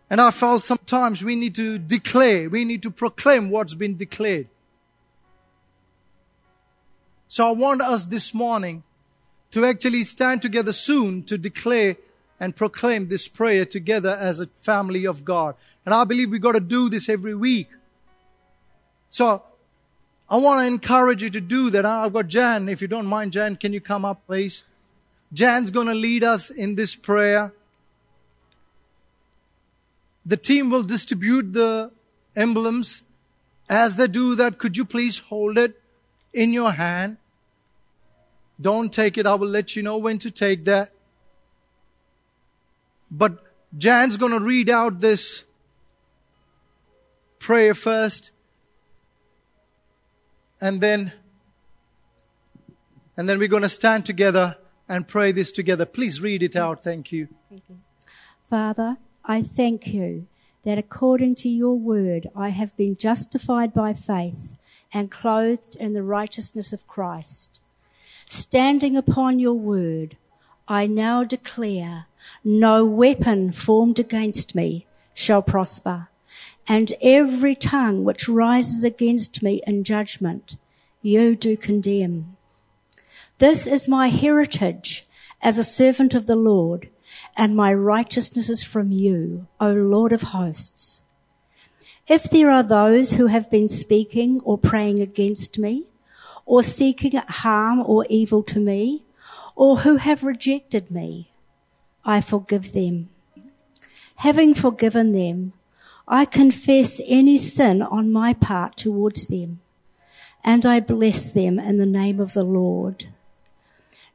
And 0.09 0.21
I 0.21 0.31
felt 0.31 0.63
sometimes 0.63 1.23
we 1.23 1.35
need 1.35 1.55
to 1.55 1.77
declare, 1.77 2.49
we 2.49 2.63
need 2.63 2.83
to 2.83 2.91
proclaim 2.91 3.49
what's 3.49 3.73
been 3.73 3.97
declared. 3.97 4.47
So 7.28 7.47
I 7.47 7.51
want 7.51 7.82
us 7.82 8.05
this 8.05 8.34
morning 8.34 8.84
to 9.51 9.65
actually 9.65 10.03
stand 10.03 10.41
together 10.41 10.71
soon 10.71 11.23
to 11.23 11.38
declare 11.38 11.97
and 12.39 12.55
proclaim 12.55 13.07
this 13.07 13.28
prayer 13.28 13.65
together 13.65 14.11
as 14.11 14.39
a 14.39 14.47
family 14.61 15.05
of 15.05 15.25
God. 15.25 15.55
And 15.86 15.93
I 15.93 16.03
believe 16.03 16.30
we've 16.30 16.41
got 16.41 16.53
to 16.53 16.59
do 16.59 16.89
this 16.89 17.09
every 17.09 17.36
week. 17.36 17.69
So 19.09 19.41
I 20.30 20.38
want 20.38 20.61
to 20.61 20.67
encourage 20.67 21.23
you 21.23 21.30
to 21.32 21.41
do 21.41 21.69
that. 21.71 21.86
I've 21.86 22.13
got 22.13 22.28
Jan. 22.28 22.69
If 22.69 22.82
you 22.82 22.88
don't 22.88 23.07
mind, 23.07 23.32
Jan, 23.32 23.55
can 23.55 23.73
you 23.73 23.82
come 23.82 24.05
up, 24.05 24.25
please? 24.28 24.63
Jan's 25.34 25.71
going 25.71 25.88
to 25.88 25.93
lead 25.93 26.23
us 26.23 26.49
in 26.49 26.75
this 26.75 26.95
prayer. 26.95 27.53
The 30.25 30.38
team 30.38 30.69
will 30.69 30.84
distribute 30.84 31.53
the 31.53 31.91
emblems. 32.36 33.01
As 33.69 33.95
they 33.95 34.07
do 34.07 34.36
that, 34.36 34.57
could 34.57 34.78
you 34.78 34.86
please 34.86 35.19
hold 35.19 35.57
it? 35.57 35.82
In 36.38 36.53
your 36.53 36.71
hand. 36.71 37.17
Don't 38.61 38.93
take 38.93 39.17
it. 39.17 39.25
I 39.25 39.35
will 39.35 39.47
let 39.47 39.75
you 39.75 39.81
know 39.81 39.97
when 39.97 40.19
to 40.19 40.31
take 40.31 40.65
that. 40.65 40.91
But 43.09 43.43
Jan's 43.75 44.17
going 44.17 44.31
to 44.31 44.39
read 44.39 44.69
out 44.69 44.99
this 44.99 45.45
prayer 47.39 47.73
first. 47.73 48.31
And 50.61 50.79
then, 50.79 51.11
and 53.15 53.27
then 53.27 53.39
we're 53.39 53.47
going 53.47 53.63
to 53.63 53.69
stand 53.69 54.05
together 54.05 54.57
and 54.88 55.07
pray 55.07 55.31
this 55.31 55.51
together. 55.51 55.85
Please 55.85 56.21
read 56.21 56.43
it 56.43 56.55
out. 56.55 56.83
Thank 56.83 57.11
you. 57.11 57.27
Thank 57.49 57.63
you. 57.67 57.77
Father, 58.49 58.97
I 59.25 59.41
thank 59.41 59.88
you 59.88 60.27
that 60.63 60.77
according 60.77 61.35
to 61.35 61.49
your 61.49 61.75
word 61.75 62.27
I 62.35 62.49
have 62.49 62.75
been 62.75 62.95
justified 62.95 63.73
by 63.73 63.93
faith 63.93 64.57
and 64.93 65.11
clothed 65.11 65.75
in 65.75 65.93
the 65.93 66.03
righteousness 66.03 66.73
of 66.73 66.88
Christ. 66.88 67.61
Standing 68.25 68.97
upon 68.97 69.39
your 69.39 69.53
word, 69.53 70.17
I 70.67 70.85
now 70.88 71.23
declare 71.23 72.07
no 72.43 72.85
weapon 72.85 73.51
formed 73.51 73.99
against 73.99 74.53
me 74.53 74.85
shall 75.13 75.41
prosper, 75.41 76.09
and 76.67 76.93
every 77.01 77.55
tongue 77.55 78.03
which 78.03 78.27
rises 78.27 78.83
against 78.83 79.41
me 79.41 79.61
in 79.65 79.83
judgment, 79.83 80.57
you 81.01 81.35
do 81.35 81.55
condemn. 81.55 82.35
This 83.38 83.65
is 83.65 83.88
my 83.88 84.07
heritage 84.07 85.07
as 85.41 85.57
a 85.57 85.63
servant 85.63 86.13
of 86.13 86.25
the 86.25 86.35
Lord, 86.35 86.89
and 87.35 87.55
my 87.55 87.73
righteousness 87.73 88.49
is 88.49 88.63
from 88.63 88.91
you, 88.91 89.47
O 89.59 89.71
Lord 89.71 90.11
of 90.11 90.21
hosts. 90.21 91.01
If 92.08 92.30
there 92.30 92.49
are 92.49 92.64
those 92.64 93.14
who 93.14 93.28
have 93.28 93.51
been 93.51 93.68
speaking 93.68 94.39
or 94.45 94.58
praying 94.58 94.99
against 95.01 95.60
me, 95.60 95.84
or 96.45 96.64
seeking 96.64 97.20
harm 97.28 97.82
or 97.86 98.05
evil 98.10 98.41
to 98.43 98.60
me, 98.60 99.03
or 99.55 99.78
who 99.80 99.97
have 99.97 100.24
rejected 100.24 100.89
me, 100.89 101.32
I 102.05 102.22
forgive 102.22 102.72
them. 102.72 103.10
Having 104.18 104.53
forgiven 104.53 105.12
them, 105.12 105.51
I 106.08 106.24
confess 106.24 107.01
any 107.05 107.38
sin 107.38 107.82
on 107.82 108.14
my 108.14 108.34
part 108.34 108.78
towards 108.78 109.28
them, 109.28 109.60
and 110.43 110.66
I 110.66 110.80
bless 110.80 111.30
them 111.30 111.60
in 111.60 111.78
the 111.78 111.86
name 111.86 112.22
of 112.22 112.32
the 112.34 112.45
Lord. 112.45 113.08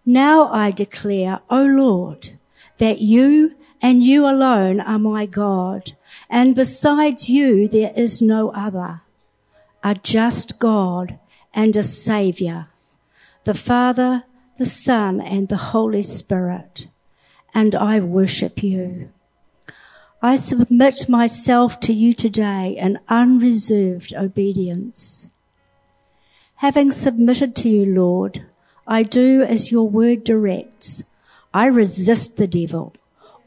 Now 0.06 0.48
I 0.48 0.70
declare, 0.70 1.40
O 1.50 1.66
Lord, 1.66 2.30
that 2.78 3.02
you 3.02 3.54
and 3.82 4.04
you 4.04 4.24
alone 4.24 4.80
are 4.80 4.98
my 4.98 5.26
God, 5.26 5.96
and 6.30 6.54
besides 6.54 7.28
you 7.28 7.66
there 7.66 7.92
is 7.96 8.22
no 8.22 8.50
other. 8.50 9.00
A 9.82 9.96
just 9.96 10.60
God 10.60 11.18
and 11.52 11.74
a 11.74 11.82
Saviour, 11.82 12.68
the 13.42 13.54
Father, 13.54 14.22
the 14.56 14.66
Son, 14.66 15.20
and 15.20 15.48
the 15.48 15.56
Holy 15.56 16.02
Spirit. 16.02 16.86
And 17.52 17.74
I 17.74 17.98
worship 17.98 18.62
you. 18.62 19.10
I 20.22 20.36
submit 20.36 21.08
myself 21.08 21.80
to 21.80 21.92
you 21.92 22.12
today 22.12 22.76
in 22.78 23.00
unreserved 23.08 24.14
obedience. 24.14 25.30
Having 26.56 26.92
submitted 26.92 27.56
to 27.56 27.68
you, 27.68 27.84
Lord, 27.84 28.46
I 28.86 29.02
do 29.02 29.42
as 29.42 29.72
your 29.72 29.88
word 29.88 30.22
directs. 30.22 31.02
I 31.52 31.66
resist 31.66 32.36
the 32.36 32.46
devil 32.46 32.94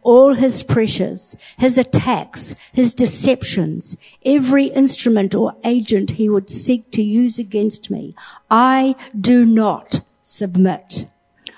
all 0.05 0.35
his 0.35 0.63
pressures, 0.63 1.35
his 1.57 1.77
attacks, 1.77 2.55
his 2.71 2.93
deceptions, 2.93 3.97
every 4.23 4.67
instrument 4.67 5.35
or 5.35 5.55
agent 5.65 6.11
he 6.11 6.29
would 6.29 6.49
seek 6.49 6.91
to 6.91 7.01
use 7.01 7.39
against 7.39 7.89
me. 7.89 8.15
I 8.49 8.95
do 9.19 9.45
not 9.45 10.01
submit. 10.23 11.07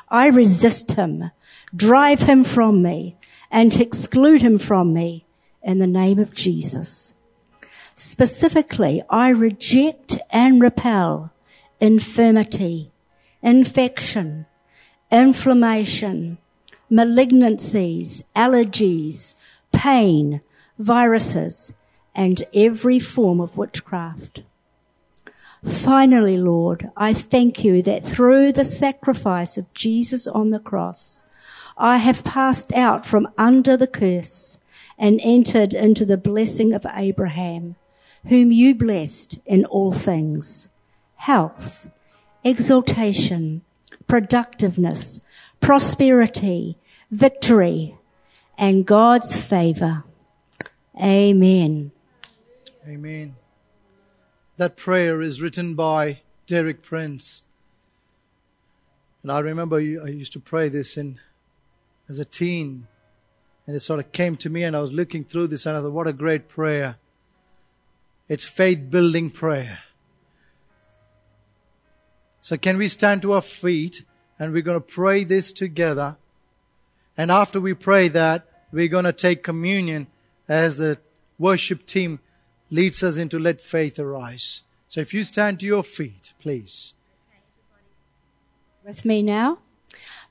I 0.10 0.28
resist 0.28 0.94
him, 0.94 1.32
drive 1.76 2.22
him 2.22 2.44
from 2.44 2.82
me, 2.82 3.18
and 3.52 3.76
exclude 3.76 4.42
him 4.42 4.58
from 4.58 4.94
me 4.94 5.26
in 5.62 5.80
the 5.80 5.88
name 5.88 6.18
of 6.18 6.34
Jesus. 6.34 7.14
Specifically, 7.96 9.04
I 9.10 9.30
reject 9.30 10.18
and 10.30 10.62
repel 10.62 11.34
infirmity, 11.80 12.92
infection, 13.42 14.46
inflammation, 15.12 16.38
malignancies, 16.92 18.24
allergies, 18.36 19.34
pain, 19.72 20.42
viruses, 20.80 21.74
and 22.16 22.44
every 22.54 23.00
form 23.00 23.40
of 23.40 23.58
witchcraft. 23.58 24.42
Finally, 25.66 26.38
Lord, 26.38 26.92
I 26.96 27.14
thank 27.14 27.64
you 27.64 27.82
that 27.82 28.06
through 28.06 28.52
the 28.52 28.64
sacrifice 28.64 29.58
of 29.58 29.74
Jesus 29.74 30.28
on 30.28 30.52
the 30.52 30.60
cross, 30.60 31.24
I 31.78 31.98
have 31.98 32.24
passed 32.24 32.72
out 32.74 33.06
from 33.06 33.28
under 33.38 33.76
the 33.76 33.88
curse 33.88 34.58
and 34.98 35.20
entered 35.24 35.74
into 35.74 36.06
the 36.06 36.18
blessing 36.18 36.74
of 36.74 36.86
Abraham, 36.94 37.76
whom 38.26 38.52
you 38.52 38.74
blessed 38.74 39.40
in 39.46 39.66
all 39.66 39.92
things. 39.92 40.70
Health, 41.16 41.90
exaltation, 42.44 43.62
productiveness, 44.08 45.20
prosperity, 45.60 46.78
victory, 47.12 47.96
and 48.58 48.86
God's 48.86 49.36
favor. 49.36 50.04
Amen. 51.02 51.92
Amen. 52.88 53.36
That 54.58 54.76
prayer 54.76 55.22
is 55.22 55.42
written 55.42 55.76
by 55.76 56.22
Derek 56.48 56.82
Prince. 56.82 57.44
And 59.22 59.32
I 59.32 59.40
remember 59.40 59.78
I 59.78 60.08
used 60.08 60.34
to 60.34 60.40
pray 60.40 60.70
this 60.70 60.98
in 60.98 61.20
as 62.10 62.20
a 62.20 62.26
teen. 62.26 62.88
And 63.66 63.76
it 63.76 63.82
sort 63.82 64.00
of 64.00 64.12
came 64.14 64.38
to 64.38 64.50
me 64.50 64.64
and 64.64 64.76
I 64.76 64.80
was 64.80 64.94
looking 64.94 65.26
through 65.26 65.48
this 65.48 65.66
and 65.66 65.76
I 65.76 65.82
thought, 65.82 65.92
what 65.92 66.08
a 66.08 66.14
great 66.14 66.48
prayer. 66.48 66.98
It's 68.30 68.46
faith 68.46 68.90
building 68.90 69.30
prayer. 69.30 69.80
So 72.40 72.56
can 72.58 72.78
we 72.78 72.88
stand 72.88 73.22
to 73.24 73.34
our 73.34 73.42
feet 73.42 74.04
and 74.40 74.54
we're 74.54 74.62
going 74.62 74.80
to 74.80 74.86
pray 74.86 75.24
this 75.24 75.52
together. 75.52 76.18
And 77.18 77.32
after 77.32 77.60
we 77.60 77.74
pray 77.74 78.08
that, 78.10 78.48
we're 78.72 78.88
going 78.88 79.06
to 79.06 79.14
take 79.14 79.44
communion 79.44 80.08
as 80.48 80.78
the 80.78 81.00
worship 81.40 81.86
team 81.86 82.20
leads 82.70 83.02
us 83.04 83.18
into 83.18 83.40
let 83.40 83.62
faith 83.62 83.98
arise. 84.00 84.64
So 84.88 85.02
if 85.02 85.14
you 85.14 85.24
stand 85.24 85.60
to 85.62 85.66
your 85.66 85.84
feet, 85.84 86.34
please. 86.40 86.94
With 88.86 89.06
me 89.06 89.22
now. 89.22 89.60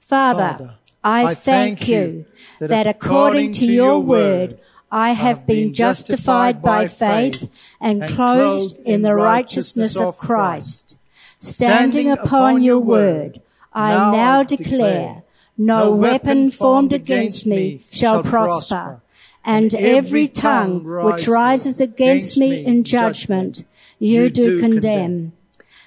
Father, 0.00 0.40
Father 0.40 0.74
I, 1.02 1.24
I 1.24 1.34
thank 1.34 1.88
you 1.88 2.26
that, 2.58 2.68
that 2.68 2.86
according 2.86 3.52
to 3.52 3.66
your 3.66 4.00
word, 4.00 4.58
I 4.90 5.10
have 5.12 5.46
been 5.46 5.74
justified 5.74 6.62
by 6.62 6.88
faith 6.88 7.50
and 7.80 8.02
clothed 8.02 8.76
in 8.84 9.02
the 9.02 9.14
righteousness 9.14 9.96
of 9.96 10.18
Christ. 10.18 10.96
Standing 11.38 12.10
upon 12.10 12.62
your 12.62 12.78
word, 12.78 13.40
I 13.76 13.90
now, 13.90 14.12
now 14.12 14.42
declare 14.42 15.22
no 15.58 15.94
weapon 15.94 16.50
formed 16.50 16.94
against 16.94 17.46
me 17.46 17.84
shall 17.90 18.22
prosper, 18.22 19.02
and 19.44 19.74
every 19.74 20.28
tongue 20.28 20.82
which 21.04 21.28
rises 21.28 21.78
against 21.78 22.38
me 22.38 22.64
in 22.64 22.84
judgment 22.84 23.64
you 23.98 24.30
do 24.30 24.58
condemn. 24.58 25.34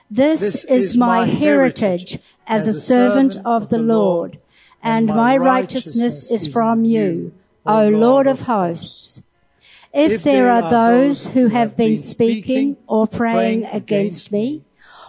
This 0.09 0.63
is 0.65 0.95
my 0.95 1.25
heritage 1.25 2.19
as 2.45 2.67
a 2.67 2.73
servant 2.73 3.37
of 3.43 3.69
the 3.69 3.79
Lord, 3.79 4.39
and 4.83 5.07
my 5.07 5.35
righteousness 5.35 6.29
is 6.29 6.47
from 6.47 6.85
you, 6.85 7.33
O 7.65 7.89
Lord 7.89 8.27
of 8.27 8.41
hosts. 8.41 9.23
If 9.91 10.21
there 10.21 10.51
are 10.51 10.69
those 10.69 11.29
who 11.29 11.47
have 11.47 11.75
been 11.75 11.95
speaking 11.95 12.77
or 12.87 13.07
praying 13.07 13.65
against 13.65 14.31
me, 14.31 14.63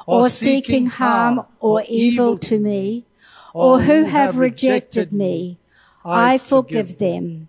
or 0.06 0.28
seeking 0.30 0.86
harm 0.86 1.42
or 1.60 1.82
evil 1.88 2.38
to 2.38 2.58
me, 2.58 3.04
or 3.52 3.80
who 3.80 4.04
have 4.04 4.36
rejected 4.36 5.12
me, 5.12 5.58
I 6.04 6.38
forgive 6.38 6.98
them. 6.98 7.48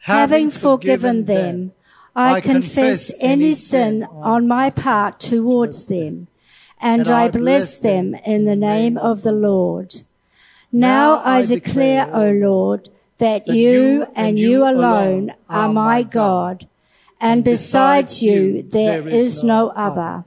Having 0.00 0.50
forgiven 0.50 1.24
them, 1.24 1.72
I 2.14 2.40
confess 2.40 3.10
any 3.18 3.54
sin 3.54 4.04
on 4.04 4.46
my 4.46 4.70
part 4.70 5.18
towards 5.20 5.86
them, 5.86 6.28
and 6.80 7.08
I 7.08 7.28
bless 7.28 7.78
them 7.78 8.14
in 8.14 8.44
the 8.44 8.56
name 8.56 8.96
of 8.96 9.22
the 9.22 9.32
Lord. 9.32 10.02
Now 10.70 11.22
I 11.24 11.42
declare, 11.42 12.08
O 12.14 12.30
Lord, 12.30 12.88
that 13.18 13.48
you 13.48 14.06
and 14.14 14.38
you 14.38 14.62
alone 14.62 15.32
are 15.48 15.72
my 15.72 16.02
God, 16.02 16.68
and 17.20 17.42
besides 17.42 18.22
you 18.22 18.62
there 18.62 19.06
is 19.08 19.42
no 19.42 19.70
other 19.70 20.24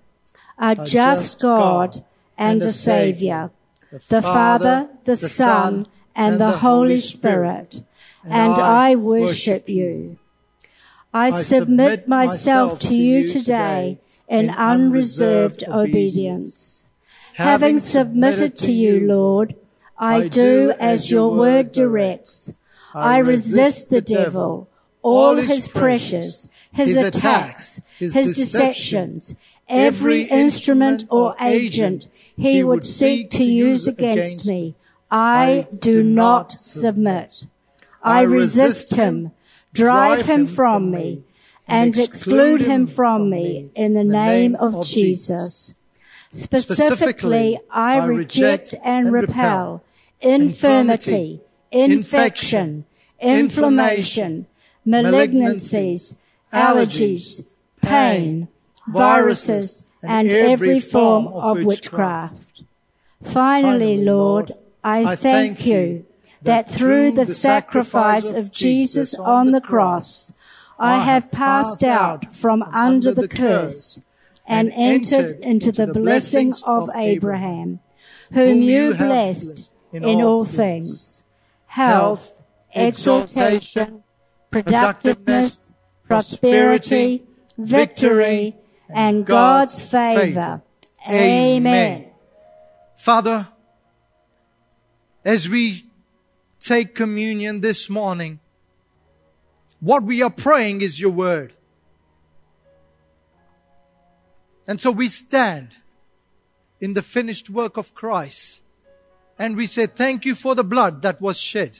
a 0.60 0.76
just 0.76 1.39
God 1.41 2.03
and 2.38 2.62
a 2.64 2.72
Saviour, 2.72 3.51
the 4.10 4.22
Father, 4.22 4.89
the 5.05 5.16
Son, 5.18 5.88
and 6.16 6.39
the 6.39 6.57
Holy 6.57 6.97
Spirit. 6.97 7.84
And 8.26 8.53
I 8.53 8.95
worship 8.95 9.70
you. 9.70 10.18
I 11.14 11.41
submit 11.41 12.07
myself 12.07 12.80
to 12.82 12.95
you 12.95 13.28
today 13.28 13.99
in 14.28 14.49
unreserved 14.51 15.64
obedience. 15.68 16.89
Having 17.36 17.80
submitted 17.80 18.55
to 18.57 18.72
you, 18.72 18.99
Lord, 18.99 19.55
I 19.97 20.28
do 20.28 20.74
as 20.80 21.10
your 21.10 21.34
word 21.34 21.72
directs. 21.72 22.53
I 22.93 23.18
resist 23.20 23.89
the 23.89 24.01
devil, 24.01 24.68
all 25.01 25.36
his 25.36 25.68
pressures, 25.68 26.47
his 26.72 26.97
attacks, 26.97 27.82
his 27.97 28.36
deceptions, 28.36 29.36
every 29.70 30.24
instrument 30.24 31.05
or 31.09 31.36
agent 31.39 32.07
he 32.36 32.63
would 32.63 32.84
seek 32.84 33.30
to 33.32 33.43
use 33.43 33.88
against 33.88 34.47
me. 34.47 34.76
I 35.11 35.67
do 35.78 36.03
not 36.03 36.51
submit. 36.51 37.47
I 38.01 38.22
resist 38.22 38.95
him, 38.95 39.32
drive 39.74 40.26
him 40.26 40.45
from 40.45 40.91
me, 40.91 41.24
and 41.67 41.97
exclude 41.97 42.61
him 42.61 42.88
from 42.88 43.30
me 43.30 43.70
in 43.76 43.93
the 43.93 44.03
name 44.03 44.55
of 44.55 44.86
Jesus. 44.86 45.76
Specifically, 46.32 47.59
I 47.70 48.03
reject 48.05 48.76
and 48.84 49.11
repel 49.11 49.84
infirmity, 50.22 51.41
infection, 51.72 52.86
inflammation, 53.20 54.47
malignancies, 54.86 56.15
allergies, 56.53 57.43
pain, 57.82 58.47
viruses, 58.92 59.84
and 60.02 60.30
every 60.30 60.80
form 60.80 61.28
of 61.28 61.64
witchcraft. 61.64 62.64
Finally, 63.24 64.04
Lord, 64.04 64.54
I 64.84 65.16
thank 65.16 65.66
you 65.66 66.06
that 66.42 66.70
through 66.70 67.12
the 67.12 67.26
sacrifice 67.26 68.32
of 68.32 68.52
Jesus 68.52 69.14
on 69.14 69.52
the 69.52 69.62
cross, 69.62 70.34
I 70.80 71.00
have 71.00 71.32
passed 71.32 71.84
out 71.84 72.34
from 72.34 72.64
under 72.64 73.12
the 73.12 73.28
curse 73.28 74.00
and 74.48 74.72
entered 74.74 75.38
into 75.42 75.72
the 75.72 75.88
blessing 75.88 76.54
of 76.66 76.90
Abraham, 76.96 77.82
whom 78.32 78.62
you 78.62 78.94
blessed 78.94 79.70
in 79.92 80.22
all 80.22 80.46
things. 80.46 81.24
Health, 81.68 82.42
exaltation, 82.74 84.04
productiveness, 84.50 85.72
prosperity, 86.08 87.24
victory, 87.58 88.56
and 88.90 89.26
God's 89.26 89.82
favor. 89.82 90.62
Amen. 91.08 92.12
Father, 92.98 93.48
as 95.24 95.48
we 95.48 95.86
take 96.60 96.96
communion 96.96 97.62
this 97.62 97.90
morning, 97.90 98.40
what 99.80 100.04
we 100.04 100.22
are 100.22 100.30
praying 100.30 100.82
is 100.82 101.00
your 101.00 101.12
word. 101.12 101.54
And 104.68 104.80
so 104.80 104.92
we 104.92 105.08
stand 105.08 105.70
in 106.82 106.94
the 106.94 107.02
finished 107.02 107.50
work 107.50 107.78
of 107.78 107.96
Christ 107.96 108.62
and 109.38 109.56
we 109.56 109.66
say, 109.66 109.88
Thank 109.88 110.26
you 110.26 110.36
for 110.36 110.54
the 110.54 110.64
blood 110.64 111.02
that 111.02 111.22
was 111.22 111.40
shed 111.40 111.80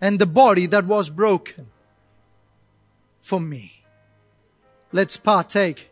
and 0.00 0.18
the 0.18 0.26
body 0.26 0.66
that 0.66 0.84
was 0.84 1.08
broken 1.08 1.68
for 3.20 3.40
me. 3.40 3.84
Let's 4.90 5.16
partake 5.16 5.91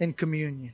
in 0.00 0.12
communion. 0.12 0.72